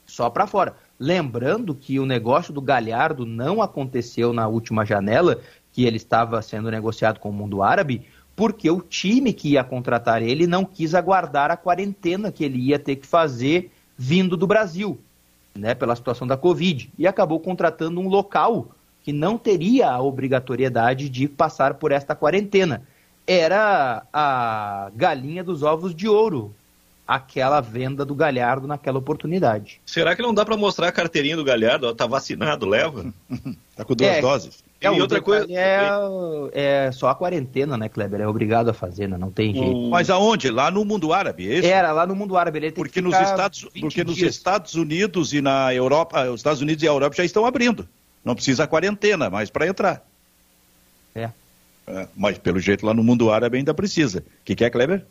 Só 0.06 0.30
para 0.30 0.46
fora. 0.46 0.76
Lembrando 0.99 1.74
que 1.74 2.01
o 2.01 2.07
negócio 2.07 2.53
do 2.53 2.61
Galhardo 2.61 3.24
não 3.24 3.62
aconteceu 3.62 4.32
na 4.32 4.49
última 4.49 4.84
janela, 4.84 5.40
que 5.72 5.84
ele 5.84 5.96
estava 5.96 6.42
sendo 6.42 6.70
negociado 6.70 7.20
com 7.20 7.30
o 7.30 7.32
mundo 7.32 7.62
árabe, 7.62 8.05
porque 8.34 8.68
o 8.70 8.80
time 8.80 9.32
que 9.32 9.51
ia 9.51 9.62
contratar 9.62 10.22
ele 10.22 10.46
não 10.46 10.64
quis 10.64 10.94
aguardar 10.94 11.51
a 11.51 11.57
quarentena 11.57 12.32
que 12.32 12.44
ele 12.44 12.59
ia 12.59 12.78
ter 12.78 12.96
que 12.96 13.07
fazer 13.07 13.70
vindo 13.96 14.36
do 14.36 14.46
Brasil, 14.46 14.99
né, 15.57 15.74
pela 15.74 15.94
situação 15.94 16.26
da 16.26 16.36
Covid, 16.36 16.92
e 16.99 17.07
acabou 17.07 17.38
contratando 17.40 18.01
um 18.01 18.09
local 18.09 18.68
que 19.03 19.12
não 19.12 19.38
teria 19.38 19.90
a 19.90 20.03
obrigatoriedade 20.03 21.09
de 21.09 21.28
passar 21.28 21.74
por 21.74 21.92
esta 21.92 22.14
quarentena. 22.14 22.82
Era 23.26 24.05
a 24.12 24.90
galinha 24.94 25.42
dos 25.44 25.62
ovos 25.62 25.94
de 25.94 26.09
ouro 26.09 26.55
aquela 27.09 27.62
venda 27.62 28.04
do 28.04 28.14
Galhardo 28.14 28.66
naquela 28.66 28.98
oportunidade. 28.98 29.80
Será 29.86 30.14
que 30.14 30.20
não 30.20 30.34
dá 30.34 30.44
para 30.44 30.59
mostrar 30.59 30.88
a 30.88 30.92
carteirinha 30.92 31.38
do 31.38 31.42
Galhardo? 31.42 31.94
Tá 31.94 32.06
vacinado, 32.06 32.66
leva? 32.66 33.06
tá 33.74 33.82
com 33.82 33.94
duas 33.94 34.11
é, 34.11 34.20
doses. 34.20 34.62
É, 34.78 34.88
e 34.88 35.00
outra 35.00 35.22
coisa 35.22 35.46
é, 35.50 35.88
é 36.52 36.92
só 36.92 37.09
a 37.09 37.14
quarentena, 37.14 37.78
né, 37.78 37.88
Kleber? 37.88 38.20
É 38.20 38.28
obrigado 38.28 38.68
a 38.68 38.74
fazer, 38.74 39.09
né? 39.09 39.16
não 39.16 39.30
tem 39.30 39.54
jeito. 39.54 39.88
Mas 39.88 40.11
aonde? 40.11 40.50
Lá 40.50 40.70
no 40.70 40.84
mundo 40.84 41.14
árabe, 41.14 41.50
é 41.50 41.66
Era 41.66 41.92
lá 41.92 42.06
no 42.06 42.14
mundo 42.14 42.36
árabe, 42.36 42.59
ele 42.59 42.72
porque 42.72 43.00
nos 43.00 43.18
Estados, 43.18 43.66
porque 43.80 44.04
nos 44.04 44.20
Estados 44.20 44.74
Unidos 44.74 45.32
e 45.32 45.40
na 45.40 45.74
Europa, 45.74 46.28
os 46.28 46.40
Estados 46.40 46.61
Unidos 46.61 46.84
e 46.84 46.86
a 46.86 46.90
Europa 46.90 47.16
já 47.16 47.24
estão 47.24 47.46
abrindo. 47.46 47.88
Não 48.22 48.34
precisa 48.34 48.66
quarentena, 48.66 49.30
mas 49.30 49.48
para 49.48 49.66
entrar. 49.66 50.06
É. 51.14 51.30
é. 51.86 52.06
Mas 52.14 52.36
pelo 52.36 52.61
jeito 52.61 52.84
lá 52.84 52.92
no 52.92 53.02
mundo 53.02 53.30
árabe 53.30 53.56
ainda 53.56 53.72
precisa. 53.72 54.18
O 54.18 54.44
que, 54.44 54.54
que 54.54 54.64
é, 54.64 54.68
Kleber? 54.68 55.06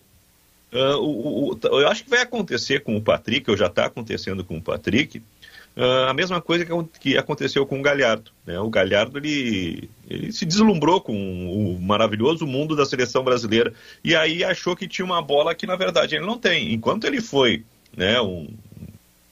Uh, 0.72 0.98
o, 0.98 1.54
o, 1.54 1.60
eu 1.64 1.88
acho 1.88 2.04
que 2.04 2.10
vai 2.10 2.22
acontecer 2.22 2.82
com 2.82 2.96
o 2.98 3.02
Patrick, 3.02 3.50
ou 3.50 3.56
já 3.56 3.68
está 3.68 3.86
acontecendo 3.86 4.44
com 4.44 4.58
o 4.58 4.62
Patrick, 4.62 5.20
uh, 5.78 6.10
a 6.10 6.14
mesma 6.14 6.42
coisa 6.42 6.66
que, 6.66 6.72
que, 7.00 7.18
aconteceu 7.18 7.66
com 7.66 7.80
o 7.80 7.82
Galhardo. 7.82 8.32
Né? 8.46 8.60
O 8.60 8.70
Galhardo 8.70 9.18
ele, 9.18 9.90
ele 10.10 10.32
se 10.32 10.46
deslumbrou 10.46 11.00
com 11.00 11.14
o 11.14 11.80
maravilhoso 11.82 12.46
mundo 12.46 12.76
da 12.76 12.86
seleção 12.86 13.24
brasileira 13.24 13.74
e 14.04 14.16
aí 14.16 14.44
achou 14.44 14.76
que 14.76 14.88
tinha 14.88 15.06
uma 15.06 15.22
bola 15.22 15.56
que 15.56 15.66
na 15.66 15.76
verdade 15.76 16.16
ele 16.16 16.26
não 16.26 16.38
tem. 16.38 16.74
Enquanto 16.74 17.06
ele 17.06 17.22
foi 17.22 17.64
né, 17.96 18.20
um, 18.20 18.48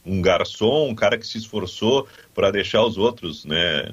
um 0.05 0.21
garçom, 0.21 0.89
um 0.89 0.95
cara 0.95 1.17
que 1.17 1.25
se 1.25 1.37
esforçou 1.37 2.07
para 2.33 2.51
deixar 2.51 2.83
os 2.83 2.97
outros 2.97 3.45
né, 3.45 3.83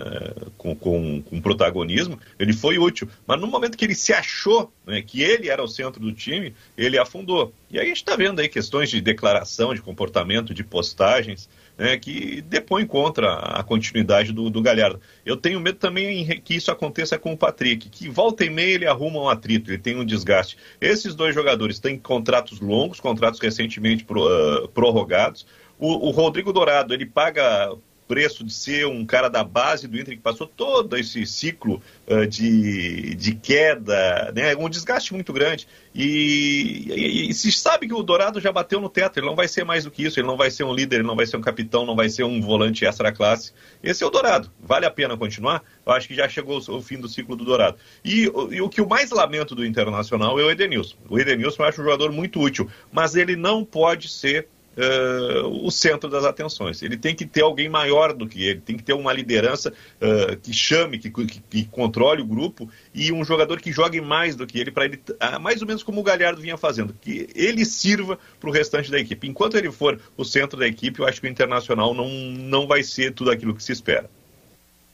com, 0.58 0.74
com, 0.74 1.22
com, 1.22 1.40
protagonismo, 1.40 2.18
ele 2.38 2.52
foi 2.52 2.78
útil. 2.78 3.08
Mas 3.26 3.40
no 3.40 3.46
momento 3.46 3.76
que 3.76 3.84
ele 3.84 3.94
se 3.94 4.12
achou 4.12 4.72
né, 4.86 5.00
que 5.00 5.22
ele 5.22 5.48
era 5.48 5.62
o 5.62 5.68
centro 5.68 6.00
do 6.00 6.12
time, 6.12 6.54
ele 6.76 6.98
afundou. 6.98 7.52
E 7.70 7.78
aí 7.78 7.86
a 7.86 7.88
gente 7.88 7.98
está 7.98 8.16
vendo 8.16 8.40
aí 8.40 8.48
questões 8.48 8.90
de 8.90 9.00
declaração, 9.00 9.74
de 9.74 9.80
comportamento, 9.80 10.52
de 10.52 10.62
postagens, 10.62 11.48
né, 11.76 11.96
que 11.96 12.42
depõem 12.42 12.86
contra 12.86 13.34
a 13.34 13.62
continuidade 13.62 14.32
do, 14.32 14.50
do 14.50 14.60
Galhardo. 14.60 15.00
Eu 15.24 15.36
tenho 15.36 15.60
medo 15.60 15.78
também 15.78 16.40
que 16.40 16.54
isso 16.54 16.70
aconteça 16.70 17.18
com 17.18 17.32
o 17.32 17.36
Patrick, 17.36 17.88
que 17.88 18.08
volta 18.08 18.44
e 18.44 18.50
meia 18.50 18.74
ele 18.74 18.86
arruma 18.86 19.20
um 19.20 19.28
atrito, 19.28 19.70
ele 19.70 19.78
tem 19.78 19.96
um 19.96 20.04
desgaste. 20.04 20.56
Esses 20.80 21.14
dois 21.14 21.34
jogadores 21.34 21.78
têm 21.78 21.98
contratos 21.98 22.60
longos, 22.60 23.00
contratos 23.00 23.40
recentemente 23.40 24.04
pro, 24.04 24.22
uh, 24.26 24.68
prorrogados. 24.68 25.46
O, 25.82 26.06
o 26.06 26.10
Rodrigo 26.12 26.52
Dourado, 26.52 26.94
ele 26.94 27.04
paga 27.04 27.74
preço 28.06 28.44
de 28.44 28.52
ser 28.54 28.86
um 28.86 29.04
cara 29.04 29.28
da 29.28 29.42
base 29.42 29.88
do 29.88 29.98
Inter 29.98 30.14
que 30.14 30.22
passou 30.22 30.46
todo 30.46 30.96
esse 30.96 31.26
ciclo 31.26 31.82
uh, 32.06 32.24
de, 32.24 33.16
de 33.16 33.34
queda, 33.34 34.30
né? 34.32 34.54
um 34.54 34.68
desgaste 34.68 35.12
muito 35.12 35.32
grande. 35.32 35.66
E, 35.92 36.86
e, 36.88 37.30
e, 37.30 37.34
se 37.34 37.50
sabe 37.50 37.88
que 37.88 37.94
o 37.94 38.02
Dourado 38.04 38.40
já 38.40 38.52
bateu 38.52 38.80
no 38.80 38.88
teto, 38.88 39.18
ele 39.18 39.26
não 39.26 39.34
vai 39.34 39.48
ser 39.48 39.64
mais 39.64 39.82
do 39.82 39.90
que 39.90 40.04
isso, 40.04 40.20
ele 40.20 40.26
não 40.28 40.36
vai 40.36 40.52
ser 40.52 40.62
um 40.62 40.72
líder, 40.72 40.96
ele 40.96 41.06
não 41.06 41.16
vai 41.16 41.26
ser 41.26 41.36
um 41.36 41.40
capitão, 41.40 41.84
não 41.84 41.96
vai 41.96 42.08
ser 42.08 42.22
um 42.22 42.40
volante 42.40 42.84
extra 42.84 43.10
classe. 43.10 43.52
Esse 43.82 44.04
é 44.04 44.06
o 44.06 44.10
Dourado. 44.10 44.52
Vale 44.60 44.86
a 44.86 44.90
pena 44.90 45.16
continuar? 45.16 45.64
Eu 45.84 45.92
acho 45.94 46.06
que 46.06 46.14
já 46.14 46.28
chegou 46.28 46.58
o 46.58 46.80
fim 46.80 47.00
do 47.00 47.08
ciclo 47.08 47.34
do 47.34 47.44
Dourado. 47.44 47.76
E, 48.04 48.30
e 48.50 48.62
o 48.62 48.68
que 48.68 48.80
eu 48.80 48.86
mais 48.86 49.10
lamento 49.10 49.52
do 49.56 49.66
Internacional 49.66 50.38
é 50.38 50.44
o 50.44 50.50
Edenilson. 50.50 50.96
O 51.08 51.18
Edenilson 51.18 51.64
eu 51.64 51.66
acho 51.66 51.80
um 51.80 51.84
jogador 51.84 52.12
muito 52.12 52.38
útil, 52.38 52.70
mas 52.92 53.16
ele 53.16 53.34
não 53.34 53.64
pode 53.64 54.08
ser 54.08 54.46
uh, 54.76 55.66
o 55.66 55.70
centro 55.70 56.08
das 56.08 56.24
atenções. 56.24 56.82
Ele 56.82 56.96
tem 56.96 57.14
que 57.14 57.26
ter 57.26 57.42
alguém 57.42 57.68
maior 57.68 58.12
do 58.12 58.26
que 58.26 58.44
ele, 58.44 58.60
tem 58.60 58.76
que 58.76 58.82
ter 58.82 58.92
uma 58.92 59.12
liderança 59.12 59.72
uh, 59.72 60.36
que 60.36 60.52
chame, 60.52 60.98
que, 60.98 61.10
que, 61.10 61.40
que, 61.40 61.64
controle 61.66 62.22
o 62.22 62.26
grupo 62.26 62.68
e 62.94 63.12
um 63.12 63.24
jogador 63.24 63.60
que 63.60 63.72
jogue 63.72 64.00
mais 64.00 64.36
do 64.36 64.46
que 64.46 64.58
ele, 64.58 64.70
para 64.70 64.84
ele, 64.84 64.96
uh, 64.96 65.40
mais 65.40 65.60
ou 65.60 65.66
menos 65.66 65.82
como 65.82 66.00
o 66.00 66.04
Galhardo 66.04 66.40
vinha 66.40 66.56
fazendo, 66.56 66.94
que 67.00 67.28
ele 67.34 67.64
sirva 67.64 68.18
para 68.40 68.48
o 68.48 68.52
restante 68.52 68.90
da 68.90 68.98
equipe. 68.98 69.28
Enquanto 69.28 69.56
ele 69.56 69.70
for 69.70 70.00
o 70.16 70.24
centro 70.24 70.58
da 70.58 70.66
equipe, 70.66 71.00
eu 71.00 71.06
acho 71.06 71.20
que 71.20 71.26
o 71.26 71.30
Internacional 71.30 71.94
não, 71.94 72.08
não 72.08 72.66
vai 72.66 72.82
ser 72.82 73.12
tudo 73.12 73.30
aquilo 73.30 73.54
que 73.54 73.62
se 73.62 73.72
espera. 73.72 74.10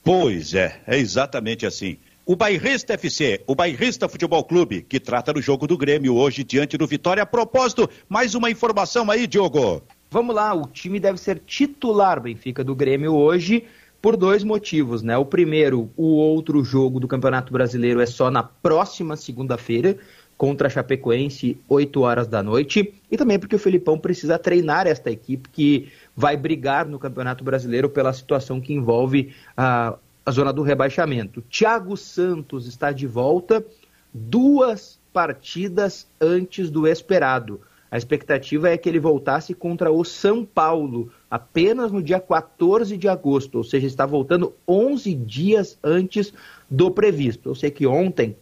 Pois 0.03 0.53
é, 0.53 0.81
é 0.87 0.97
exatamente 0.97 1.65
assim. 1.65 1.97
O 2.29 2.35
Bairrista 2.35 2.93
FC, 2.93 3.41
o 3.47 3.55
Bairrista 3.55 4.07
Futebol 4.07 4.43
Clube, 4.43 4.83
que 4.83 4.99
trata 4.99 5.33
do 5.33 5.41
jogo 5.41 5.65
do 5.65 5.75
Grêmio 5.75 6.15
hoje 6.15 6.43
diante 6.43 6.77
do 6.77 6.85
Vitória. 6.85 7.23
A 7.23 7.25
propósito, 7.25 7.89
mais 8.07 8.35
uma 8.35 8.51
informação 8.51 9.09
aí, 9.09 9.25
Diogo. 9.25 9.81
Vamos 10.11 10.35
lá, 10.35 10.53
o 10.53 10.67
time 10.67 10.99
deve 10.99 11.19
ser 11.19 11.41
titular, 11.43 12.21
Benfica, 12.21 12.63
do 12.63 12.75
Grêmio 12.75 13.15
hoje, 13.15 13.63
por 13.99 14.15
dois 14.15 14.43
motivos, 14.43 15.01
né? 15.01 15.17
O 15.17 15.25
primeiro, 15.25 15.89
o 15.97 16.17
outro 16.17 16.63
jogo 16.63 16.99
do 16.99 17.07
Campeonato 17.07 17.51
Brasileiro 17.51 17.99
é 17.99 18.05
só 18.05 18.29
na 18.29 18.43
próxima 18.43 19.15
segunda-feira, 19.15 19.97
contra 20.37 20.67
a 20.67 20.69
Chapecoense, 20.69 21.57
8 21.67 21.99
horas 22.01 22.27
da 22.27 22.43
noite, 22.43 22.93
e 23.09 23.17
também 23.17 23.39
porque 23.39 23.55
o 23.55 23.59
Felipão 23.59 23.97
precisa 23.97 24.37
treinar 24.37 24.85
esta 24.85 25.09
equipe 25.09 25.49
que 25.49 25.91
vai 26.15 26.37
brigar 26.37 26.85
no 26.85 26.99
Campeonato 26.99 27.43
Brasileiro 27.43 27.89
pela 27.89 28.13
situação 28.13 28.61
que 28.61 28.71
envolve 28.71 29.33
a 29.57 29.97
a 30.29 30.31
zona 30.31 30.53
do 30.53 30.61
rebaixamento. 30.61 31.41
Thiago 31.41 31.97
Santos 31.97 32.67
está 32.67 32.91
de 32.91 33.07
volta 33.07 33.65
duas 34.13 34.99
partidas 35.11 36.07
antes 36.21 36.69
do 36.69 36.87
esperado. 36.87 37.61
A 37.91 37.97
expectativa 37.97 38.69
é 38.69 38.77
que 38.77 38.87
ele 38.87 38.99
voltasse 38.99 39.55
contra 39.55 39.91
o 39.91 40.05
São 40.05 40.45
Paulo 40.45 41.11
apenas 41.31 41.91
no 41.91 42.03
dia 42.03 42.19
14 42.19 42.95
de 42.95 43.07
agosto, 43.07 43.55
ou 43.55 43.63
seja, 43.63 43.87
está 43.87 44.05
voltando 44.05 44.53
11 44.67 45.15
dias 45.15 45.79
antes 45.83 46.31
do 46.69 46.91
previsto. 46.91 47.49
Eu 47.49 47.55
sei 47.55 47.71
que 47.71 47.87
ontem 47.87 48.35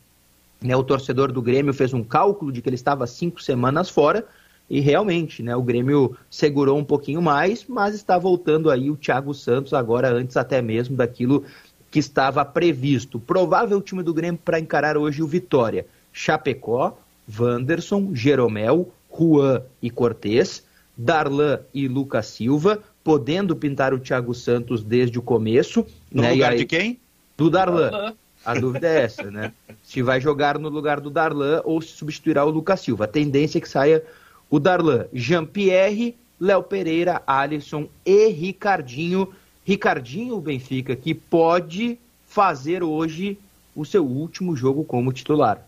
né, 0.62 0.76
o 0.76 0.84
torcedor 0.84 1.32
do 1.32 1.42
Grêmio 1.42 1.74
fez 1.74 1.94
um 1.94 2.04
cálculo 2.04 2.52
de 2.52 2.62
que 2.62 2.68
ele 2.68 2.76
estava 2.76 3.08
cinco 3.08 3.42
semanas 3.42 3.90
fora, 3.90 4.26
e 4.70 4.82
realmente, 4.82 5.42
né, 5.42 5.56
o 5.56 5.64
Grêmio 5.64 6.18
segurou 6.30 6.78
um 6.78 6.84
pouquinho 6.84 7.22
mais, 7.22 7.66
mas 7.66 7.96
está 7.96 8.18
voltando 8.18 8.70
aí 8.70 8.92
o 8.92 8.98
Thiago 8.98 9.34
Santos 9.34 9.74
agora 9.74 10.12
antes 10.12 10.36
até 10.36 10.62
mesmo 10.62 10.98
daquilo 10.98 11.46
que 11.90 12.00
estava 12.00 12.44
previsto. 12.44 13.20
Provável 13.20 13.82
time 13.82 14.04
do 14.04 14.14
Grêmio 14.14 14.40
para 14.44 14.60
encarar 14.60 14.98
hoje 14.98 15.22
o 15.22 15.28
Vitória. 15.28 15.86
Chapecó, 16.12 16.98
Wanderson, 17.40 18.14
Jeromel, 18.14 18.92
Juan 19.16 19.62
e 19.82 19.90
Cortez, 19.90 20.64
Darlan 20.96 21.60
e 21.74 21.88
Lucas 21.88 22.28
Silva, 22.28 22.80
podendo 23.04 23.56
pintar 23.56 23.94
o 23.94 24.00
Thiago 24.00 24.34
Santos 24.34 24.84
desde 24.84 25.20
o 25.20 25.22
começo. 25.22 25.86
No 26.12 26.24
né? 26.24 26.32
lugar 26.32 26.54
aí, 26.54 26.58
de 26.60 26.66
quem? 26.66 27.00
Do 27.38 27.50
Darlan. 27.50 28.14
A 28.46 28.54
dúvida 28.54 28.88
é 28.88 29.02
essa, 29.02 29.30
né? 29.30 29.54
Se 29.84 30.02
vai 30.02 30.22
jogar 30.22 30.58
no 30.58 30.70
lugar 30.70 31.00
do 31.00 31.10
Darlan 31.10 31.62
ou 31.66 31.82
se 31.82 31.90
substituirá 31.90 32.46
o 32.46 32.50
Lucas 32.50 32.82
Silva. 32.82 33.04
A 33.04 33.08
tendência 33.08 33.58
é 33.58 33.62
que 33.62 33.70
saia 33.70 34.04
o 34.50 34.60
Darlan. 34.60 35.06
Jean-Pierre, 35.14 36.16
Léo 36.40 36.64
Pereira, 36.64 37.22
Alisson 37.28 37.90
e 38.06 38.28
Ricardinho 38.28 39.30
Ricardinho 39.68 40.40
Benfica, 40.40 40.96
que 40.96 41.14
pode 41.14 42.00
fazer 42.26 42.84
hoje 42.84 43.38
o 43.76 43.84
seu 43.84 44.06
último 44.06 44.56
jogo 44.56 44.86
como 44.86 45.12
titular. 45.12 45.62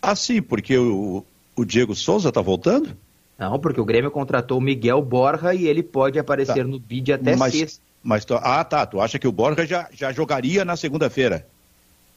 Ah, 0.00 0.14
sim, 0.14 0.40
porque 0.40 0.78
o, 0.78 1.24
o 1.56 1.64
Diego 1.64 1.92
Souza 1.92 2.28
está 2.28 2.40
voltando? 2.40 2.96
Não, 3.36 3.58
porque 3.58 3.80
o 3.80 3.84
Grêmio 3.84 4.12
contratou 4.12 4.58
o 4.58 4.60
Miguel 4.60 5.02
Borja 5.02 5.52
e 5.52 5.66
ele 5.66 5.82
pode 5.82 6.20
aparecer 6.20 6.62
tá. 6.62 6.64
no 6.64 6.78
bid 6.78 7.12
até 7.12 7.34
mas, 7.34 7.52
sexta. 7.52 7.82
Mas, 8.00 8.24
ah, 8.30 8.62
tá. 8.62 8.86
Tu 8.86 9.00
acha 9.00 9.18
que 9.18 9.26
o 9.26 9.32
Borja 9.32 9.66
já, 9.66 9.88
já 9.92 10.12
jogaria 10.12 10.64
na 10.64 10.76
segunda-feira? 10.76 11.44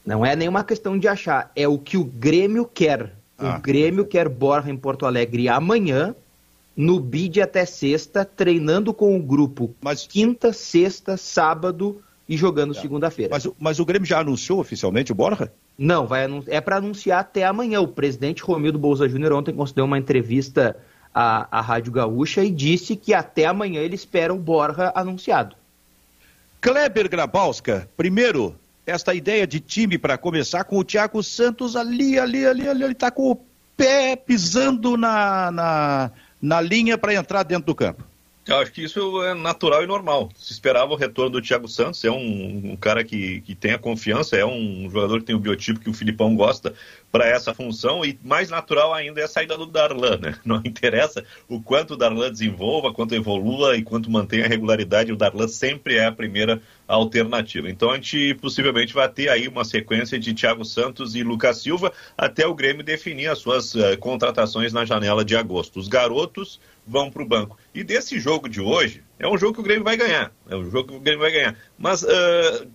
Não 0.06 0.24
é 0.24 0.36
nenhuma 0.36 0.62
questão 0.62 0.96
de 0.96 1.08
achar, 1.08 1.50
é 1.56 1.66
o 1.66 1.76
que 1.76 1.96
o 1.96 2.04
Grêmio 2.04 2.66
quer. 2.66 3.14
Ah. 3.36 3.56
O 3.56 3.60
Grêmio 3.60 4.06
quer 4.06 4.28
Borja 4.28 4.70
em 4.70 4.76
Porto 4.76 5.06
Alegre 5.06 5.48
amanhã, 5.48 6.14
no 6.76 6.98
bid 6.98 7.40
até 7.40 7.64
sexta, 7.64 8.24
treinando 8.24 8.92
com 8.92 9.16
o 9.16 9.22
grupo 9.22 9.74
mas... 9.80 10.06
quinta, 10.06 10.52
sexta, 10.52 11.16
sábado 11.16 12.02
e 12.28 12.36
jogando 12.36 12.76
é. 12.76 12.80
segunda-feira. 12.80 13.30
Mas, 13.32 13.46
mas, 13.58 13.78
o 13.78 13.84
Grêmio 13.84 14.06
já 14.06 14.20
anunciou 14.20 14.58
oficialmente 14.60 15.12
o 15.12 15.14
Borja? 15.14 15.52
Não, 15.76 16.06
vai 16.06 16.26
é 16.46 16.60
para 16.60 16.76
anunciar 16.76 17.20
até 17.20 17.44
amanhã. 17.44 17.80
O 17.80 17.88
presidente 17.88 18.42
Romildo 18.42 18.78
Bolsa 18.78 19.08
Júnior 19.08 19.32
ontem 19.32 19.54
concedeu 19.54 19.84
uma 19.84 19.98
entrevista 19.98 20.76
à, 21.14 21.58
à 21.58 21.60
Rádio 21.60 21.92
Gaúcha 21.92 22.42
e 22.42 22.50
disse 22.50 22.96
que 22.96 23.12
até 23.12 23.46
amanhã 23.46 23.80
ele 23.80 23.94
espera 23.94 24.32
o 24.32 24.38
Borja 24.38 24.92
anunciado. 24.94 25.56
Kleber 26.60 27.10
Grabowska, 27.10 27.88
primeiro, 27.94 28.56
esta 28.86 29.14
ideia 29.14 29.46
de 29.46 29.60
time 29.60 29.98
para 29.98 30.16
começar 30.16 30.64
com 30.64 30.78
o 30.78 30.84
Thiago 30.84 31.22
Santos 31.22 31.76
ali, 31.76 32.18
ali, 32.18 32.46
ali, 32.46 32.66
ali, 32.66 32.82
ele 32.82 32.92
está 32.92 33.10
com 33.10 33.32
o 33.32 33.40
pé 33.76 34.16
pisando 34.16 34.96
na, 34.96 35.50
na, 35.50 36.10
na 36.44 36.60
linha 36.60 36.98
para 36.98 37.14
entrar 37.14 37.42
dentro 37.42 37.64
do 37.64 37.74
campo. 37.74 38.04
Eu 38.46 38.58
acho 38.58 38.70
que 38.70 38.84
isso 38.84 39.22
é 39.22 39.32
natural 39.32 39.82
e 39.82 39.86
normal. 39.86 40.28
Se 40.36 40.52
esperava 40.52 40.92
o 40.92 40.96
retorno 40.96 41.30
do 41.30 41.40
Thiago 41.40 41.66
Santos, 41.66 42.04
é 42.04 42.10
um, 42.10 42.72
um, 42.72 42.76
cara 42.76 43.02
que, 43.02 43.40
que 43.40 43.54
tem 43.54 43.72
a 43.72 43.78
confiança, 43.78 44.36
é 44.36 44.44
um 44.44 44.86
jogador 44.90 45.20
que 45.20 45.24
tem 45.24 45.34
o 45.34 45.38
biotipo 45.38 45.80
que 45.80 45.88
o 45.88 45.94
Filipão 45.94 46.36
gosta 46.36 46.74
para 47.14 47.28
essa 47.28 47.54
função, 47.54 48.04
e 48.04 48.18
mais 48.24 48.50
natural 48.50 48.92
ainda 48.92 49.20
é 49.20 49.24
a 49.24 49.28
saída 49.28 49.56
do 49.56 49.66
Darlan, 49.66 50.16
né? 50.16 50.34
Não 50.44 50.56
interessa 50.64 51.24
o 51.48 51.60
quanto 51.60 51.94
o 51.94 51.96
Darlan 51.96 52.28
desenvolva, 52.28 52.92
quanto 52.92 53.14
evolua 53.14 53.76
e 53.76 53.84
quanto 53.84 54.10
mantenha 54.10 54.46
a 54.46 54.48
regularidade, 54.48 55.12
o 55.12 55.16
Darlan 55.16 55.46
sempre 55.46 55.94
é 55.94 56.06
a 56.06 56.10
primeira 56.10 56.60
alternativa. 56.88 57.70
Então 57.70 57.92
a 57.92 57.94
gente 57.94 58.34
possivelmente 58.34 58.92
vai 58.92 59.08
ter 59.08 59.28
aí 59.28 59.46
uma 59.46 59.64
sequência 59.64 60.18
de 60.18 60.34
Thiago 60.34 60.64
Santos 60.64 61.14
e 61.14 61.22
Lucas 61.22 61.58
Silva 61.58 61.92
até 62.18 62.48
o 62.48 62.54
Grêmio 62.54 62.82
definir 62.82 63.28
as 63.28 63.38
suas 63.38 63.76
uh, 63.76 63.96
contratações 64.00 64.72
na 64.72 64.84
janela 64.84 65.24
de 65.24 65.36
agosto. 65.36 65.78
Os 65.78 65.86
garotos 65.86 66.60
vão 66.84 67.12
para 67.12 67.22
o 67.22 67.26
banco. 67.26 67.56
E 67.72 67.84
desse 67.84 68.18
jogo 68.18 68.48
de 68.48 68.60
hoje, 68.60 69.04
é 69.20 69.28
um 69.28 69.38
jogo 69.38 69.54
que 69.54 69.60
o 69.60 69.64
Grêmio 69.64 69.84
vai 69.84 69.96
ganhar. 69.96 70.32
É 70.50 70.56
um 70.56 70.68
jogo 70.68 70.88
que 70.88 70.96
o 70.96 71.00
Grêmio 71.00 71.20
vai 71.20 71.30
ganhar. 71.30 71.56
Mas 71.78 72.02
uh, 72.02 72.68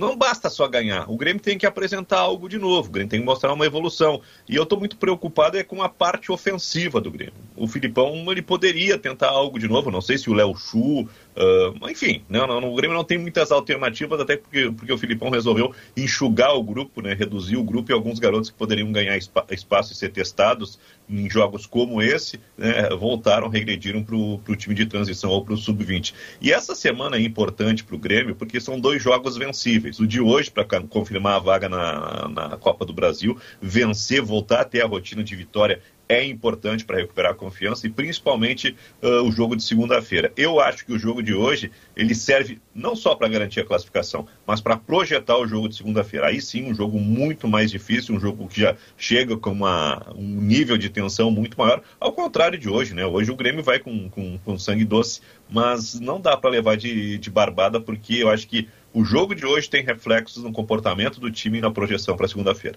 não 0.00 0.16
basta 0.16 0.48
só 0.48 0.66
ganhar. 0.66 1.08
O 1.10 1.16
Grêmio 1.16 1.42
tem 1.42 1.58
que 1.58 1.66
apresentar 1.66 2.18
algo 2.18 2.48
de 2.48 2.58
novo. 2.58 2.88
O 2.88 2.90
Grêmio 2.90 3.10
tem 3.10 3.20
que 3.20 3.26
mostrar 3.26 3.52
uma 3.52 3.66
evolução. 3.66 4.22
E 4.48 4.56
eu 4.56 4.62
estou 4.62 4.78
muito 4.78 4.96
preocupado 4.96 5.58
é 5.58 5.62
com 5.62 5.82
a 5.82 5.88
parte 5.88 6.32
ofensiva 6.32 7.00
do 7.00 7.10
Grêmio. 7.10 7.34
O 7.54 7.68
Filipão 7.68 8.24
ele 8.32 8.40
poderia 8.40 8.98
tentar 8.98 9.28
algo 9.28 9.58
de 9.58 9.68
novo. 9.68 9.90
Não 9.90 10.00
sei 10.00 10.16
se 10.16 10.30
o 10.30 10.32
Léo 10.32 10.56
Chu, 10.56 11.02
uh, 11.02 11.90
enfim, 11.90 12.22
não, 12.28 12.46
não, 12.46 12.72
o 12.72 12.74
Grêmio 12.74 12.96
não 12.96 13.04
tem 13.04 13.18
muitas 13.18 13.52
alternativas, 13.52 14.18
até 14.18 14.38
porque, 14.38 14.70
porque 14.70 14.92
o 14.92 14.98
Filipão 14.98 15.28
resolveu 15.28 15.74
enxugar 15.94 16.56
o 16.56 16.62
grupo, 16.62 17.02
né, 17.02 17.12
reduzir 17.12 17.58
o 17.58 17.62
grupo 17.62 17.92
e 17.92 17.94
alguns 17.94 18.18
garotos 18.18 18.48
que 18.48 18.56
poderiam 18.56 18.90
ganhar 18.90 19.18
espaço 19.50 19.92
e 19.92 19.96
ser 19.96 20.10
testados 20.10 20.78
em 21.10 21.28
jogos 21.28 21.66
como 21.66 22.00
esse, 22.00 22.40
né, 22.56 22.88
voltaram, 22.90 23.48
regrediram 23.48 24.02
para 24.02 24.16
o 24.16 24.56
time 24.56 24.74
de 24.74 24.86
transição 24.86 25.30
ou 25.30 25.44
para 25.44 25.54
o 25.54 25.56
sub-20. 25.56 26.14
E 26.40 26.52
essa 26.52 26.74
semana 26.74 27.16
é 27.16 27.20
importante 27.20 27.82
para 27.82 27.96
o 27.96 27.98
Grêmio 27.98 28.34
porque 28.34 28.60
são 28.60 28.78
dois 28.78 29.02
jogos 29.02 29.36
vencíveis. 29.36 29.98
O 29.98 30.06
de 30.06 30.20
hoje, 30.20 30.50
para 30.50 30.64
confirmar 30.82 31.36
a 31.36 31.38
vaga 31.40 31.68
na, 31.68 32.28
na 32.28 32.56
Copa 32.56 32.84
do 32.84 32.92
Brasil, 32.92 33.36
vencer, 33.60 34.22
voltar 34.22 34.60
a 34.60 34.64
ter 34.64 34.82
a 34.82 34.86
rotina 34.86 35.24
de 35.24 35.34
vitória 35.34 35.82
é 36.10 36.24
importante 36.24 36.84
para 36.84 36.96
recuperar 36.96 37.30
a 37.30 37.34
confiança 37.36 37.86
e 37.86 37.90
principalmente 37.90 38.74
uh, 39.00 39.22
o 39.22 39.30
jogo 39.30 39.54
de 39.54 39.62
segunda-feira. 39.62 40.32
Eu 40.36 40.58
acho 40.58 40.84
que 40.84 40.92
o 40.92 40.98
jogo 40.98 41.22
de 41.22 41.32
hoje 41.32 41.70
ele 41.94 42.16
serve 42.16 42.60
não 42.74 42.96
só 42.96 43.14
para 43.14 43.28
garantir 43.28 43.60
a 43.60 43.64
classificação, 43.64 44.26
mas 44.44 44.60
para 44.60 44.76
projetar 44.76 45.38
o 45.38 45.46
jogo 45.46 45.68
de 45.68 45.76
segunda-feira. 45.76 46.26
Aí 46.26 46.42
sim, 46.42 46.68
um 46.68 46.74
jogo 46.74 46.98
muito 46.98 47.46
mais 47.46 47.70
difícil, 47.70 48.16
um 48.16 48.18
jogo 48.18 48.48
que 48.48 48.60
já 48.60 48.76
chega 48.98 49.36
com 49.36 49.52
uma, 49.52 50.12
um 50.16 50.40
nível 50.40 50.76
de 50.76 50.90
tensão 50.90 51.30
muito 51.30 51.56
maior, 51.56 51.80
ao 52.00 52.12
contrário 52.12 52.58
de 52.58 52.68
hoje, 52.68 52.92
né? 52.92 53.06
Hoje 53.06 53.30
o 53.30 53.36
Grêmio 53.36 53.62
vai 53.62 53.78
com, 53.78 54.10
com, 54.10 54.36
com 54.38 54.58
sangue 54.58 54.84
doce, 54.84 55.20
mas 55.48 56.00
não 56.00 56.20
dá 56.20 56.36
para 56.36 56.50
levar 56.50 56.76
de, 56.76 57.18
de 57.18 57.30
barbada, 57.30 57.80
porque 57.80 58.14
eu 58.14 58.30
acho 58.30 58.48
que 58.48 58.68
o 58.92 59.04
jogo 59.04 59.32
de 59.32 59.46
hoje 59.46 59.70
tem 59.70 59.84
reflexos 59.84 60.42
no 60.42 60.50
comportamento 60.50 61.20
do 61.20 61.30
time 61.30 61.58
e 61.58 61.60
na 61.60 61.70
projeção 61.70 62.16
para 62.16 62.26
segunda-feira. 62.26 62.76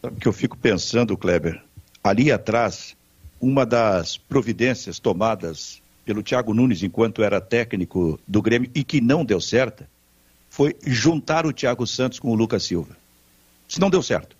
Sabe 0.00 0.16
o 0.16 0.20
que 0.20 0.28
eu 0.28 0.32
fico 0.32 0.56
pensando, 0.56 1.18
Kleber? 1.18 1.65
Ali 2.06 2.30
atrás, 2.30 2.96
uma 3.40 3.66
das 3.66 4.16
providências 4.16 4.98
tomadas 4.98 5.82
pelo 6.04 6.22
Thiago 6.22 6.54
Nunes 6.54 6.82
enquanto 6.82 7.22
era 7.22 7.40
técnico 7.40 8.18
do 8.26 8.40
Grêmio 8.40 8.70
e 8.74 8.84
que 8.84 9.00
não 9.00 9.24
deu 9.24 9.40
certo, 9.40 9.84
foi 10.48 10.76
juntar 10.86 11.44
o 11.44 11.52
Thiago 11.52 11.86
Santos 11.86 12.18
com 12.18 12.30
o 12.30 12.34
Lucas 12.34 12.62
Silva. 12.62 12.96
Isso 13.68 13.80
não 13.80 13.90
deu 13.90 14.02
certo. 14.02 14.36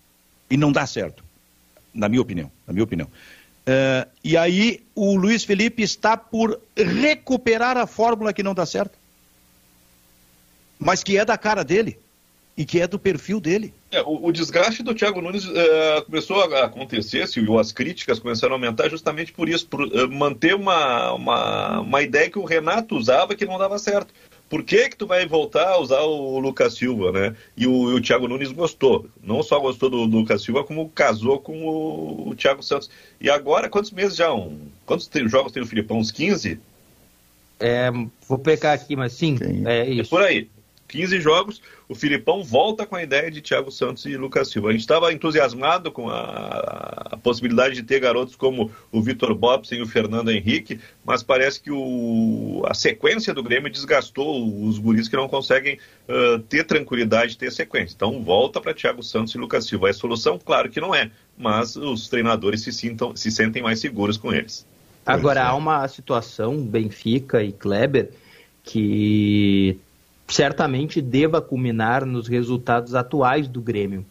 E 0.49 0.55
não 0.55 0.71
dá 0.71 0.87
certo, 0.87 1.23
na 1.93 2.07
minha 2.07 2.21
opinião. 2.21 2.49
Na 2.65 2.73
minha 2.73 2.83
opinião. 2.83 3.07
Uh, 3.07 4.09
e 4.23 4.37
aí 4.37 4.81
o 4.95 5.17
Luiz 5.17 5.43
Felipe 5.43 5.83
está 5.83 6.15
por 6.15 6.57
recuperar 6.75 7.75
a 7.75 7.85
fórmula 7.85 8.31
que 8.31 8.41
não 8.41 8.55
dá 8.55 8.65
certo. 8.65 8.97
Mas 10.79 11.03
que 11.03 11.17
é 11.17 11.25
da 11.25 11.37
cara 11.37 11.63
dele 11.63 11.99
e 12.55 12.63
que 12.63 12.79
é 12.79 12.87
do 12.87 12.97
perfil 12.97 13.41
dele. 13.41 13.73
É, 13.89 14.01
o, 14.01 14.25
o, 14.25 14.31
desgaste 14.33 14.83
do 14.83 14.93
Thiago 14.93 15.21
Nunes 15.21 15.45
uh, 15.45 16.03
começou 16.05 16.41
a 16.41 16.65
acontecer, 16.65 17.25
se 17.25 17.39
as 17.57 17.71
críticas 17.71 18.19
começaram 18.19 18.53
a 18.53 18.57
aumentar 18.57 18.89
justamente 18.89 19.31
por 19.31 19.47
isso, 19.47 19.65
por 19.65 19.81
uh, 19.81 20.11
manter 20.11 20.55
uma, 20.55 21.13
uma, 21.13 21.79
uma 21.79 22.01
ideia 22.01 22.29
que 22.29 22.37
o 22.37 22.43
Renato 22.43 22.97
usava 22.97 23.33
que 23.33 23.45
não 23.45 23.57
dava 23.57 23.79
certo. 23.79 24.13
Por 24.49 24.63
que 24.63 24.89
que 24.89 24.95
tu 24.95 25.07
vai 25.07 25.25
voltar 25.25 25.69
a 25.69 25.77
usar 25.77 26.01
o 26.01 26.39
Lucas 26.39 26.73
Silva, 26.73 27.11
né? 27.11 27.35
E 27.55 27.65
o, 27.67 27.95
o 27.95 28.01
Thiago 28.01 28.27
Nunes 28.27 28.51
gostou. 28.51 29.07
Não 29.21 29.41
só 29.43 29.59
gostou 29.59 29.89
do, 29.89 30.07
do 30.07 30.17
Lucas 30.19 30.41
Silva, 30.41 30.63
como 30.63 30.89
casou 30.89 31.39
com 31.39 31.65
o, 31.65 32.29
o 32.29 32.35
Thiago 32.35 32.63
Santos. 32.63 32.89
E 33.19 33.29
agora, 33.29 33.69
quantos 33.69 33.91
meses 33.91 34.15
já? 34.15 34.33
Um, 34.33 34.67
quantos 34.85 35.07
tem, 35.07 35.27
jogos 35.27 35.51
tem 35.51 35.63
o 35.63 35.67
Filipão? 35.67 35.97
Uns 35.97 36.11
15? 36.11 36.59
É, 37.59 37.89
vou 38.27 38.37
pegar 38.37 38.73
aqui, 38.73 38.95
mas 38.95 39.13
sim, 39.13 39.37
é 39.65 39.89
isso. 39.89 40.15
É 40.15 40.17
por 40.17 40.21
aí. 40.21 40.49
15 40.87 41.19
jogos, 41.19 41.61
o 41.89 41.93
Filipão 41.93 42.43
volta 42.43 42.85
com 42.85 42.95
a 42.95 43.03
ideia 43.03 43.29
de 43.29 43.41
Thiago 43.41 43.69
Santos 43.71 44.05
e 44.05 44.15
Lucas 44.15 44.49
Silva. 44.49 44.69
A 44.69 44.71
gente 44.71 44.81
estava 44.81 45.11
entusiasmado 45.11 45.91
com 45.91 46.09
a, 46.09 47.11
a, 47.11 47.17
possibilidade 47.17 47.75
de 47.75 47.83
ter 47.83 47.99
garotos 47.99 48.35
como 48.35 48.71
o 48.91 49.01
Vitor 49.01 49.35
Bobson 49.35 49.75
e 49.75 49.81
o 49.81 49.87
Fernando 49.87 50.31
Henrique, 50.31 50.79
mas 51.03 51.21
parece 51.21 51.61
que 51.61 51.71
o, 51.71 52.63
a 52.65 52.73
sequência 52.73 53.33
do 53.33 53.43
Grêmio 53.43 53.69
desgastou 53.69 54.65
os 54.65 54.79
guris 54.79 55.09
que 55.09 55.15
não 55.15 55.27
conseguem 55.27 55.77
uh, 56.07 56.39
ter 56.39 56.63
tranquilidade 56.63 57.31
de 57.31 57.37
ter 57.37 57.51
sequência. 57.51 57.93
Então 57.95 58.23
volta 58.23 58.61
para 58.61 58.73
Thiago 58.73 59.03
Santos 59.03 59.35
e 59.35 59.37
Lucas 59.37 59.65
Silva. 59.65 59.89
É 59.89 59.93
solução? 59.93 60.39
Claro 60.39 60.69
que 60.69 60.79
não 60.79 60.95
é, 60.95 61.11
mas 61.37 61.75
os 61.75 62.07
treinadores 62.07 62.61
se, 62.61 62.71
sintam, 62.71 63.15
se 63.15 63.29
sentem 63.29 63.61
mais 63.61 63.79
seguros 63.79 64.17
com 64.17 64.33
eles. 64.33 64.65
Agora, 65.05 65.45
há 65.45 65.55
uma 65.55 65.87
situação, 65.87 66.57
Benfica 66.61 67.41
e 67.41 67.53
Kleber, 67.53 68.11
que 68.61 69.79
certamente 70.27 71.01
deva 71.01 71.41
culminar 71.41 72.05
nos 72.05 72.27
resultados 72.27 72.93
atuais 72.93 73.47
do 73.47 73.61
Grêmio. 73.61 74.05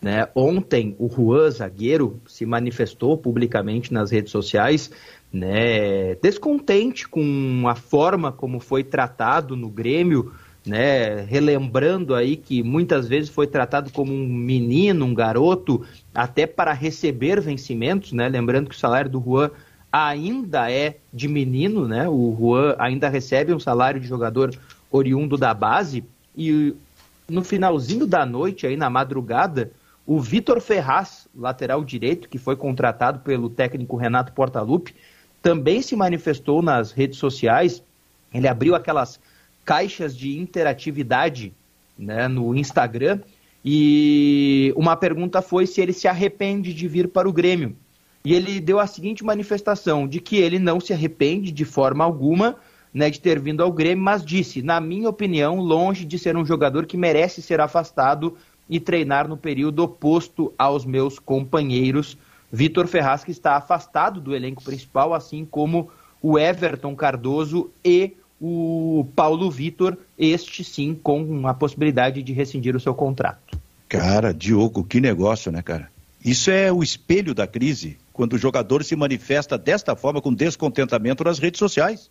Né? 0.00 0.28
Ontem, 0.34 0.94
o 0.98 1.08
Juan, 1.08 1.50
zagueiro, 1.50 2.20
se 2.26 2.46
manifestou 2.46 3.18
publicamente 3.18 3.92
nas 3.92 4.10
redes 4.10 4.30
sociais, 4.30 4.90
né, 5.32 6.14
descontente 6.22 7.06
com 7.06 7.64
a 7.66 7.74
forma 7.74 8.32
como 8.32 8.60
foi 8.60 8.82
tratado 8.82 9.56
no 9.56 9.68
Grêmio, 9.68 10.32
né, 10.64 11.22
relembrando 11.22 12.14
aí 12.14 12.36
que 12.36 12.62
muitas 12.62 13.08
vezes 13.08 13.28
foi 13.28 13.46
tratado 13.46 13.90
como 13.90 14.12
um 14.12 14.26
menino, 14.26 15.04
um 15.04 15.14
garoto, 15.14 15.84
até 16.14 16.46
para 16.46 16.72
receber 16.72 17.40
vencimentos, 17.40 18.12
né, 18.12 18.28
lembrando 18.28 18.68
que 18.68 18.74
o 18.74 18.78
salário 18.78 19.10
do 19.10 19.20
Juan 19.20 19.50
ainda 19.90 20.70
é 20.70 20.96
de 21.12 21.28
menino, 21.28 21.86
né, 21.86 22.08
o 22.08 22.36
Juan 22.38 22.74
ainda 22.78 23.08
recebe 23.08 23.52
um 23.52 23.60
salário 23.60 24.00
de 24.00 24.06
jogador 24.06 24.50
oriundo 24.90 25.36
da 25.36 25.52
base, 25.52 26.04
e 26.36 26.74
no 27.28 27.44
finalzinho 27.44 28.06
da 28.06 28.24
noite, 28.24 28.66
aí 28.66 28.76
na 28.76 28.88
madrugada, 28.88 29.70
o 30.06 30.18
Vitor 30.20 30.60
Ferraz, 30.60 31.28
lateral 31.36 31.84
direito, 31.84 32.28
que 32.28 32.38
foi 32.38 32.56
contratado 32.56 33.20
pelo 33.20 33.50
técnico 33.50 33.96
Renato 33.96 34.32
Portaluppi, 34.32 34.94
também 35.42 35.82
se 35.82 35.94
manifestou 35.94 36.62
nas 36.62 36.92
redes 36.92 37.18
sociais. 37.18 37.82
Ele 38.32 38.48
abriu 38.48 38.74
aquelas 38.74 39.20
caixas 39.64 40.16
de 40.16 40.38
interatividade 40.38 41.52
né, 41.98 42.26
no 42.26 42.56
Instagram 42.56 43.20
e 43.64 44.72
uma 44.76 44.96
pergunta 44.96 45.42
foi 45.42 45.66
se 45.66 45.80
ele 45.80 45.92
se 45.92 46.08
arrepende 46.08 46.72
de 46.72 46.88
vir 46.88 47.08
para 47.08 47.28
o 47.28 47.32
Grêmio. 47.32 47.76
E 48.24 48.32
ele 48.32 48.60
deu 48.60 48.78
a 48.78 48.86
seguinte 48.86 49.24
manifestação: 49.24 50.08
de 50.08 50.20
que 50.20 50.36
ele 50.36 50.58
não 50.58 50.80
se 50.80 50.92
arrepende 50.92 51.52
de 51.52 51.64
forma 51.64 52.04
alguma, 52.04 52.56
né, 52.92 53.10
de 53.10 53.20
ter 53.20 53.38
vindo 53.38 53.62
ao 53.62 53.72
Grêmio, 53.72 54.02
mas 54.02 54.24
disse, 54.24 54.62
na 54.62 54.80
minha 54.80 55.08
opinião, 55.08 55.60
longe 55.60 56.04
de 56.04 56.18
ser 56.18 56.36
um 56.36 56.44
jogador 56.44 56.86
que 56.86 56.96
merece 56.96 57.42
ser 57.42 57.60
afastado 57.60 58.36
e 58.68 58.78
treinar 58.78 59.28
no 59.28 59.36
período 59.36 59.82
oposto 59.82 60.52
aos 60.58 60.84
meus 60.84 61.18
companheiros. 61.18 62.16
Vitor 62.50 62.86
Ferraz, 62.86 63.24
que 63.24 63.30
está 63.30 63.56
afastado 63.56 64.20
do 64.20 64.34
elenco 64.34 64.62
principal, 64.62 65.14
assim 65.14 65.44
como 65.44 65.90
o 66.22 66.38
Everton 66.38 66.94
Cardoso 66.96 67.70
e 67.84 68.12
o 68.40 69.06
Paulo 69.16 69.50
Vitor, 69.50 69.96
este 70.18 70.62
sim 70.62 70.94
com 70.94 71.46
a 71.46 71.54
possibilidade 71.54 72.22
de 72.22 72.32
rescindir 72.32 72.76
o 72.76 72.80
seu 72.80 72.94
contrato. 72.94 73.58
Cara, 73.88 74.32
Diogo, 74.32 74.84
que 74.84 75.00
negócio, 75.00 75.50
né, 75.50 75.62
cara? 75.62 75.90
Isso 76.24 76.50
é 76.50 76.70
o 76.72 76.82
espelho 76.82 77.34
da 77.34 77.46
crise, 77.46 77.96
quando 78.12 78.34
o 78.34 78.38
jogador 78.38 78.84
se 78.84 78.96
manifesta 78.96 79.56
desta 79.56 79.96
forma 79.96 80.20
com 80.20 80.34
descontentamento 80.34 81.24
nas 81.24 81.38
redes 81.38 81.58
sociais. 81.58 82.10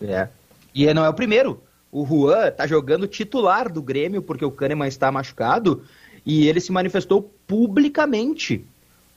É. 0.00 0.28
E 0.74 0.92
não 0.94 1.04
é 1.04 1.08
o 1.08 1.14
primeiro. 1.14 1.62
O 1.90 2.04
Juan 2.04 2.50
tá 2.50 2.66
jogando 2.66 3.06
titular 3.06 3.72
do 3.72 3.82
Grêmio 3.82 4.22
porque 4.22 4.44
o 4.44 4.50
Kahneman 4.50 4.88
está 4.88 5.10
machucado 5.10 5.82
e 6.24 6.46
ele 6.46 6.60
se 6.60 6.70
manifestou 6.70 7.32
publicamente 7.46 8.64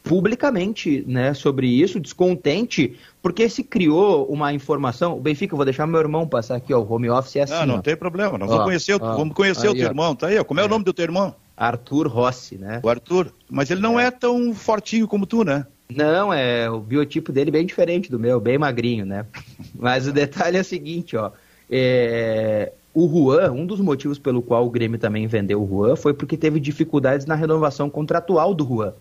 publicamente 0.03 1.03
né, 1.07 1.34
sobre 1.34 1.67
isso, 1.67 1.99
descontente, 1.99 2.97
porque 3.21 3.47
se 3.47 3.63
criou 3.63 4.25
uma 4.25 4.53
informação. 4.53 5.17
O 5.17 5.21
Benfica, 5.21 5.55
vou 5.55 5.65
deixar 5.65 5.86
meu 5.86 5.99
irmão 5.99 6.27
passar 6.27 6.55
aqui, 6.55 6.73
ó, 6.73 6.79
o 6.79 6.91
home 6.91 7.09
office 7.09 7.36
é 7.36 7.41
assim. 7.43 7.53
Não, 7.53 7.65
não 7.65 7.75
ó. 7.75 7.82
tem 7.82 7.95
problema, 7.95 8.38
nós 8.38 8.49
ó, 8.49 8.53
vamos 8.53 8.65
conhecer, 8.65 8.93
ó, 8.93 9.15
vamos 9.15 9.36
conhecer 9.36 9.67
aí, 9.67 9.73
o 9.73 9.75
teu 9.75 9.86
irmão, 9.86 10.15
tá 10.15 10.27
aí, 10.27 10.39
ó. 10.39 10.43
como 10.43 10.59
é, 10.59 10.63
é, 10.63 10.65
o 10.65 10.69
nome 10.69 10.84
do 10.84 10.93
teu 10.93 11.03
irmão? 11.03 11.36
Arthur 11.55 12.07
Rossi, 12.07 12.57
né? 12.57 12.79
O 12.84 12.89
Arthur, 12.89 13.32
mas 13.49 13.69
ele 13.69 13.82
não 13.82 13.99
é, 13.99 14.05
é 14.05 14.11
tão 14.11 14.53
fortinho 14.53 15.07
como 15.07 15.25
tu, 15.25 15.43
né? 15.43 15.65
Não, 15.96 16.34
é 16.34 16.70
o 16.70 16.80
biotipo 16.80 17.32
dele 17.32 17.52
bem 17.52 17.66
diferente 17.66 18.10
do 18.10 18.20
meu, 18.20 18.39
bem 18.39 18.58
magrinho, 18.58 19.06
né? 19.06 19.26
Mas 19.74 20.08
o 20.08 20.14
detalhe 20.14 20.58
é 20.58 20.62
o 20.62 20.66
seguinte, 20.66 21.16
ó. 21.18 21.32
É, 21.70 22.72
o 22.94 23.08
Juan, 23.08 23.52
um 23.52 23.66
dos 23.66 23.80
motivos 23.80 24.20
pelo 24.20 24.42
qual 24.42 24.66
o 24.66 24.70
Grêmio 24.70 25.00
também 25.00 25.26
vendeu 25.28 25.62
o 25.64 25.68
Juan 25.68 25.96
foi 25.96 26.14
porque 26.14 26.36
teve 26.36 26.60
dificuldades 26.60 27.26
na 27.26 27.36
renovação 27.36 27.89
contratual 27.89 28.54
do 28.54 28.66
Juan. 28.66 28.94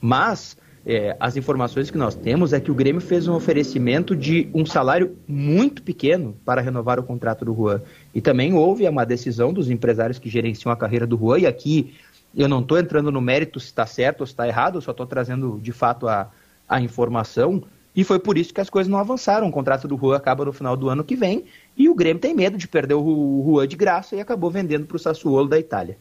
Mas 0.00 0.56
é, 0.84 1.16
as 1.20 1.36
informações 1.36 1.90
que 1.90 1.98
nós 1.98 2.14
temos 2.14 2.52
é 2.52 2.60
que 2.60 2.70
o 2.70 2.74
Grêmio 2.74 3.00
fez 3.00 3.28
um 3.28 3.34
oferecimento 3.34 4.16
de 4.16 4.48
um 4.54 4.64
salário 4.64 5.16
muito 5.28 5.82
pequeno 5.82 6.34
para 6.44 6.60
renovar 6.60 6.98
o 6.98 7.02
contrato 7.02 7.44
do 7.44 7.54
Juan. 7.54 7.80
E 8.14 8.20
também 8.20 8.54
houve 8.54 8.88
uma 8.88 9.04
decisão 9.04 9.52
dos 9.52 9.70
empresários 9.70 10.18
que 10.18 10.28
gerenciam 10.28 10.72
a 10.72 10.76
carreira 10.76 11.06
do 11.06 11.16
Juan, 11.18 11.40
e 11.40 11.46
aqui 11.46 11.94
eu 12.34 12.48
não 12.48 12.60
estou 12.60 12.78
entrando 12.78 13.10
no 13.10 13.20
mérito 13.20 13.58
se 13.58 13.66
está 13.66 13.86
certo 13.86 14.20
ou 14.20 14.26
se 14.26 14.32
está 14.32 14.46
errado, 14.46 14.78
eu 14.78 14.82
só 14.82 14.90
estou 14.90 15.06
trazendo 15.06 15.58
de 15.60 15.72
fato 15.72 16.08
a, 16.08 16.30
a 16.68 16.80
informação. 16.80 17.62
E 17.94 18.04
foi 18.04 18.20
por 18.20 18.38
isso 18.38 18.54
que 18.54 18.60
as 18.60 18.70
coisas 18.70 18.90
não 18.90 18.98
avançaram. 18.98 19.48
O 19.48 19.52
contrato 19.52 19.88
do 19.88 19.96
Juan 19.96 20.16
acaba 20.16 20.44
no 20.44 20.52
final 20.52 20.76
do 20.76 20.88
ano 20.88 21.02
que 21.02 21.16
vem 21.16 21.44
e 21.76 21.88
o 21.88 21.94
Grêmio 21.94 22.20
tem 22.20 22.34
medo 22.34 22.56
de 22.56 22.68
perder 22.68 22.94
o 22.94 23.42
Juan 23.44 23.66
de 23.66 23.76
graça 23.76 24.14
e 24.14 24.20
acabou 24.20 24.50
vendendo 24.50 24.86
para 24.86 24.96
o 24.96 25.00
Sassuolo 25.00 25.48
da 25.48 25.58
Itália. 25.58 25.98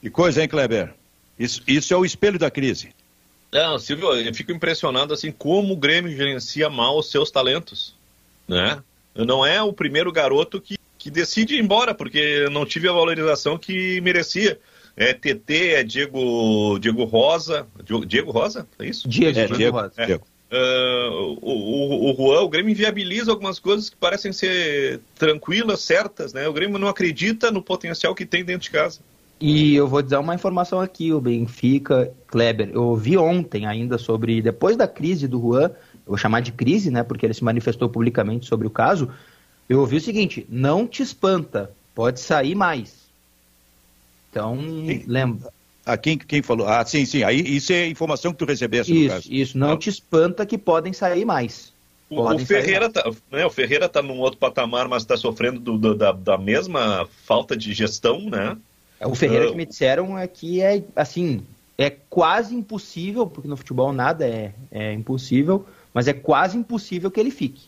Que 0.00 0.08
coisa, 0.08 0.42
hein, 0.42 0.48
Kleber? 0.48 0.94
Isso, 1.38 1.62
isso 1.66 1.92
é 1.92 1.96
o 1.96 2.04
espelho 2.04 2.38
da 2.38 2.50
crise. 2.50 2.90
Não, 3.52 3.78
Silvio, 3.78 4.12
eu 4.14 4.34
fico 4.34 4.52
impressionado 4.52 5.12
assim 5.12 5.30
como 5.30 5.74
o 5.74 5.76
Grêmio 5.76 6.14
gerencia 6.14 6.68
mal 6.68 6.98
os 6.98 7.10
seus 7.10 7.30
talentos, 7.30 7.94
né? 8.48 8.82
Não 9.14 9.46
é 9.46 9.62
o 9.62 9.72
primeiro 9.72 10.12
garoto 10.12 10.60
que, 10.60 10.76
que 10.98 11.10
decide 11.10 11.54
ir 11.54 11.60
embora 11.60 11.94
porque 11.94 12.48
não 12.50 12.66
tive 12.66 12.88
a 12.88 12.92
valorização 12.92 13.56
que 13.56 14.00
merecia. 14.00 14.58
É 14.96 15.12
TT, 15.12 15.74
é 15.74 15.84
Diego, 15.84 16.78
Diego 16.78 17.04
Rosa, 17.04 17.66
Diego 18.06 18.30
Rosa, 18.30 18.66
é 18.78 18.86
isso? 18.86 19.06
Diego, 19.06 19.38
é, 19.38 19.46
Diego, 19.46 19.76
Rosa. 19.76 19.92
É. 19.98 20.14
Uh, 20.48 21.38
o, 21.42 21.50
o, 21.50 22.12
o 22.12 22.16
Juan, 22.16 22.42
o 22.42 22.48
Grêmio 22.48 22.70
inviabiliza 22.70 23.30
algumas 23.30 23.58
coisas 23.58 23.90
que 23.90 23.96
parecem 23.96 24.32
ser 24.32 25.00
tranquilas, 25.16 25.82
certas, 25.82 26.32
né? 26.32 26.48
O 26.48 26.52
Grêmio 26.52 26.78
não 26.78 26.88
acredita 26.88 27.50
no 27.50 27.60
potencial 27.60 28.14
que 28.14 28.24
tem 28.24 28.44
dentro 28.44 28.62
de 28.62 28.70
casa. 28.70 29.00
E 29.40 29.74
eu 29.74 29.86
vou 29.86 30.00
dizer 30.00 30.16
uma 30.16 30.34
informação 30.34 30.80
aqui, 30.80 31.12
o 31.12 31.20
Benfica, 31.20 32.10
Kleber, 32.26 32.70
eu 32.72 32.84
ouvi 32.84 33.18
ontem 33.18 33.66
ainda 33.66 33.98
sobre, 33.98 34.40
depois 34.40 34.76
da 34.76 34.88
crise 34.88 35.28
do 35.28 35.38
Juan, 35.38 35.64
eu 35.64 36.06
vou 36.06 36.16
chamar 36.16 36.40
de 36.40 36.52
crise, 36.52 36.90
né, 36.90 37.02
porque 37.02 37.26
ele 37.26 37.34
se 37.34 37.44
manifestou 37.44 37.88
publicamente 37.88 38.46
sobre 38.46 38.66
o 38.66 38.70
caso, 38.70 39.10
eu 39.68 39.80
ouvi 39.80 39.96
o 39.96 40.00
seguinte, 40.00 40.46
não 40.48 40.86
te 40.86 41.02
espanta, 41.02 41.70
pode 41.94 42.20
sair 42.20 42.54
mais. 42.54 43.05
Então, 44.36 44.58
lembra. 45.06 45.50
Ah, 45.84 45.96
quem, 45.96 46.18
quem 46.18 46.42
falou? 46.42 46.68
Ah, 46.68 46.84
sim, 46.84 47.06
sim, 47.06 47.22
aí 47.22 47.40
isso 47.40 47.72
é 47.72 47.86
informação 47.86 48.32
que 48.32 48.38
tu 48.38 48.44
recebeste 48.44 48.92
Isso, 48.92 49.32
isso, 49.32 49.58
não 49.58 49.72
ah. 49.72 49.76
te 49.78 49.88
espanta 49.88 50.44
que 50.44 50.58
podem 50.58 50.92
sair 50.92 51.24
mais. 51.24 51.72
O, 52.10 52.20
o, 52.20 52.38
Ferreira 52.40 52.90
tá, 52.90 53.10
né, 53.32 53.46
o 53.46 53.50
Ferreira 53.50 53.88
tá 53.88 54.02
num 54.02 54.18
outro 54.18 54.38
patamar, 54.38 54.88
mas 54.88 55.02
está 55.02 55.16
sofrendo 55.16 55.58
do, 55.58 55.78
do, 55.78 55.94
da, 55.94 56.12
da 56.12 56.36
mesma 56.36 57.08
falta 57.24 57.56
de 57.56 57.72
gestão, 57.72 58.20
né? 58.28 58.56
O 59.00 59.14
Ferreira 59.14 59.46
uh, 59.46 59.50
que 59.50 59.56
me 59.56 59.66
disseram 59.66 60.18
é 60.18 60.26
que 60.26 60.60
é 60.60 60.82
assim, 60.94 61.42
é 61.78 61.90
quase 61.90 62.54
impossível, 62.54 63.26
porque 63.26 63.48
no 63.48 63.56
futebol 63.56 63.92
nada 63.92 64.26
é, 64.26 64.52
é 64.70 64.92
impossível, 64.92 65.66
mas 65.94 66.06
é 66.06 66.12
quase 66.12 66.58
impossível 66.58 67.10
que 67.10 67.18
ele 67.18 67.30
fique. 67.30 67.62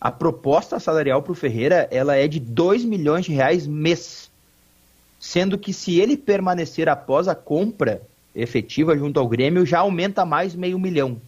A 0.00 0.10
proposta 0.10 0.78
salarial 0.78 1.22
para 1.22 1.32
o 1.32 1.34
Ferreira 1.34 1.88
ela 1.90 2.16
é 2.16 2.28
de 2.28 2.38
2 2.38 2.84
milhões 2.84 3.24
de 3.24 3.32
reais 3.32 3.66
mês. 3.66 4.30
Sendo 5.26 5.58
que 5.58 5.72
se 5.72 5.98
ele 5.98 6.16
permanecer 6.16 6.88
após 6.88 7.26
a 7.26 7.34
compra 7.34 8.00
efetiva 8.32 8.96
junto 8.96 9.18
ao 9.18 9.26
Grêmio, 9.26 9.66
já 9.66 9.80
aumenta 9.80 10.24
mais 10.24 10.54
meio 10.54 10.78
milhão. 10.78 11.20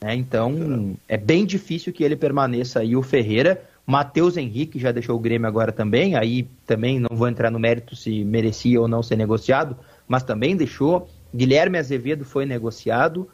É, 0.00 0.14
então, 0.14 0.96
é 1.06 1.18
bem 1.18 1.44
difícil 1.44 1.92
que 1.92 2.02
ele 2.02 2.16
permaneça 2.16 2.80
aí, 2.80 2.96
o 2.96 3.02
Ferreira. 3.02 3.62
Matheus 3.86 4.38
Henrique 4.38 4.78
já 4.78 4.90
deixou 4.90 5.16
o 5.16 5.18
Grêmio 5.18 5.46
agora 5.46 5.70
também, 5.70 6.16
aí 6.16 6.48
também 6.66 6.98
não 6.98 7.14
vou 7.14 7.28
entrar 7.28 7.50
no 7.50 7.58
mérito 7.58 7.94
se 7.94 8.24
merecia 8.24 8.80
ou 8.80 8.88
não 8.88 9.02
ser 9.02 9.16
negociado, 9.16 9.76
mas 10.08 10.22
também 10.22 10.56
deixou. 10.56 11.10
Guilherme 11.34 11.76
Azevedo 11.76 12.24
foi 12.24 12.46
negociado. 12.46 13.28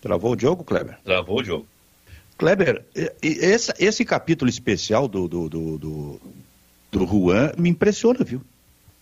Travou 0.00 0.34
o 0.34 0.40
jogo, 0.40 0.64
Kleber? 0.64 0.96
Travou 1.04 1.40
o 1.40 1.44
jogo. 1.44 1.66
Kleber, 2.36 2.84
esse, 3.22 3.72
esse 3.78 4.04
capítulo 4.04 4.48
especial 4.48 5.06
do, 5.06 5.28
do, 5.28 5.48
do, 5.48 5.78
do, 5.78 6.20
do 6.90 7.06
Juan 7.06 7.52
me 7.56 7.68
impressiona, 7.68 8.24
viu? 8.24 8.42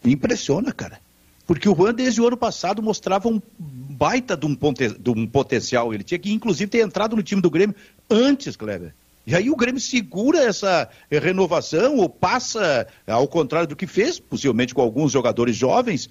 Me 0.04 0.12
impressiona, 0.12 0.72
cara. 0.72 1.00
Porque 1.46 1.68
o 1.68 1.74
Juan, 1.74 1.94
desde 1.94 2.20
o 2.20 2.26
ano 2.26 2.36
passado, 2.36 2.82
mostrava 2.82 3.28
um 3.28 3.40
baita 3.58 4.36
de 4.36 4.46
um, 4.46 4.54
ponte, 4.54 4.88
de 4.88 5.10
um 5.10 5.26
potencial. 5.26 5.92
Ele 5.92 6.04
tinha 6.04 6.18
que, 6.18 6.32
inclusive, 6.32 6.70
ter 6.70 6.84
entrado 6.84 7.16
no 7.16 7.22
time 7.22 7.40
do 7.40 7.50
Grêmio 7.50 7.74
antes, 8.08 8.54
Kleber. 8.56 8.94
E 9.26 9.36
aí 9.36 9.50
o 9.50 9.56
Grêmio 9.56 9.80
segura 9.80 10.42
essa 10.42 10.88
renovação, 11.10 11.96
ou 11.98 12.08
passa, 12.08 12.86
ao 13.06 13.28
contrário 13.28 13.68
do 13.68 13.76
que 13.76 13.86
fez, 13.86 14.18
possivelmente 14.18 14.74
com 14.74 14.80
alguns 14.80 15.12
jogadores 15.12 15.56
jovens, 15.56 16.10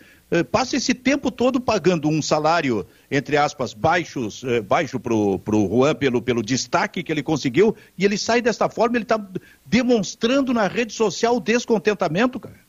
passa 0.49 0.77
esse 0.77 0.93
tempo 0.93 1.29
todo 1.29 1.59
pagando 1.59 2.07
um 2.07 2.21
salário, 2.21 2.87
entre 3.09 3.35
aspas, 3.35 3.73
baixos, 3.73 4.43
eh, 4.45 4.61
baixo 4.61 4.97
para 4.99 5.13
o 5.13 5.39
Juan 5.45 5.93
pelo, 5.93 6.21
pelo 6.21 6.41
destaque 6.41 7.03
que 7.03 7.11
ele 7.11 7.21
conseguiu, 7.21 7.75
e 7.97 8.05
ele 8.05 8.17
sai 8.17 8.41
desta 8.41 8.69
forma, 8.69 8.95
ele 8.95 9.03
está 9.03 9.19
demonstrando 9.65 10.53
na 10.53 10.67
rede 10.67 10.93
social 10.93 11.35
o 11.35 11.41
descontentamento, 11.41 12.39
cara. 12.39 12.59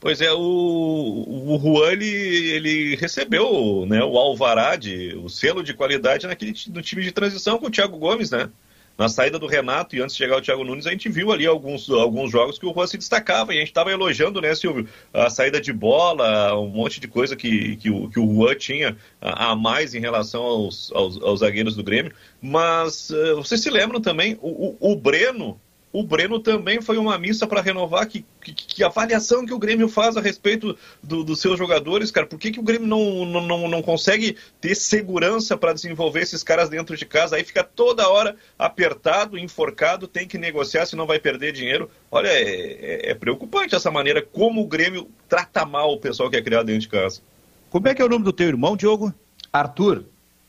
Pois 0.00 0.20
é, 0.20 0.32
o, 0.32 0.38
o 0.38 1.58
Juan 1.62 1.92
ele, 1.92 2.06
ele 2.06 2.96
recebeu 2.96 3.86
né, 3.86 4.02
o 4.02 4.18
alvará, 4.18 4.76
de, 4.76 5.14
o 5.16 5.28
selo 5.28 5.62
de 5.62 5.72
qualidade 5.74 6.26
naquele, 6.26 6.54
no 6.68 6.82
time 6.82 7.02
de 7.02 7.12
transição 7.12 7.58
com 7.58 7.66
o 7.66 7.70
Thiago 7.70 7.96
Gomes, 7.96 8.30
né? 8.30 8.50
Na 8.98 9.08
saída 9.08 9.38
do 9.38 9.46
Renato 9.46 9.94
e 9.94 10.00
antes 10.00 10.16
de 10.16 10.22
chegar 10.22 10.38
o 10.38 10.40
Thiago 10.40 10.64
Nunes, 10.64 10.86
a 10.86 10.90
gente 10.90 11.08
viu 11.08 11.30
ali 11.30 11.46
alguns, 11.46 11.90
alguns 11.90 12.30
jogos 12.30 12.58
que 12.58 12.64
o 12.64 12.72
Juan 12.72 12.86
se 12.86 12.96
destacava 12.96 13.52
e 13.52 13.56
a 13.56 13.60
gente 13.60 13.68
estava 13.68 13.92
elogiando, 13.92 14.40
né, 14.40 14.54
Silvio? 14.54 14.88
A 15.12 15.28
saída 15.28 15.60
de 15.60 15.72
bola, 15.72 16.58
um 16.58 16.68
monte 16.68 16.98
de 16.98 17.06
coisa 17.06 17.36
que, 17.36 17.76
que, 17.76 17.90
o, 17.90 18.08
que 18.08 18.18
o 18.18 18.34
Juan 18.34 18.54
tinha 18.54 18.96
a, 19.20 19.54
mais 19.54 19.94
em 19.94 20.00
relação 20.00 20.42
aos, 20.42 20.90
aos, 20.92 21.22
aos, 21.22 21.40
zagueiros 21.40 21.76
do 21.76 21.84
Grêmio. 21.84 22.12
Mas 22.40 23.10
uh, 23.10 23.36
vocês 23.36 23.60
se 23.60 23.68
lembram 23.68 24.00
também, 24.00 24.38
o, 24.40 24.76
o, 24.80 24.92
o 24.92 24.96
Breno, 24.96 25.60
o 25.98 26.02
Breno 26.02 26.38
também 26.38 26.82
foi 26.82 26.98
uma 26.98 27.18
missa 27.18 27.46
para 27.46 27.62
renovar. 27.62 28.06
Que, 28.06 28.22
que, 28.42 28.52
que, 28.52 28.84
avaliação 28.84 29.46
que 29.46 29.54
o 29.54 29.58
Grêmio 29.58 29.88
faz 29.88 30.14
a 30.14 30.20
respeito 30.20 30.76
do, 31.02 31.24
dos 31.24 31.40
seus 31.40 31.56
jogadores, 31.56 32.10
cara? 32.10 32.26
Por 32.26 32.38
que, 32.38 32.50
que 32.50 32.60
o 32.60 32.62
Grêmio 32.62 32.86
não, 32.86 33.24
não, 33.24 33.66
não 33.66 33.80
consegue 33.80 34.36
ter 34.60 34.74
segurança 34.74 35.56
para 35.56 35.72
desenvolver 35.72 36.20
esses 36.20 36.42
caras 36.42 36.68
dentro 36.68 36.94
de 36.98 37.06
casa? 37.06 37.36
Aí 37.36 37.44
fica 37.44 37.64
toda 37.64 38.10
hora 38.10 38.36
apertado, 38.58 39.38
enforcado, 39.38 40.06
tem 40.06 40.28
que 40.28 40.36
negociar, 40.36 40.84
senão 40.84 41.06
vai 41.06 41.18
perder 41.18 41.52
dinheiro. 41.52 41.90
Olha, 42.10 42.28
é, 42.28 42.42
é, 42.42 43.10
é 43.12 43.14
preocupante 43.14 43.74
essa 43.74 43.90
maneira 43.90 44.20
como 44.20 44.60
o 44.60 44.66
Grêmio 44.66 45.08
trata 45.26 45.64
mal 45.64 45.94
o 45.94 45.98
pessoal 45.98 46.28
que 46.28 46.36
é 46.36 46.42
criado 46.42 46.66
dentro 46.66 46.82
de 46.82 46.88
casa. 46.88 47.22
Como 47.70 47.88
é 47.88 47.94
que 47.94 48.02
é 48.02 48.04
o 48.04 48.08
nome 48.08 48.24
do 48.24 48.34
teu 48.34 48.48
irmão, 48.48 48.76
Diogo? 48.76 49.14
Arthur. 49.50 50.04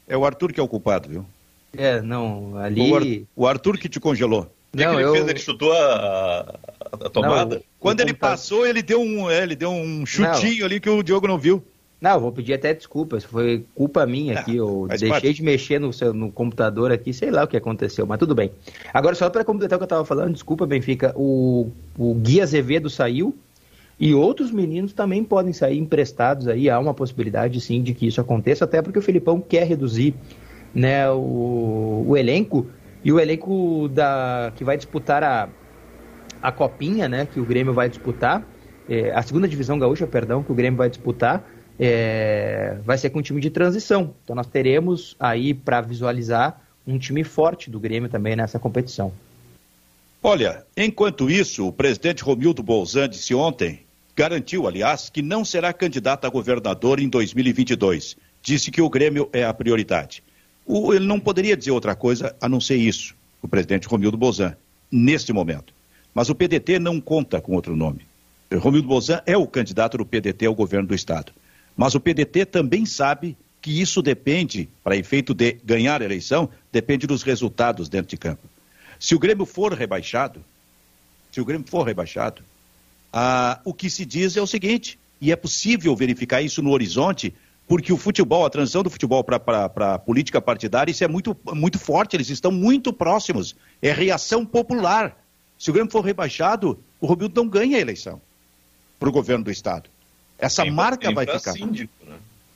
É 0.05 0.17
o 0.17 0.25
Arthur 0.25 0.51
que 0.51 0.59
é 0.59 0.63
o 0.63 0.67
culpado, 0.67 1.07
viu? 1.07 1.25
É, 1.77 2.01
não, 2.01 2.57
ali. 2.57 2.91
O, 2.91 2.95
Ar, 2.95 3.03
o 3.35 3.47
Arthur 3.47 3.77
que 3.77 3.87
te 3.87 3.99
congelou. 3.99 4.51
O 4.73 4.77
que, 4.77 4.85
não, 4.85 4.91
que 4.91 4.97
ele 4.97 5.03
eu... 5.05 5.13
fez? 5.13 5.27
Ele 5.27 5.39
chutou 5.39 5.73
a, 5.73 6.59
a 6.91 7.09
tomada? 7.09 7.55
Não, 7.55 7.63
Quando 7.79 8.01
ele 8.01 8.13
passou, 8.13 8.65
ele 8.65 8.81
deu 8.81 9.01
um, 9.01 9.29
é, 9.29 9.43
ele 9.43 9.55
deu 9.55 9.71
um 9.71 10.05
chutinho 10.05 10.59
não. 10.59 10.65
ali 10.65 10.79
que 10.79 10.89
o 10.89 11.03
Diogo 11.03 11.27
não 11.27 11.37
viu. 11.37 11.63
Não, 11.99 12.19
vou 12.19 12.31
pedir 12.31 12.53
até 12.53 12.73
desculpas. 12.73 13.23
Foi 13.23 13.65
culpa 13.73 14.05
minha 14.05 14.39
aqui. 14.39 14.55
Eu 14.55 14.85
deixei 14.87 15.09
parte. 15.09 15.33
de 15.33 15.43
mexer 15.43 15.79
no, 15.79 15.91
seu, 15.91 16.13
no 16.13 16.31
computador 16.31 16.91
aqui, 16.91 17.11
sei 17.11 17.31
lá 17.31 17.43
o 17.43 17.47
que 17.47 17.57
aconteceu, 17.57 18.05
mas 18.05 18.19
tudo 18.19 18.35
bem. 18.35 18.51
Agora, 18.93 19.15
só 19.15 19.29
para 19.29 19.43
completar 19.43 19.77
o 19.77 19.79
que 19.79 19.83
eu 19.83 19.87
estava 19.87 20.05
falando, 20.05 20.33
desculpa, 20.33 20.65
Benfica. 20.67 21.11
O, 21.15 21.71
o 21.97 22.13
Gui 22.13 22.39
Azevedo 22.39 22.89
saiu 22.89 23.35
e 23.99 24.13
outros 24.13 24.51
meninos 24.51 24.93
também 24.93 25.23
podem 25.23 25.51
sair 25.53 25.79
emprestados 25.79 26.47
aí. 26.47 26.69
Há 26.69 26.77
uma 26.79 26.93
possibilidade, 26.93 27.59
sim, 27.59 27.81
de 27.81 27.95
que 27.95 28.05
isso 28.05 28.21
aconteça, 28.21 28.65
até 28.65 28.79
porque 28.79 28.99
o 28.99 29.01
Filipão 29.01 29.41
quer 29.41 29.65
reduzir 29.65 30.13
né, 30.75 31.09
o, 31.09 32.05
o 32.07 32.15
elenco. 32.15 32.67
E 33.07 33.11
o 33.11 33.21
elenco 33.21 33.87
da, 33.87 34.51
que 34.53 34.65
vai 34.65 34.75
disputar 34.75 35.23
a, 35.23 35.47
a 36.41 36.51
Copinha, 36.51 37.07
né, 37.07 37.25
que 37.25 37.39
o 37.39 37.45
Grêmio 37.45 37.73
vai 37.73 37.87
disputar, 37.87 38.45
é, 38.89 39.11
a 39.11 39.21
segunda 39.21 39.47
divisão 39.47 39.79
gaúcha, 39.79 40.05
perdão, 40.05 40.43
que 40.43 40.51
o 40.51 40.55
Grêmio 40.55 40.77
vai 40.77 40.89
disputar 40.89 41.41
é, 41.79 42.77
vai 42.83 42.97
ser 42.97 43.09
com 43.09 43.19
um 43.19 43.21
time 43.21 43.39
de 43.39 43.49
transição. 43.49 44.13
Então 44.25 44.35
nós 44.35 44.47
teremos 44.47 45.15
aí 45.17 45.53
para 45.53 45.79
visualizar 45.79 46.61
um 46.85 46.99
time 46.99 47.23
forte 47.23 47.69
do 47.69 47.79
Grêmio 47.79 48.09
também 48.09 48.35
nessa 48.35 48.59
competição. 48.59 49.13
Olha, 50.21 50.65
enquanto 50.75 51.29
isso, 51.29 51.65
o 51.65 51.71
presidente 51.71 52.25
Romildo 52.25 52.61
Bolzan 52.61 53.07
disse 53.07 53.33
ontem, 53.33 53.85
garantiu, 54.17 54.67
aliás, 54.67 55.09
que 55.09 55.21
não 55.21 55.45
será 55.45 55.71
candidato 55.71 56.25
a 56.25 56.29
governador 56.29 56.99
em 56.99 57.07
2022. 57.07 58.17
Disse 58.41 58.69
que 58.69 58.81
o 58.81 58.89
Grêmio 58.89 59.29
é 59.31 59.45
a 59.45 59.53
prioridade. 59.53 60.21
O, 60.67 60.93
ele 60.93 61.05
não 61.05 61.17
poderia 61.17 61.55
dizer 61.55 61.71
outra 61.71 61.95
coisa 61.95 62.35
a 62.41 62.49
não 62.49 62.59
ser 62.59 62.75
isso, 62.75 63.15
o 63.41 63.47
presidente 63.47 63.87
Romildo 63.87 64.17
Bolzan, 64.17 64.55
neste 64.91 65.31
momento. 65.31 65.73
Mas 66.13 66.29
o 66.29 66.35
PDT 66.35 66.77
não 66.77 66.99
conta 66.99 67.39
com 67.39 67.55
outro 67.55 67.73
nome. 67.73 68.05
Romildo 68.53 68.87
Bolzan 68.87 69.21
é 69.25 69.37
o 69.37 69.47
candidato 69.47 69.97
do 69.97 70.05
PDT 70.05 70.45
ao 70.45 70.53
governo 70.53 70.87
do 70.87 70.93
Estado. 70.93 71.31
Mas 71.75 71.95
o 71.95 71.99
PDT 72.01 72.45
também 72.45 72.85
sabe 72.85 73.37
que 73.61 73.81
isso 73.81 74.01
depende, 74.01 74.67
para 74.83 74.97
efeito 74.97 75.33
de 75.33 75.53
ganhar 75.63 76.01
a 76.01 76.05
eleição, 76.05 76.49
depende 76.71 77.07
dos 77.07 77.23
resultados 77.23 77.87
dentro 77.87 78.09
de 78.09 78.17
campo. 78.17 78.47
Se 78.99 79.15
o 79.15 79.19
Grêmio 79.19 79.45
for 79.45 79.73
rebaixado, 79.73 80.43
se 81.31 81.39
o 81.39 81.45
Grêmio 81.45 81.67
for 81.67 81.83
rebaixado, 81.83 82.41
ah, 83.13 83.59
o 83.63 83.73
que 83.73 83.89
se 83.89 84.05
diz 84.05 84.35
é 84.35 84.41
o 84.41 84.47
seguinte, 84.47 84.99
e 85.21 85.31
é 85.31 85.35
possível 85.35 85.95
verificar 85.95 86.41
isso 86.41 86.61
no 86.61 86.71
horizonte, 86.71 87.33
porque 87.67 87.91
o 87.91 87.97
futebol, 87.97 88.45
a 88.45 88.49
transição 88.49 88.81
do 88.81 88.89
futebol 88.89 89.23
para 89.23 89.65
a 89.93 89.99
política 89.99 90.41
partidária, 90.41 90.91
isso 90.91 91.03
é 91.03 91.07
muito, 91.07 91.35
muito 91.53 91.77
forte, 91.77 92.15
eles 92.15 92.29
estão 92.29 92.51
muito 92.51 92.93
próximos. 92.93 93.55
É 93.81 93.91
reação 93.91 94.45
popular. 94.45 95.17
Se 95.59 95.69
o 95.69 95.73
Grêmio 95.73 95.91
for 95.91 96.01
rebaixado, 96.01 96.79
o 97.01 97.05
Romildo 97.05 97.41
não 97.41 97.49
ganha 97.49 97.77
a 97.77 97.81
eleição 97.81 98.21
para 98.97 99.09
o 99.09 99.11
governo 99.11 99.43
do 99.43 99.51
Estado. 99.51 99.89
Essa 100.39 100.63
tem 100.63 100.71
marca 100.71 101.11
vai 101.11 101.25
ficar. 101.25 101.53
Síndico, 101.53 101.93
né? 102.05 102.15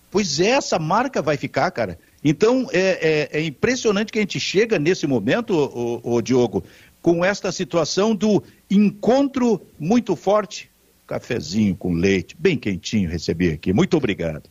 Pois 0.10 0.40
é, 0.40 0.50
essa 0.50 0.78
marca 0.78 1.22
vai 1.22 1.38
ficar, 1.38 1.72
cara. 1.72 1.98
Então, 2.24 2.68
é, 2.72 3.30
é, 3.32 3.40
é 3.40 3.44
impressionante 3.44 4.12
que 4.12 4.20
a 4.20 4.22
gente 4.22 4.40
chega 4.40 4.78
nesse 4.78 5.08
momento, 5.08 5.54
o, 5.54 6.16
o, 6.16 6.22
Diogo, 6.22 6.64
com 7.02 7.26
esta 7.26 7.52
situação 7.52 8.14
do 8.16 8.44
encontro 8.70 9.62
muito 9.80 10.16
forte. 10.16 10.70
Cafezinho 11.08 11.76
com 11.76 11.94
leite, 11.94 12.36
bem 12.40 12.58
quentinho 12.58 13.10
recebi 13.10 13.50
aqui. 13.50 13.74
Muito 13.74 13.98
obrigado. 13.98 14.50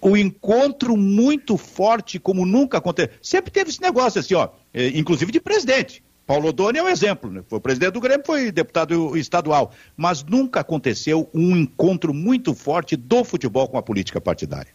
O 0.00 0.16
encontro 0.16 0.96
muito 0.96 1.56
forte, 1.56 2.18
como 2.18 2.46
nunca 2.46 2.78
aconteceu. 2.78 3.12
Sempre 3.22 3.50
teve 3.50 3.70
esse 3.70 3.80
negócio 3.80 4.20
assim, 4.20 4.34
ó, 4.34 4.48
é, 4.72 4.88
inclusive 4.88 5.32
de 5.32 5.40
presidente. 5.40 6.02
Paulo 6.26 6.50
Odoni 6.50 6.78
é 6.78 6.82
um 6.82 6.88
exemplo, 6.88 7.28
né? 7.28 7.42
foi 7.48 7.58
presidente 7.58 7.92
do 7.92 8.00
Grêmio, 8.00 8.24
foi 8.24 8.52
deputado 8.52 9.16
estadual, 9.16 9.72
mas 9.96 10.22
nunca 10.22 10.60
aconteceu 10.60 11.28
um 11.34 11.56
encontro 11.56 12.14
muito 12.14 12.54
forte 12.54 12.94
do 12.94 13.24
futebol 13.24 13.66
com 13.66 13.76
a 13.76 13.82
política 13.82 14.20
partidária. 14.20 14.70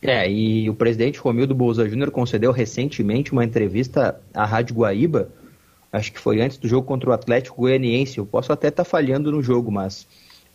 É, 0.00 0.30
e 0.30 0.70
o 0.70 0.74
presidente 0.74 1.18
Romildo 1.18 1.54
Bolsa 1.54 1.86
Júnior 1.86 2.10
concedeu 2.10 2.50
recentemente 2.50 3.32
uma 3.32 3.44
entrevista 3.44 4.18
à 4.32 4.46
Rádio 4.46 4.76
Guaíba, 4.76 5.28
acho 5.92 6.10
que 6.12 6.18
foi 6.18 6.40
antes 6.40 6.56
do 6.56 6.66
jogo 6.66 6.86
contra 6.86 7.10
o 7.10 7.12
Atlético 7.12 7.60
Goianiense, 7.60 8.16
eu 8.16 8.24
posso 8.24 8.50
até 8.50 8.68
estar 8.68 8.84
tá 8.84 8.88
falhando 8.88 9.30
no 9.30 9.42
jogo, 9.42 9.70
mas 9.70 10.06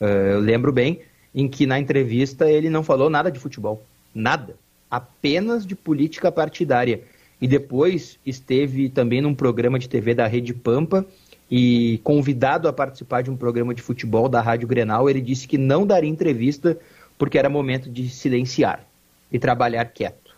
uh, 0.02 0.06
eu 0.06 0.40
lembro 0.40 0.72
bem 0.72 1.02
em 1.36 1.50
que 1.50 1.68
na 1.68 1.78
entrevista 1.78 2.50
ele 2.50 2.70
não 2.70 2.82
falou 2.82 3.10
nada 3.10 3.30
de 3.30 3.38
futebol, 3.38 3.84
nada, 4.14 4.56
apenas 4.90 5.66
de 5.66 5.76
política 5.76 6.32
partidária 6.32 7.02
e 7.42 7.48
depois 7.48 8.18
esteve 8.26 8.88
também 8.88 9.22
num 9.22 9.36
programa 9.36 9.78
de 9.78 9.90
TV 9.90 10.14
da 10.14 10.26
Rede 10.26 10.54
Pampa 10.54 11.06
e 11.52 12.00
convidado 12.04 12.70
a 12.70 12.74
participar 12.74 13.22
de 13.22 13.30
um 13.30 13.36
programa 13.36 13.76
de 13.76 13.82
futebol 13.82 14.30
da 14.30 14.42
Rádio 14.42 14.68
Grenal, 14.68 15.10
ele 15.10 15.22
disse 15.22 15.48
que 15.48 15.58
não 15.58 15.86
daria 15.86 16.10
entrevista 16.10 16.80
porque 17.18 17.38
era 17.38 17.50
momento 17.50 17.90
de 17.90 18.10
silenciar 18.10 18.86
e 19.32 19.38
trabalhar 19.38 19.86
quieto. 19.86 20.34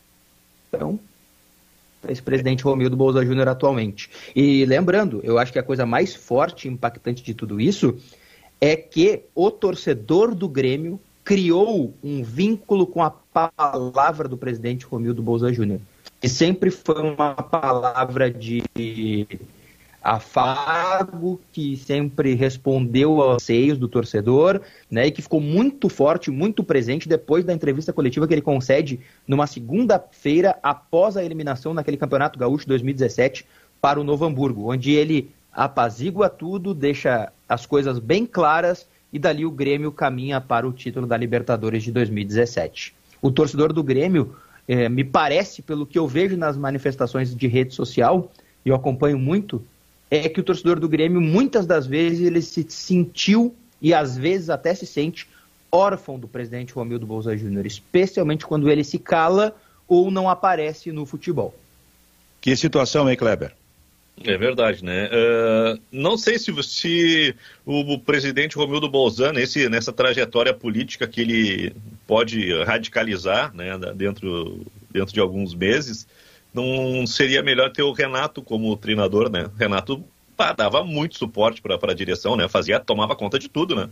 Então, 0.68 1.00
esse 2.10 2.22
presidente 2.22 2.64
Romildo 2.64 2.96
Bolsa 2.96 3.26
Júnior 3.26 3.48
atualmente. 3.48 4.10
E 4.36 4.66
lembrando, 4.66 5.22
eu 5.24 5.38
acho 5.38 5.54
que 5.54 5.60
a 5.60 5.64
coisa 5.64 5.86
mais 5.86 6.16
forte 6.16 6.68
e 6.68 6.72
impactante 6.72 7.24
de 7.24 7.34
tudo 7.34 7.62
isso 7.62 7.98
é 8.60 8.76
que 8.76 9.24
o 9.36 9.52
torcedor 9.52 10.34
do 10.34 10.48
Grêmio 10.48 11.00
criou 11.24 11.94
um 12.04 12.24
vínculo 12.24 12.88
com 12.88 13.04
a 13.04 13.10
palavra 13.12 14.28
do 14.28 14.38
presidente 14.38 14.86
Romildo 14.86 15.22
Bolsa 15.22 15.52
Júnior 15.52 15.82
que 16.20 16.28
sempre 16.28 16.72
foi 16.72 17.02
uma 17.02 17.36
palavra 17.36 18.30
de 18.32 19.28
afago, 20.02 21.40
que 21.52 21.76
sempre 21.76 22.34
respondeu 22.34 23.22
aos 23.22 23.44
seios 23.44 23.78
do 23.78 23.88
torcedor, 23.88 24.62
né, 24.90 25.08
e 25.08 25.12
que 25.12 25.22
ficou 25.22 25.42
muito 25.42 25.90
forte, 25.90 26.32
muito 26.32 26.64
presente 26.64 27.10
depois 27.10 27.44
da 27.44 27.54
entrevista 27.54 27.92
coletiva 27.92 28.28
que 28.28 28.34
ele 28.34 28.42
concede 28.42 29.00
numa 29.28 29.46
segunda-feira 29.46 30.58
após 30.64 31.18
a 31.18 31.24
eliminação 31.24 31.74
naquele 31.74 31.98
Campeonato 31.98 32.40
Gaúcho 32.40 32.68
2017 32.68 33.46
para 33.82 34.00
o 34.00 34.04
Novo 34.04 34.26
Hamburgo, 34.26 34.72
onde 34.72 34.92
ele 34.92 35.30
apazigua 35.52 36.30
tudo, 36.30 36.74
deixa 36.74 37.32
as 37.48 37.66
coisas 37.66 38.00
bem 38.00 38.26
claras 38.26 38.86
e 39.12 39.20
dali 39.20 39.46
o 39.46 39.52
Grêmio 39.52 39.92
caminha 39.92 40.42
para 40.42 40.68
o 40.68 40.74
título 40.74 41.08
da 41.08 41.16
Libertadores 41.16 41.84
de 41.84 41.92
2017. 41.92 42.94
O 43.22 43.32
torcedor 43.32 43.74
do 43.74 43.84
Grêmio 43.84 44.36
é, 44.68 44.90
me 44.90 45.04
parece, 45.04 45.62
pelo 45.62 45.86
que 45.86 45.98
eu 45.98 46.08
vejo 46.08 46.36
nas 46.36 46.58
manifestações 46.58 47.34
de 47.34 47.48
rede 47.48 47.74
social, 47.74 48.32
e 48.66 48.70
eu 48.70 48.76
acompanho 48.76 49.18
muito, 49.18 49.64
é 50.12 50.28
que 50.28 50.40
o 50.40 50.44
torcedor 50.44 50.80
do 50.80 50.90
Grêmio, 50.90 51.22
muitas 51.22 51.66
das 51.66 51.88
vezes, 51.88 52.26
ele 52.26 52.42
se 52.42 52.66
sentiu, 52.70 53.56
e 53.82 53.94
às 53.94 54.18
vezes 54.18 54.50
até 54.50 54.74
se 54.74 54.86
sente, 54.86 55.28
órfão 55.72 56.20
do 56.20 56.28
presidente 56.28 56.74
Romildo 56.74 57.06
Bolsa 57.06 57.36
Júnior, 57.38 57.66
especialmente 57.66 58.46
quando 58.46 58.70
ele 58.70 58.84
se 58.84 59.00
cala 59.00 59.56
ou 59.88 60.12
não 60.12 60.30
aparece 60.30 60.92
no 60.92 61.06
futebol. 61.06 61.54
Que 62.42 62.56
situação, 62.56 63.10
hein, 63.10 63.18
Kleber? 63.18 63.54
É 64.24 64.36
verdade, 64.38 64.84
né? 64.84 65.08
Uh, 65.08 65.80
não 65.92 66.18
sei 66.18 66.40
se, 66.40 66.52
se 66.64 67.36
o, 67.66 67.94
o, 67.94 68.00
presidente 68.00 68.56
Romildo 68.56 68.90
Bolzan, 68.90 69.32
nesse, 69.32 69.70
nessa 69.70 69.94
trajetória 69.94 70.54
política 70.54 71.08
que 71.08 71.22
ele 71.22 71.76
pode 72.08 72.52
radicalizar 72.64 73.54
né, 73.56 73.78
dentro, 73.96 74.66
dentro 74.90 75.14
de 75.14 75.20
alguns 75.20 75.54
meses, 75.54 76.08
não 76.54 77.06
seria 77.06 77.44
melhor 77.44 77.72
ter 77.72 77.84
o 77.84 77.92
Renato 77.92 78.42
como 78.42 78.76
treinador, 78.76 79.30
né? 79.30 79.48
Renato 79.58 80.04
pá, 80.36 80.52
dava 80.52 80.84
muito 80.84 81.18
suporte 81.18 81.62
para 81.62 81.78
a 81.92 81.96
direção, 81.96 82.36
né? 82.36 82.48
Fazia, 82.48 82.80
tomava 82.80 83.16
conta 83.16 83.38
de 83.38 83.48
tudo, 83.48 83.76
né? 83.76 83.90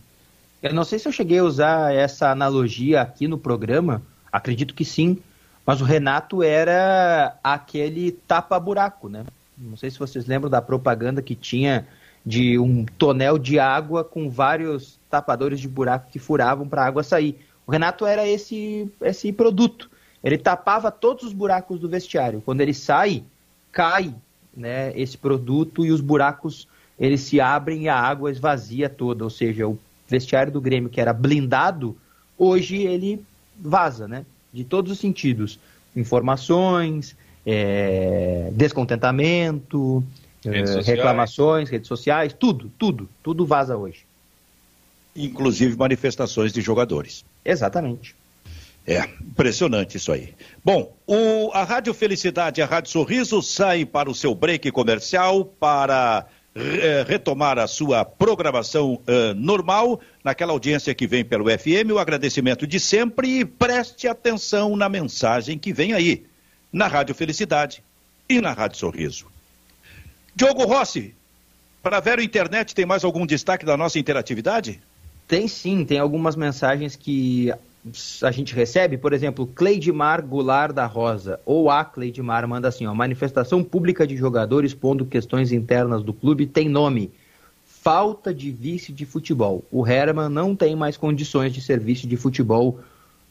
Eu 0.62 0.74
não 0.74 0.84
sei 0.84 0.98
se 0.98 1.06
eu 1.06 1.12
cheguei 1.12 1.38
a 1.38 1.44
usar 1.44 1.94
essa 1.94 2.30
analogia 2.30 3.02
aqui 3.02 3.28
no 3.28 3.38
programa, 3.38 4.02
acredito 4.32 4.74
que 4.74 4.84
sim, 4.84 5.18
mas 5.64 5.80
o 5.80 5.84
Renato 5.84 6.42
era 6.42 7.36
aquele 7.44 8.10
tapa-buraco, 8.10 9.08
né? 9.08 9.24
Não 9.56 9.76
sei 9.76 9.90
se 9.90 9.98
vocês 9.98 10.26
lembram 10.26 10.50
da 10.50 10.60
propaganda 10.60 11.22
que 11.22 11.34
tinha 11.34 11.86
de 12.24 12.58
um 12.58 12.84
tonel 12.84 13.38
de 13.38 13.58
água 13.58 14.02
com 14.02 14.28
vários 14.28 14.98
tapadores 15.08 15.60
de 15.60 15.68
buraco 15.68 16.10
que 16.10 16.18
furavam 16.18 16.68
para 16.68 16.82
a 16.82 16.86
água 16.86 17.02
sair. 17.02 17.38
O 17.66 17.72
Renato 17.72 18.04
era 18.04 18.26
esse, 18.26 18.90
esse 19.00 19.32
produto. 19.32 19.88
Ele 20.22 20.36
tapava 20.36 20.90
todos 20.90 21.24
os 21.24 21.32
buracos 21.32 21.78
do 21.78 21.88
vestiário. 21.88 22.42
Quando 22.44 22.60
ele 22.60 22.74
sai, 22.74 23.22
cai 23.70 24.14
né, 24.56 24.92
esse 24.98 25.16
produto 25.16 25.86
e 25.86 25.92
os 25.92 26.00
buracos 26.00 26.66
eles 26.98 27.20
se 27.20 27.40
abrem 27.40 27.84
e 27.84 27.88
a 27.88 27.98
água 27.98 28.30
esvazia 28.30 28.88
toda. 28.88 29.22
Ou 29.22 29.30
seja, 29.30 29.68
o 29.68 29.78
vestiário 30.08 30.52
do 30.52 30.60
Grêmio, 30.60 30.90
que 30.90 31.00
era 31.00 31.12
blindado, 31.12 31.96
hoje 32.36 32.78
ele 32.78 33.22
vaza, 33.58 34.08
né? 34.08 34.24
De 34.52 34.64
todos 34.64 34.90
os 34.92 34.98
sentidos. 34.98 35.58
Informações, 35.94 37.16
é, 37.46 38.50
descontentamento, 38.52 40.02
redes 40.44 40.76
é, 40.76 40.80
reclamações, 40.80 41.70
redes 41.70 41.86
sociais, 41.86 42.34
tudo, 42.36 42.70
tudo, 42.76 43.08
tudo 43.22 43.46
vaza 43.46 43.76
hoje. 43.76 44.04
Inclusive 45.14 45.76
manifestações 45.76 46.52
de 46.52 46.60
jogadores. 46.60 47.24
Exatamente. 47.44 48.14
É, 48.86 49.02
impressionante 49.20 49.96
isso 49.96 50.12
aí. 50.12 50.34
Bom, 50.64 50.94
o, 51.06 51.50
a 51.52 51.64
Rádio 51.64 51.94
Felicidade 51.94 52.60
e 52.60 52.62
a 52.62 52.66
Rádio 52.66 52.90
Sorriso 52.90 53.42
saem 53.42 53.86
para 53.86 54.10
o 54.10 54.14
seu 54.14 54.34
break 54.34 54.70
comercial 54.70 55.44
para 55.44 56.26
eh, 56.58 57.04
retomar 57.06 57.58
a 57.58 57.66
sua 57.66 58.02
programação 58.02 58.94
uh, 58.94 59.34
normal, 59.36 60.00
naquela 60.24 60.52
audiência 60.52 60.94
que 60.94 61.06
vem 61.06 61.22
pelo 61.22 61.50
FM, 61.50 61.90
o 61.92 61.98
agradecimento 61.98 62.66
de 62.66 62.80
sempre 62.80 63.40
e 63.40 63.44
preste 63.44 64.08
atenção 64.08 64.74
na 64.74 64.88
mensagem 64.88 65.58
que 65.58 65.70
vem 65.70 65.92
aí, 65.92 66.24
na 66.72 66.86
Rádio 66.86 67.14
Felicidade 67.14 67.82
e 68.28 68.40
na 68.40 68.52
Rádio 68.52 68.78
Sorriso. 68.78 69.26
Diogo 70.34 70.64
Rossi, 70.64 71.14
para 71.82 71.98
a 71.98 72.00
Vero 72.00 72.22
Internet, 72.22 72.74
tem 72.74 72.84
mais 72.84 73.04
algum 73.04 73.24
destaque 73.24 73.64
da 73.64 73.76
nossa 73.76 73.98
interatividade? 73.98 74.80
Tem 75.26 75.48
sim, 75.48 75.84
tem 75.84 75.98
algumas 75.98 76.36
mensagens 76.36 76.94
que 76.96 77.52
a 78.22 78.30
gente 78.30 78.54
recebe, 78.54 78.98
por 78.98 79.12
exemplo, 79.12 79.46
Cleidmar 79.46 80.24
Goulart 80.24 80.72
da 80.72 80.86
Rosa, 80.86 81.40
ou 81.46 81.70
a 81.70 81.84
Cleidmar, 81.84 82.46
manda 82.48 82.68
assim, 82.68 82.86
ó, 82.86 82.94
manifestação 82.94 83.62
pública 83.62 84.06
de 84.06 84.16
jogadores 84.16 84.74
pondo 84.74 85.06
questões 85.06 85.52
internas 85.52 86.02
do 86.02 86.12
clube 86.12 86.46
tem 86.46 86.68
nome, 86.68 87.12
falta 87.64 88.34
de 88.34 88.50
vice 88.50 88.92
de 88.92 89.06
futebol. 89.06 89.64
O 89.70 89.86
Herman 89.86 90.28
não 90.28 90.56
tem 90.56 90.74
mais 90.74 90.96
condições 90.96 91.52
de 91.52 91.60
ser 91.60 91.78
vice 91.78 92.06
de 92.06 92.16
futebol 92.16 92.80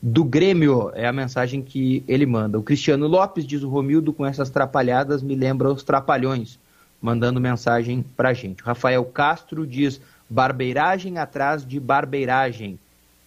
do 0.07 0.23
Grêmio, 0.23 0.91
é 0.93 1.07
a 1.07 1.11
mensagem 1.11 1.63
que 1.63 2.03
ele 2.07 2.27
manda. 2.27 2.59
O 2.59 2.61
Cristiano 2.61 3.07
Lopes, 3.07 3.43
diz 3.43 3.63
o 3.63 3.69
Romildo, 3.69 4.13
com 4.13 4.23
essas 4.23 4.51
trapalhadas 4.51 5.23
me 5.23 5.33
lembra 5.33 5.73
os 5.73 5.81
trapalhões, 5.81 6.59
mandando 7.01 7.41
mensagem 7.41 8.05
pra 8.15 8.31
gente. 8.31 8.61
O 8.61 8.65
Rafael 8.67 9.03
Castro 9.05 9.65
diz, 9.65 9.99
barbeiragem 10.29 11.17
atrás 11.17 11.65
de 11.65 11.79
barbeiragem. 11.79 12.77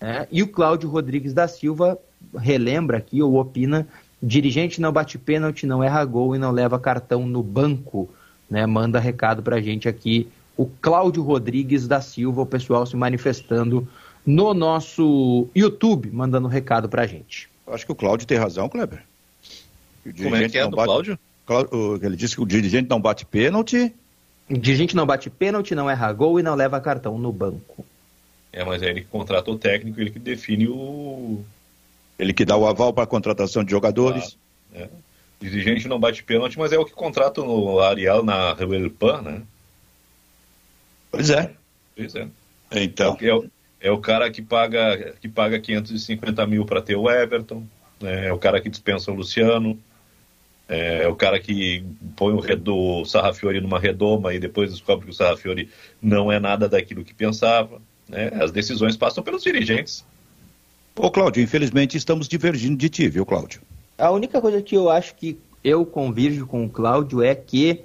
É, 0.01 0.29
e 0.31 0.41
o 0.41 0.47
Cláudio 0.47 0.89
Rodrigues 0.89 1.35
da 1.35 1.49
Silva 1.49 1.99
relembra 2.37 2.99
aqui, 2.99 3.21
ou 3.21 3.41
opina, 3.41 3.85
dirigente 4.23 4.81
não 4.81 4.93
bate 4.93 5.19
pênalti, 5.19 5.67
não 5.67 5.83
erra 5.83 6.05
gol 6.05 6.37
e 6.37 6.39
não 6.39 6.53
leva 6.53 6.79
cartão 6.79 7.27
no 7.27 7.43
banco. 7.43 8.09
Né? 8.49 8.65
Manda 8.67 9.01
recado 9.01 9.43
para 9.43 9.57
a 9.57 9.61
gente 9.61 9.89
aqui 9.89 10.29
o 10.57 10.67
Cláudio 10.81 11.25
Rodrigues 11.25 11.89
da 11.89 12.01
Silva, 12.01 12.43
o 12.43 12.47
pessoal 12.47 12.87
se 12.87 12.97
manifestando 12.97 13.89
no 14.27 14.55
nosso 14.55 15.49
YouTube, 15.55 16.11
mandando 16.11 16.49
recado 16.49 16.89
para 16.89 17.03
a 17.03 17.07
gente. 17.07 17.49
Acho 17.67 17.87
que 17.87 17.93
o 17.93 17.95
Cláudio 17.95 18.27
tem 18.27 18.39
razão, 18.39 18.69
Kleber. 18.69 19.03
Como 20.17 20.37
é 20.37 20.49
que 20.49 20.59
é 20.59 20.67
do 20.67 20.77
bate... 20.77 20.87
Cláudio? 20.87 21.19
Ele 22.03 22.17
disse 22.17 22.35
que 22.35 22.43
o 22.43 22.47
dirigente 22.47 22.89
não 22.89 23.01
bate 23.01 23.25
pênalti. 23.25 23.93
O 24.49 24.59
dirigente 24.59 24.97
não 24.97 25.07
bate 25.07 25.29
pênalti, 25.29 25.75
não 25.75 25.89
erra 25.89 26.13
gol 26.13 26.39
e 26.39 26.43
não 26.43 26.55
leva 26.55 26.81
cartão 26.81 27.19
no 27.19 27.33
banco. 27.33 27.85
É, 28.53 28.65
mas 28.65 28.83
é 28.83 28.91
ele 28.91 29.03
que 29.03 29.09
contrata 29.09 29.51
o 29.51 29.59
técnico, 29.59 30.01
ele 30.01 30.11
que 30.11 30.19
define 30.19 30.69
o. 30.69 31.45
Ele 32.19 32.33
que 32.33 32.45
dá 32.45 32.57
o 32.57 32.67
aval 32.67 32.93
para 32.93 33.05
a 33.05 33.07
contratação 33.07 33.63
de 33.63 33.71
jogadores. 33.71 34.37
Ah, 34.75 34.79
é. 34.79 34.89
Dirigente 35.41 35.87
não 35.87 36.01
bate 36.01 36.23
pênalti, 36.23 36.59
mas 36.59 36.73
é 36.73 36.79
o 36.79 36.85
que 36.85 36.93
contrata 36.93 37.41
no 37.43 37.79
Ariel 37.79 38.25
na 38.25 38.57
Pan, 38.99 39.23
né? 39.23 39.43
Pois 41.11 41.31
é. 41.31 41.53
Pois 41.95 42.15
é. 42.15 42.29
Então. 42.73 43.17
É, 43.21 43.35
o, 43.35 43.49
é 43.81 43.91
o 43.91 43.99
cara 43.99 44.31
que 44.31 44.43
paga, 44.43 45.15
que 45.21 45.29
paga 45.29 45.59
550 45.59 46.47
mil 46.47 46.65
para 46.65 46.83
ter 46.83 46.97
o 46.97 47.11
Everton, 47.11 47.65
né? 48.01 48.27
é 48.27 48.33
o 48.33 48.39
cara 48.39 48.61
que 48.61 48.69
dispensa 48.69 49.11
o 49.11 49.15
Luciano, 49.15 49.79
é, 50.69 51.05
é 51.05 51.09
o 51.09 51.15
cara 51.15 51.39
que 51.41 51.85
põe 52.17 52.35
o, 52.35 52.41
redo, 52.41 52.77
o 52.77 53.05
Sarrafiori 53.05 53.61
numa 53.61 53.79
redoma 53.79 54.35
e 54.35 54.39
depois 54.39 54.71
descobre 54.71 55.07
que 55.07 55.13
o 55.13 55.15
Sarrafiori 55.15 55.71
não 56.03 56.31
é 56.31 56.39
nada 56.39 56.69
daquilo 56.69 57.05
que 57.05 57.15
pensava. 57.15 57.81
Né? 58.09 58.31
As 58.41 58.51
decisões 58.51 58.97
passam 58.97 59.23
pelos 59.23 59.43
dirigentes. 59.43 60.05
Ô, 60.97 61.11
Cláudio, 61.11 61.43
infelizmente 61.43 61.97
estamos 61.97 62.29
divergindo 62.29 62.77
de 62.77 62.89
ti, 62.89 63.09
viu, 63.09 63.25
Cláudio? 63.25 63.61
A 63.97 64.11
única 64.11 64.41
coisa 64.41 64.61
que 64.61 64.77
eu 64.77 64.91
acho 64.91 65.15
que 65.15 65.39
eu 65.63 65.87
convirjo 65.87 66.47
com 66.47 66.65
o 66.65 66.69
Cláudio 66.69 67.23
é 67.23 67.35
que 67.35 67.83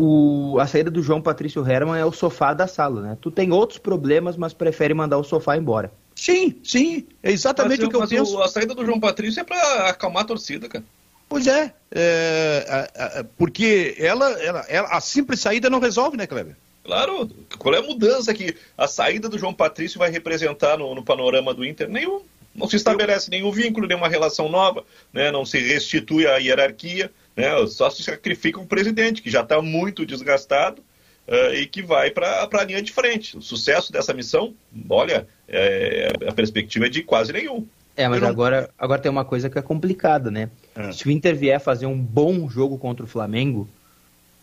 o, 0.00 0.58
a 0.60 0.66
saída 0.66 0.90
do 0.90 1.02
João 1.02 1.20
Patrício 1.20 1.66
Herman 1.68 2.00
é 2.00 2.04
o 2.04 2.12
sofá 2.12 2.54
da 2.54 2.66
sala, 2.66 3.00
né? 3.00 3.18
Tu 3.20 3.30
tem 3.30 3.52
outros 3.52 3.78
problemas, 3.78 4.36
mas 4.36 4.52
prefere 4.52 4.94
mandar 4.94 5.18
o 5.18 5.24
sofá 5.24 5.56
embora. 5.56 5.92
Sim, 6.14 6.56
sim, 6.64 7.06
é 7.22 7.30
exatamente 7.30 7.80
mas, 7.80 7.88
o 7.88 7.90
que 7.90 7.96
eu 7.96 8.08
penso. 8.08 8.36
O, 8.36 8.42
a 8.42 8.48
saída 8.48 8.74
do 8.74 8.84
João 8.84 9.00
Patrício 9.00 9.40
é 9.40 9.44
para 9.44 9.88
acalmar 9.88 10.22
a 10.22 10.26
torcida, 10.26 10.68
cara. 10.68 10.84
Pois 11.28 11.46
é, 11.46 11.74
é, 11.90 13.24
porque 13.36 13.94
ela, 13.98 14.30
ela, 14.40 14.64
ela, 14.68 14.88
a 14.88 15.00
simples 15.00 15.40
saída 15.40 15.68
não 15.68 15.78
resolve, 15.78 16.16
né, 16.16 16.26
Kleber? 16.26 16.56
Claro, 16.84 17.28
qual 17.58 17.74
é 17.74 17.78
a 17.78 17.82
mudança 17.82 18.32
que 18.32 18.56
a 18.76 18.88
saída 18.88 19.28
do 19.28 19.38
João 19.38 19.52
Patrício 19.52 19.98
vai 19.98 20.10
representar 20.10 20.78
no, 20.78 20.94
no 20.94 21.04
panorama 21.04 21.52
do 21.52 21.64
Inter? 21.64 21.86
Nenhum. 21.88 22.22
Não 22.54 22.68
se 22.68 22.76
estabelece 22.76 23.30
nenhum 23.30 23.52
vínculo, 23.52 23.86
nenhuma 23.86 24.08
relação 24.08 24.48
nova, 24.48 24.84
né? 25.12 25.30
não 25.30 25.44
se 25.44 25.58
restitui 25.58 26.26
a 26.26 26.38
hierarquia, 26.38 27.10
né? 27.36 27.50
só 27.66 27.88
se 27.88 28.02
sacrifica 28.02 28.60
um 28.60 28.66
presidente 28.66 29.22
que 29.22 29.30
já 29.30 29.42
está 29.42 29.62
muito 29.62 30.04
desgastado 30.04 30.82
uh, 31.28 31.54
e 31.54 31.66
que 31.66 31.82
vai 31.82 32.10
para 32.10 32.48
a 32.50 32.64
linha 32.64 32.82
de 32.82 32.90
frente. 32.90 33.36
O 33.36 33.42
sucesso 33.42 33.92
dessa 33.92 34.12
missão, 34.12 34.54
olha, 34.88 35.26
é, 35.46 36.12
a 36.26 36.32
perspectiva 36.32 36.86
é 36.86 36.88
de 36.88 37.02
quase 37.02 37.32
nenhum. 37.32 37.66
É, 37.96 38.08
mas 38.08 38.20
não... 38.20 38.28
agora, 38.28 38.70
agora 38.78 39.00
tem 39.00 39.10
uma 39.10 39.24
coisa 39.24 39.50
que 39.50 39.58
é 39.58 39.62
complicada, 39.62 40.30
né? 40.30 40.50
É. 40.74 40.92
Se 40.92 41.06
o 41.06 41.10
Inter 41.10 41.36
vier 41.36 41.60
fazer 41.60 41.86
um 41.86 41.98
bom 41.98 42.48
jogo 42.48 42.78
contra 42.78 43.04
o 43.04 43.08
Flamengo, 43.08 43.68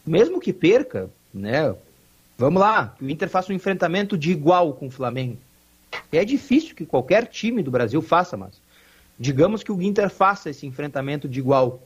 mesmo 0.06 0.40
que 0.40 0.52
perca, 0.52 1.10
né? 1.34 1.74
Vamos 2.38 2.60
lá, 2.60 2.94
que 2.98 3.06
o 3.06 3.10
Inter 3.10 3.30
faça 3.30 3.52
um 3.52 3.56
enfrentamento 3.56 4.18
de 4.18 4.30
igual 4.30 4.74
com 4.74 4.88
o 4.88 4.92
Flamengo. 4.92 5.38
É 6.12 6.24
difícil 6.26 6.76
que 6.76 6.86
qualquer 6.86 7.28
time 7.28 7.62
do 7.62 7.72
Brasil 7.72 8.02
faça, 8.02 8.38
mas 8.38 8.62
digamos 9.20 9.64
que 9.64 9.72
o 9.72 9.82
Inter 9.82 10.10
faça 10.10 10.50
esse 10.50 10.66
enfrentamento 10.66 11.28
de 11.28 11.40
igual. 11.40 11.82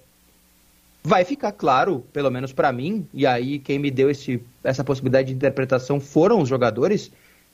Vai 1.03 1.23
ficar 1.23 1.51
claro, 1.51 2.05
pelo 2.11 2.29
menos 2.29 2.51
para 2.51 2.71
mim, 2.71 3.07
e 3.13 3.25
aí 3.25 3.59
quem 3.59 3.79
me 3.79 3.89
deu 3.89 4.09
esse, 4.09 4.43
essa 4.63 4.83
possibilidade 4.83 5.29
de 5.29 5.33
interpretação 5.33 5.99
foram 5.99 6.41
os 6.41 6.49
jogadores, 6.49 7.11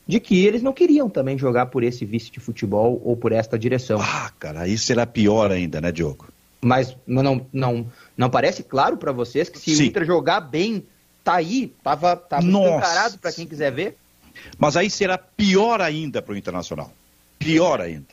de 0.08 0.20
que 0.20 0.46
eles 0.46 0.62
não 0.62 0.74
queriam 0.74 1.10
também 1.10 1.38
jogar 1.38 1.68
por 1.68 1.84
esse 1.84 2.06
vice 2.06 2.32
de 2.32 2.40
futebol 2.40 3.02
ou 3.04 3.16
por 3.16 3.32
esta 3.32 3.58
direção. 3.58 4.00
Ah, 4.02 4.32
cara, 4.40 4.62
aí 4.62 4.78
será 4.78 5.06
pior 5.06 5.52
ainda, 5.52 5.80
né, 5.80 5.92
Diogo? 5.92 6.28
Mas 6.62 6.96
não, 7.06 7.46
não, 7.54 7.88
não 8.18 8.30
parece 8.30 8.64
claro 8.64 8.98
para 8.98 9.12
vocês 9.12 9.50
que 9.50 9.60
se 9.60 9.76
Sim. 9.76 9.84
o 9.84 9.86
Inter 9.88 10.06
jogar 10.06 10.42
bem 10.42 10.84
tá 11.24 11.36
aí, 11.36 11.74
tava, 11.84 12.16
tava 12.16 12.46
escancarado 12.46 13.18
para 13.18 13.32
quem 13.32 13.48
quiser 13.48 13.72
ver. 13.72 13.98
Mas 14.58 14.76
aí 14.78 14.90
será 14.90 15.18
pior 15.18 15.82
ainda 15.82 16.22
para 16.22 16.34
o 16.34 16.38
Internacional. 16.38 16.92
Pior 17.40 17.82
ainda. 17.82 18.08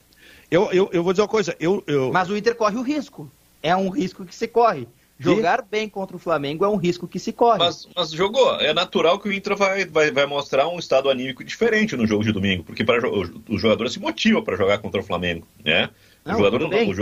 Eu, 0.51 0.71
eu, 0.73 0.91
eu 0.93 1.03
vou 1.03 1.13
dizer 1.13 1.23
uma 1.23 1.29
coisa. 1.29 1.57
Eu, 1.59 1.83
eu... 1.87 2.13
Mas 2.13 2.29
o 2.29 2.37
Inter 2.37 2.55
corre 2.55 2.77
o 2.77 2.83
risco. 2.83 3.31
É 3.63 3.75
um 3.75 3.89
risco 3.89 4.25
que 4.25 4.35
se 4.35 4.47
corre. 4.49 4.87
Jogar 5.19 5.61
e... 5.61 5.71
bem 5.71 5.89
contra 5.89 6.17
o 6.17 6.19
Flamengo 6.19 6.65
é 6.65 6.69
um 6.69 6.77
risco 6.77 7.07
que 7.07 7.19
se 7.19 7.33
corre. 7.33 7.59
Mas, 7.59 7.89
mas, 7.95 8.11
jogou. 8.11 8.57
É 8.57 8.75
natural 8.75 9.19
que 9.19 9.29
o 9.29 9.33
Inter 9.33 9.57
vai, 9.57 9.85
vai, 9.85 10.11
vai 10.11 10.27
mostrar 10.27 10.69
um 10.69 10.79
estado 10.79 11.09
anímico 11.09 11.45
diferente 11.45 11.97
no 11.97 12.07
jogo 12.07 12.25
de 12.25 12.33
domingo, 12.33 12.65
porque 12.65 12.85
para, 12.85 13.09
o, 13.09 13.59
jogador 13.59 13.89
se 13.89 14.01
motiva 14.01 14.43
para 14.43 14.57
jogar 14.57 14.79
contra 14.79 15.01
o 15.01 15.05
Flamengo, 15.05 15.47
né? 15.65 15.89
Não, 16.25 16.35
o 16.35 16.39
jogador, 16.39 16.69
não, 16.69 16.89
o 16.89 16.95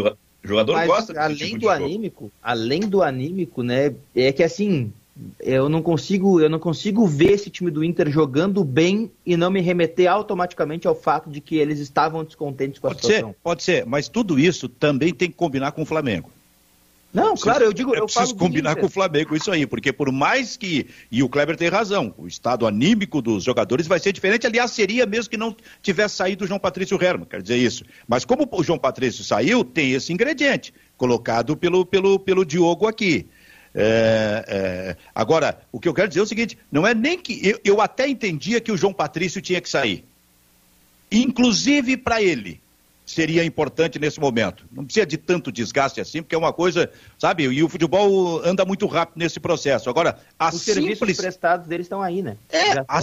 jogador, 0.43 0.87
gosta 0.87 1.21
além 1.21 1.37
tipo 1.37 1.59
do 1.59 1.69
anímico, 1.69 2.25
jogo. 2.25 2.33
além 2.43 2.81
do 2.81 3.03
anímico, 3.03 3.63
né? 3.63 3.95
É 4.15 4.33
que 4.33 4.43
assim, 4.43 4.93
eu 5.41 5.69
não 5.69 5.83
consigo, 5.83 6.41
eu 6.41 6.49
não 6.49 6.59
consigo 6.59 7.07
ver 7.07 7.33
esse 7.33 7.51
time 7.51 7.71
do 7.71 7.85
Inter 7.85 8.11
jogando 8.11 8.65
bem 8.65 9.11
e 9.25 9.37
não 9.37 9.51
me 9.51 9.61
remeter 9.61 10.11
automaticamente 10.11 10.87
ao 10.87 10.95
fato 10.95 11.31
de 11.31 11.41
que 11.41 11.57
eles 11.57 11.79
estavam 11.79 12.25
descontentes 12.25 12.79
com 12.79 12.87
a 12.87 12.91
pode 12.91 13.03
situação. 13.03 13.31
Ser, 13.31 13.37
pode 13.43 13.63
ser, 13.63 13.87
mas 13.87 14.09
tudo 14.09 14.39
isso 14.39 14.69
também 14.69 15.13
tem 15.13 15.31
que 15.31 15.37
combinar 15.37 15.73
com 15.73 15.83
o 15.83 15.87
Flamengo. 15.87 16.31
Não, 17.13 17.35
claro, 17.35 17.65
eu 17.65 17.73
digo, 17.73 17.93
é 17.95 17.99
eu 17.99 18.05
preciso 18.05 18.37
combinar 18.37 18.77
com 18.77 18.87
o 18.87 18.91
Flamengo 18.91 19.35
isso 19.35 19.51
aí, 19.51 19.67
porque 19.67 19.93
por 19.93 20.13
mais 20.13 20.57
que 20.57 20.87
e 21.11 21.25
o 21.25 21.29
Kleber 21.29 21.57
tem 21.57 21.69
razão, 21.69 22.15
o 22.17 22.27
estado 22.29 22.67
anímico 22.69 23.21
dos 23.21 23.43
jogadores 23.43 23.89
vai 23.89 23.99
ser 23.99 24.13
diferente. 24.13 24.47
Aliás, 24.47 24.71
seria 24.71 25.05
mesmo 25.07 25.29
que 25.29 25.37
não 25.37 25.55
tivesse 25.83 26.15
saído 26.15 26.45
o 26.45 26.47
João 26.47 26.61
Patrício 26.61 27.03
Herman, 27.03 27.27
quer 27.27 27.43
dizer 27.43 27.57
isso. 27.57 27.85
Mas 28.07 28.25
como 28.25 28.49
o 28.51 28.63
João 28.63 28.79
Patrício 28.79 29.25
saiu, 29.25 29.65
tem 29.65 29.93
esse 29.93 30.13
ingrediente 30.13 30.73
colocado 30.97 31.57
pelo 31.57 31.85
pelo 31.85 32.17
pelo 32.19 32.45
Diogo 32.45 32.87
aqui. 32.87 33.27
É, 33.75 34.45
é, 34.49 34.97
agora, 35.15 35.61
o 35.71 35.79
que 35.79 35.89
eu 35.89 35.95
quero 35.95 36.09
dizer 36.09 36.21
é 36.21 36.23
o 36.23 36.27
seguinte: 36.27 36.59
não 36.71 36.87
é 36.87 36.95
nem 36.95 37.19
que. 37.19 37.41
Eu, 37.47 37.61
eu 37.65 37.81
até 37.81 38.09
entendia 38.09 38.61
que 38.61 38.73
o 38.73 38.77
João 38.77 38.93
Patrício 38.93 39.41
tinha 39.41 39.61
que 39.61 39.69
sair. 39.69 40.05
Inclusive 41.11 41.97
para 41.97 42.23
ele 42.23 42.61
seria 43.05 43.45
importante 43.45 43.99
nesse 43.99 44.21
momento. 44.21 44.65
Não 44.71 44.85
precisa 44.85 45.05
de 45.05 45.17
tanto 45.17 45.51
desgaste 45.51 46.01
assim, 46.01 46.23
porque 46.23 46.35
é 46.35 46.39
uma 46.39 46.53
coisa, 46.53 46.91
sabe? 47.19 47.43
E 47.45 47.63
o 47.63 47.69
futebol 47.69 48.41
anda 48.45 48.65
muito 48.65 48.87
rápido 48.87 49.19
nesse 49.19 49.41
processo. 49.41 49.91
Agora, 49.91 50.19
a 50.39 50.49
Os 50.49 50.63
simples... 50.63 50.99
serviços 50.99 51.17
prestados 51.17 51.67
deles 51.67 51.87
estão 51.87 52.01
aí, 52.01 52.23
né? 52.23 52.37
É, 52.49 52.79
a, 52.87 53.01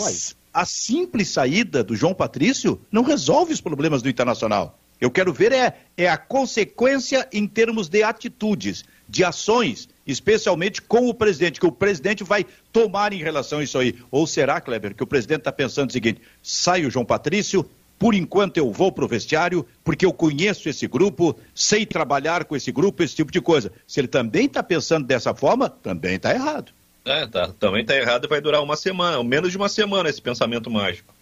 a 0.53 0.65
simples 0.65 1.27
saída 1.29 1.83
do 1.83 1.95
João 1.95 2.13
Patrício 2.13 2.79
não 2.89 3.03
resolve 3.03 3.53
os 3.53 3.59
problemas 3.59 4.01
do 4.01 4.07
Internacional. 4.09 4.79
Eu 4.99 5.11
quero 5.11 5.31
ver 5.31 5.51
é, 5.51 5.77
é 5.95 6.09
a 6.09 6.17
consequência 6.17 7.27
em 7.31 7.45
termos 7.45 7.87
de 7.87 8.01
atitudes, 8.01 8.83
de 9.07 9.23
ações, 9.23 9.87
especialmente 10.05 10.81
com 10.81 11.07
o 11.07 11.13
presidente, 11.13 11.59
que 11.59 11.65
o 11.65 11.71
presidente 11.71 12.23
vai 12.23 12.45
tomar 12.71 13.13
em 13.13 13.21
relação 13.21 13.59
a 13.59 13.63
isso 13.63 13.77
aí. 13.77 13.95
Ou 14.11 14.27
será, 14.27 14.59
Kleber, 14.59 14.95
que 14.95 15.03
o 15.03 15.07
presidente 15.07 15.39
está 15.39 15.51
pensando 15.51 15.89
o 15.89 15.93
seguinte: 15.93 16.21
sai 16.41 16.85
o 16.85 16.89
João 16.89 17.05
Patrício, 17.05 17.69
por 17.99 18.13
enquanto 18.13 18.57
eu 18.57 18.71
vou 18.71 18.91
para 18.91 19.05
o 19.05 19.07
vestiário, 19.07 19.65
porque 19.83 20.05
eu 20.05 20.13
conheço 20.13 20.69
esse 20.69 20.87
grupo, 20.87 21.37
sei 21.53 21.85
trabalhar 21.85 22.45
com 22.45 22.55
esse 22.55 22.71
grupo, 22.71 23.03
esse 23.03 23.15
tipo 23.15 23.31
de 23.31 23.41
coisa. 23.41 23.71
Se 23.87 23.99
ele 23.99 24.07
também 24.07 24.45
está 24.45 24.61
pensando 24.61 25.05
dessa 25.05 25.33
forma, 25.33 25.69
também 25.69 26.15
está 26.15 26.33
errado. 26.33 26.71
É, 27.03 27.25
tá, 27.25 27.49
também 27.59 27.85
tá 27.85 27.95
errado 27.95 28.25
e 28.25 28.27
vai 28.27 28.41
durar 28.41 28.61
uma 28.61 28.75
semana, 28.75 29.23
menos 29.23 29.51
de 29.51 29.57
uma 29.57 29.69
semana 29.69 30.09
esse 30.09 30.21
pensamento 30.21 30.69
mágico. 30.69 31.13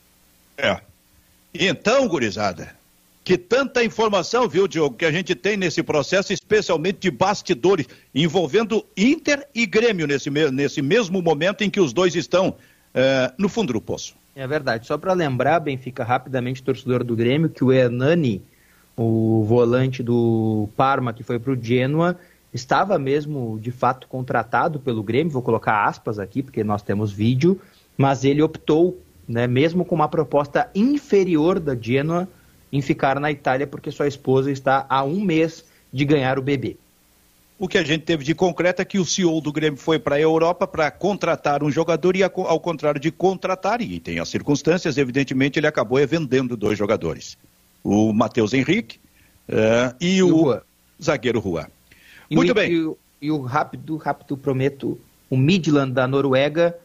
É. 0.58 0.82
Então, 1.54 2.08
gurizada, 2.08 2.76
que 3.26 3.40
tanta 3.40 3.84
informação, 3.84 4.48
viu, 4.48 4.68
Diogo, 4.68 4.96
que 4.96 5.04
a 5.04 5.12
gente 5.12 5.34
tem 5.34 5.58
nesse 5.58 5.82
processo, 5.82 6.32
especialmente 6.32 7.00
de 7.00 7.10
bastidores, 7.10 7.88
envolvendo 8.14 8.86
Inter 8.96 9.48
e 9.54 9.66
Grêmio 9.66 10.06
nesse, 10.06 10.30
nesse 10.30 10.80
mesmo 10.80 11.24
momento 11.24 11.64
em 11.64 11.70
que 11.72 11.80
os 11.80 11.92
dois 11.92 12.16
estão 12.16 12.50
uh, 12.50 13.34
no 13.36 13.50
fundo 13.50 13.74
do 13.74 13.82
poço. 13.82 14.16
É 14.36 14.46
verdade. 14.46 14.86
Só 14.86 14.96
para 14.96 15.12
lembrar, 15.14 15.60
Benfica, 15.60 16.04
rapidamente, 16.04 16.62
torcedor 16.62 17.04
do 17.04 17.16
Grêmio, 17.16 17.50
que 17.50 17.64
o 17.64 17.74
Hernani, 17.74 18.44
o 18.96 19.44
volante 19.44 20.04
do 20.04 20.70
Parma, 20.78 21.12
que 21.12 21.24
foi 21.24 21.40
para 21.40 21.54
o 21.54 21.60
Genoa, 21.60 22.16
estava 22.54 23.00
mesmo, 23.00 23.58
de 23.60 23.72
fato, 23.72 24.08
contratado 24.08 24.80
pelo 24.80 25.02
Grêmio, 25.02 25.34
vou 25.34 25.42
colocar 25.42 25.86
aspas 25.86 26.20
aqui, 26.20 26.44
porque 26.44 26.64
nós 26.64 26.84
temos 26.84 27.12
vídeo, 27.12 27.60
mas 27.98 28.24
ele 28.24 28.44
optou, 28.44 29.02
né, 29.28 29.48
mesmo 29.48 29.84
com 29.84 29.96
uma 29.96 30.08
proposta 30.08 30.70
inferior 30.76 31.60
da 31.60 31.76
Genoa, 31.76 32.28
em 32.76 32.82
ficar 32.82 33.22
na 33.22 33.32
Itália, 33.32 33.66
porque 33.66 33.90
sua 33.90 34.06
esposa 34.06 34.52
está 34.52 34.86
há 34.90 35.02
um 35.02 35.22
mês 35.22 35.64
de 35.94 36.04
ganhar 36.04 36.38
o 36.38 36.42
bebê. 36.42 36.76
O 37.58 37.70
que 37.70 37.78
a 37.78 37.84
gente 37.84 38.04
teve 38.04 38.26
de 38.26 38.36
concreto 38.36 38.82
é 38.82 38.86
que 38.86 39.00
o 39.00 39.06
CEO 39.06 39.40
do 39.40 39.50
Grêmio 39.50 39.80
foi 39.80 39.98
para 39.98 40.16
a 40.16 40.20
Europa 40.20 40.68
para 40.68 40.92
contratar 40.92 41.64
um 41.64 41.72
jogador 41.72 42.18
e, 42.18 42.22
ao 42.22 42.60
contrário 42.60 43.00
de 43.00 43.12
contratar, 43.12 43.82
e 43.82 43.98
tem 43.98 44.20
as 44.20 44.28
circunstâncias, 44.28 44.98
evidentemente, 44.98 45.58
ele 45.58 45.68
acabou 45.68 46.06
vendendo 46.06 46.58
dois 46.58 46.78
jogadores. 46.78 47.38
O 47.82 48.12
Matheus 48.12 48.54
Henrique 48.54 49.00
uh, 49.48 49.96
e, 50.02 50.22
o, 50.22 50.60
zagueiro 51.02 51.42
Juan. 51.42 51.68
Muito 52.30 52.52
o, 52.52 52.54
bem. 52.54 52.72
E 52.74 52.82
o, 52.82 52.98
e 53.22 53.32
o, 53.32 53.40
rápido, 53.40 53.96
rápido 53.96 54.36
prometo, 54.36 55.00
o 55.30 55.38
Midland 55.38 55.94
da 55.94 56.06
Noruega 56.06 56.78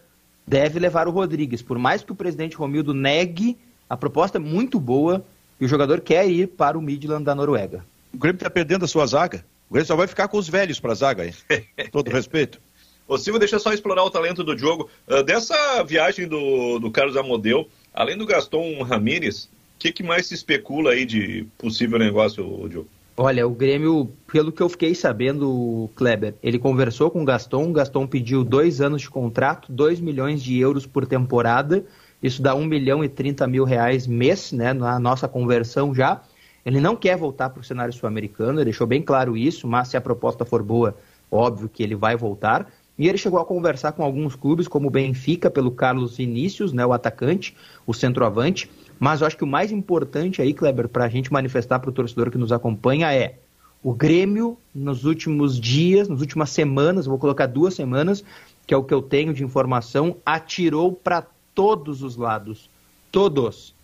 deve 0.47 0.79
levar 0.79 1.09
o 1.09 1.11
Rodrigues. 1.11 1.63
Por 1.63 1.79
mais 1.79 2.05
que 2.05 2.13
o 2.13 2.15
presidente 2.15 2.55
Romildo 2.55 2.95
negue, 2.95 3.59
a 3.89 3.97
proposta 3.97 4.39
é 4.39 4.41
muito 4.41 4.79
boa 4.79 5.25
e 5.61 5.65
o 5.65 5.69
jogador 5.69 6.01
quer 6.01 6.29
ir 6.29 6.49
para 6.49 6.79
o 6.79 6.83
Midland 6.83 7.25
da 7.25 7.35
Noruega. 7.35 7.85
O 8.13 8.19
Grêmio 8.19 8.37
está 8.37 8.51
perdendo 8.51 8.85
a 8.85 8.89
sua 8.89 9.07
zaga. 9.07 9.45
O 9.69 9.75
Grêmio 9.75 9.87
só 9.87 9.95
vai 9.95 10.07
ficar 10.07 10.29
com 10.29 10.39
os 10.39 10.49
velhos 10.49 10.81
para 10.81 10.93
a 10.93 10.95
zaga 10.95 11.23
aí. 11.25 11.35
Todo 11.93 12.11
respeito. 12.11 12.61
Ô 13.07 13.19
Silvio, 13.19 13.41
deixa 13.41 13.57
eu 13.57 13.61
só 13.61 13.73
explorar 13.73 14.05
o 14.05 14.11
talento 14.11 14.43
do 14.43 14.57
jogo. 14.57 14.89
Uh, 15.07 15.23
dessa 15.23 15.83
viagem 15.83 16.27
do, 16.27 16.79
do 16.79 16.91
Carlos 16.91 17.17
Amodeu, 17.17 17.69
além 17.93 18.17
do 18.17 18.25
Gaston 18.25 18.83
Ramírez, 18.83 19.45
o 19.45 19.79
que, 19.79 19.93
que 19.93 20.03
mais 20.03 20.27
se 20.27 20.35
especula 20.35 20.93
aí 20.93 21.05
de 21.05 21.47
possível 21.59 21.99
negócio, 21.99 22.69
Diogo? 22.69 22.89
Olha, 23.17 23.47
o 23.47 23.51
Grêmio, 23.51 24.11
pelo 24.33 24.51
que 24.51 24.63
eu 24.63 24.69
fiquei 24.69 24.95
sabendo, 24.95 25.91
Kleber, 25.95 26.37
ele 26.43 26.59
conversou 26.59 27.11
com 27.11 27.21
o 27.21 27.25
Gaston, 27.25 27.69
o 27.69 27.73
Gaston 27.73 28.07
pediu 28.07 28.43
dois 28.43 28.81
anos 28.81 29.03
de 29.03 29.11
contrato, 29.11 29.71
2 29.71 30.01
milhões 30.01 30.43
de 30.43 30.59
euros 30.59 30.87
por 30.87 31.05
temporada, 31.05 31.85
isso 32.23 32.43
dá 32.43 32.55
1 32.55 32.65
milhão 32.65 33.05
e 33.05 33.09
30 33.09 33.47
mil 33.47 33.65
reais 33.65 34.07
mês, 34.07 34.53
né, 34.53 34.73
na 34.73 34.99
nossa 34.99 35.27
conversão 35.27 35.95
já. 35.95 36.21
Ele 36.65 36.81
não 36.81 36.95
quer 36.95 37.17
voltar 37.17 37.51
para 37.51 37.61
o 37.61 37.65
cenário 37.65 37.93
sul-americano, 37.93 38.59
ele 38.59 38.67
deixou 38.67 38.87
bem 38.87 39.01
claro 39.01 39.37
isso, 39.37 39.67
mas 39.67 39.89
se 39.89 39.97
a 39.97 40.01
proposta 40.01 40.45
for 40.45 40.63
boa, 40.63 40.95
óbvio 41.31 41.69
que 41.69 41.83
ele 41.83 41.95
vai 41.95 42.17
voltar. 42.17 42.71
E 42.99 43.09
ele 43.09 43.17
chegou 43.17 43.41
a 43.41 43.47
conversar 43.47 43.93
com 43.93 44.03
alguns 44.03 44.37
clubes, 44.37 44.69
como 44.69 44.89
o 44.89 44.91
Benfica, 44.91 45.51
pelo 45.51 45.71
Carlos 45.71 46.19
Vinícius, 46.19 46.71
né, 46.71 46.85
o 46.85 46.93
atacante, 46.93 47.57
o 47.87 47.95
centroavante. 47.95 48.71
Mas 48.99 49.23
eu 49.23 49.27
acho 49.27 49.39
que 49.39 49.45
o 49.45 49.47
mais 49.47 49.73
importante 49.73 50.43
aí, 50.43 50.53
Kleber, 50.53 50.87
para 50.87 51.07
a 51.07 51.09
gente 51.09 51.33
manifestar 51.33 51.79
para 51.79 51.89
o 51.89 51.93
torcedor 51.93 52.31
que 52.31 52.37
nos 52.37 52.53
acompanha 52.53 53.11
é 53.15 53.37
o 53.83 53.95
Grêmio, 53.95 54.59
nos 54.75 55.07
últimos 55.07 55.59
dias, 55.59 56.07
nas 56.07 56.21
últimas 56.21 56.51
semanas, 56.51 57.07
vou 57.07 57.19
colocar 57.19 57.47
duas 57.47 57.73
semanas, 57.73 58.23
que 58.67 58.75
é 58.75 58.77
o 58.77 58.85
que 58.85 58.93
eu 58.93 59.01
tenho 59.01 59.33
de 59.33 59.43
informação, 59.43 60.17
atirou 60.25 60.93
para 60.93 61.27
todos 61.61 62.03
os 62.03 62.17
lados. 62.17 62.71
Todos. 63.13 63.75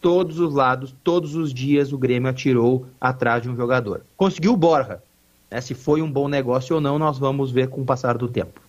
Todos 0.00 0.40
os 0.40 0.52
lados, 0.52 0.92
todos 1.04 1.36
os 1.36 1.54
dias 1.54 1.92
o 1.92 1.98
Grêmio 1.98 2.28
atirou 2.28 2.86
atrás 3.00 3.40
de 3.40 3.48
um 3.48 3.54
jogador. 3.54 4.02
Conseguiu 4.16 4.52
o 4.52 4.56
Borja. 4.56 5.00
Né? 5.48 5.60
Se 5.60 5.74
foi 5.74 6.02
um 6.02 6.10
bom 6.10 6.26
negócio 6.26 6.74
ou 6.74 6.80
não, 6.80 6.98
nós 6.98 7.16
vamos 7.16 7.52
ver 7.52 7.68
com 7.68 7.82
o 7.82 7.84
passar 7.84 8.18
do 8.18 8.26
tempo. 8.26 8.60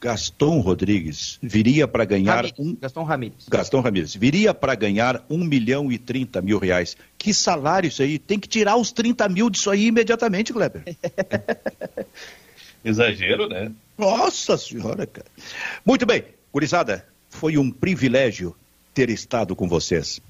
Gaston 0.00 0.58
Rodrigues 0.58 1.38
viria 1.40 1.86
para 1.86 2.04
ganhar 2.04 2.36
Ramires, 2.36 2.58
um. 2.58 2.74
Gaston 2.74 3.04
Ramírez. 3.04 3.46
Gaston 3.48 3.80
Ramírez 3.80 4.16
viria 4.16 4.52
para 4.52 4.74
ganhar 4.74 5.24
um 5.30 5.44
milhão 5.44 5.92
e 5.92 5.98
trinta 5.98 6.42
mil 6.42 6.58
reais. 6.58 6.96
Que 7.16 7.32
salário 7.32 7.86
isso 7.86 8.02
aí? 8.02 8.18
Tem 8.18 8.40
que 8.40 8.48
tirar 8.48 8.74
os 8.74 8.90
30 8.90 9.28
mil 9.28 9.48
disso 9.48 9.70
aí 9.70 9.86
imediatamente, 9.86 10.52
Kleber. 10.52 10.82
Exagero, 12.84 13.48
né? 13.48 13.70
Nossa 13.96 14.56
senhora, 14.56 15.06
cara. 15.06 15.28
Muito 15.84 16.04
bem, 16.04 16.24
gurizada, 16.52 17.04
foi 17.30 17.56
um 17.56 17.70
privilégio 17.70 18.54
ter 18.92 19.08
estado 19.08 19.56
com 19.56 19.68
vocês. 19.68 20.20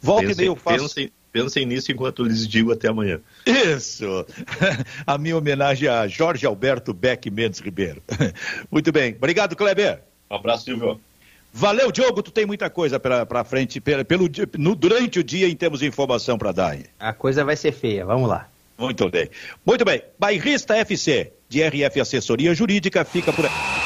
Volta 0.00 0.32
e 0.32 0.34
meia 0.34 0.46
eu 0.46 0.56
faço. 0.56 0.84
Pensem, 0.84 1.12
pensem 1.32 1.66
nisso 1.66 1.92
enquanto 1.92 2.22
lhes 2.22 2.46
digo 2.48 2.72
até 2.72 2.88
amanhã. 2.88 3.20
Isso! 3.44 4.26
A 5.06 5.18
minha 5.18 5.36
homenagem 5.36 5.88
a 5.88 6.06
Jorge 6.06 6.46
Alberto 6.46 6.94
Beck 6.94 7.30
Mendes 7.30 7.60
Ribeiro. 7.60 8.02
Muito 8.70 8.90
bem. 8.92 9.14
Obrigado, 9.14 9.54
Kleber. 9.54 10.00
Um 10.30 10.36
abraço, 10.36 10.64
Silvio. 10.64 11.00
Valeu, 11.52 11.90
Diogo. 11.90 12.22
Tu 12.22 12.30
tem 12.30 12.44
muita 12.44 12.68
coisa 12.68 13.00
para 13.00 13.44
frente 13.44 13.80
pelo, 13.80 14.04
pelo, 14.04 14.28
no, 14.58 14.74
durante 14.74 15.18
o 15.18 15.24
dia 15.24 15.48
em 15.48 15.56
termos 15.56 15.80
de 15.80 15.86
informação 15.86 16.36
para 16.36 16.52
dar. 16.52 16.76
A 16.98 17.12
coisa 17.12 17.44
vai 17.44 17.56
ser 17.56 17.72
feia. 17.72 18.04
Vamos 18.04 18.28
lá. 18.28 18.48
Muito 18.78 19.08
bem. 19.08 19.30
Muito 19.64 19.84
bem. 19.84 20.02
Bairrista 20.18 20.76
FC, 20.76 21.32
de 21.48 21.62
RF 21.62 22.00
Assessoria 22.00 22.54
Jurídica, 22.54 23.04
fica 23.04 23.32
por 23.32 23.46
aí. 23.46 23.85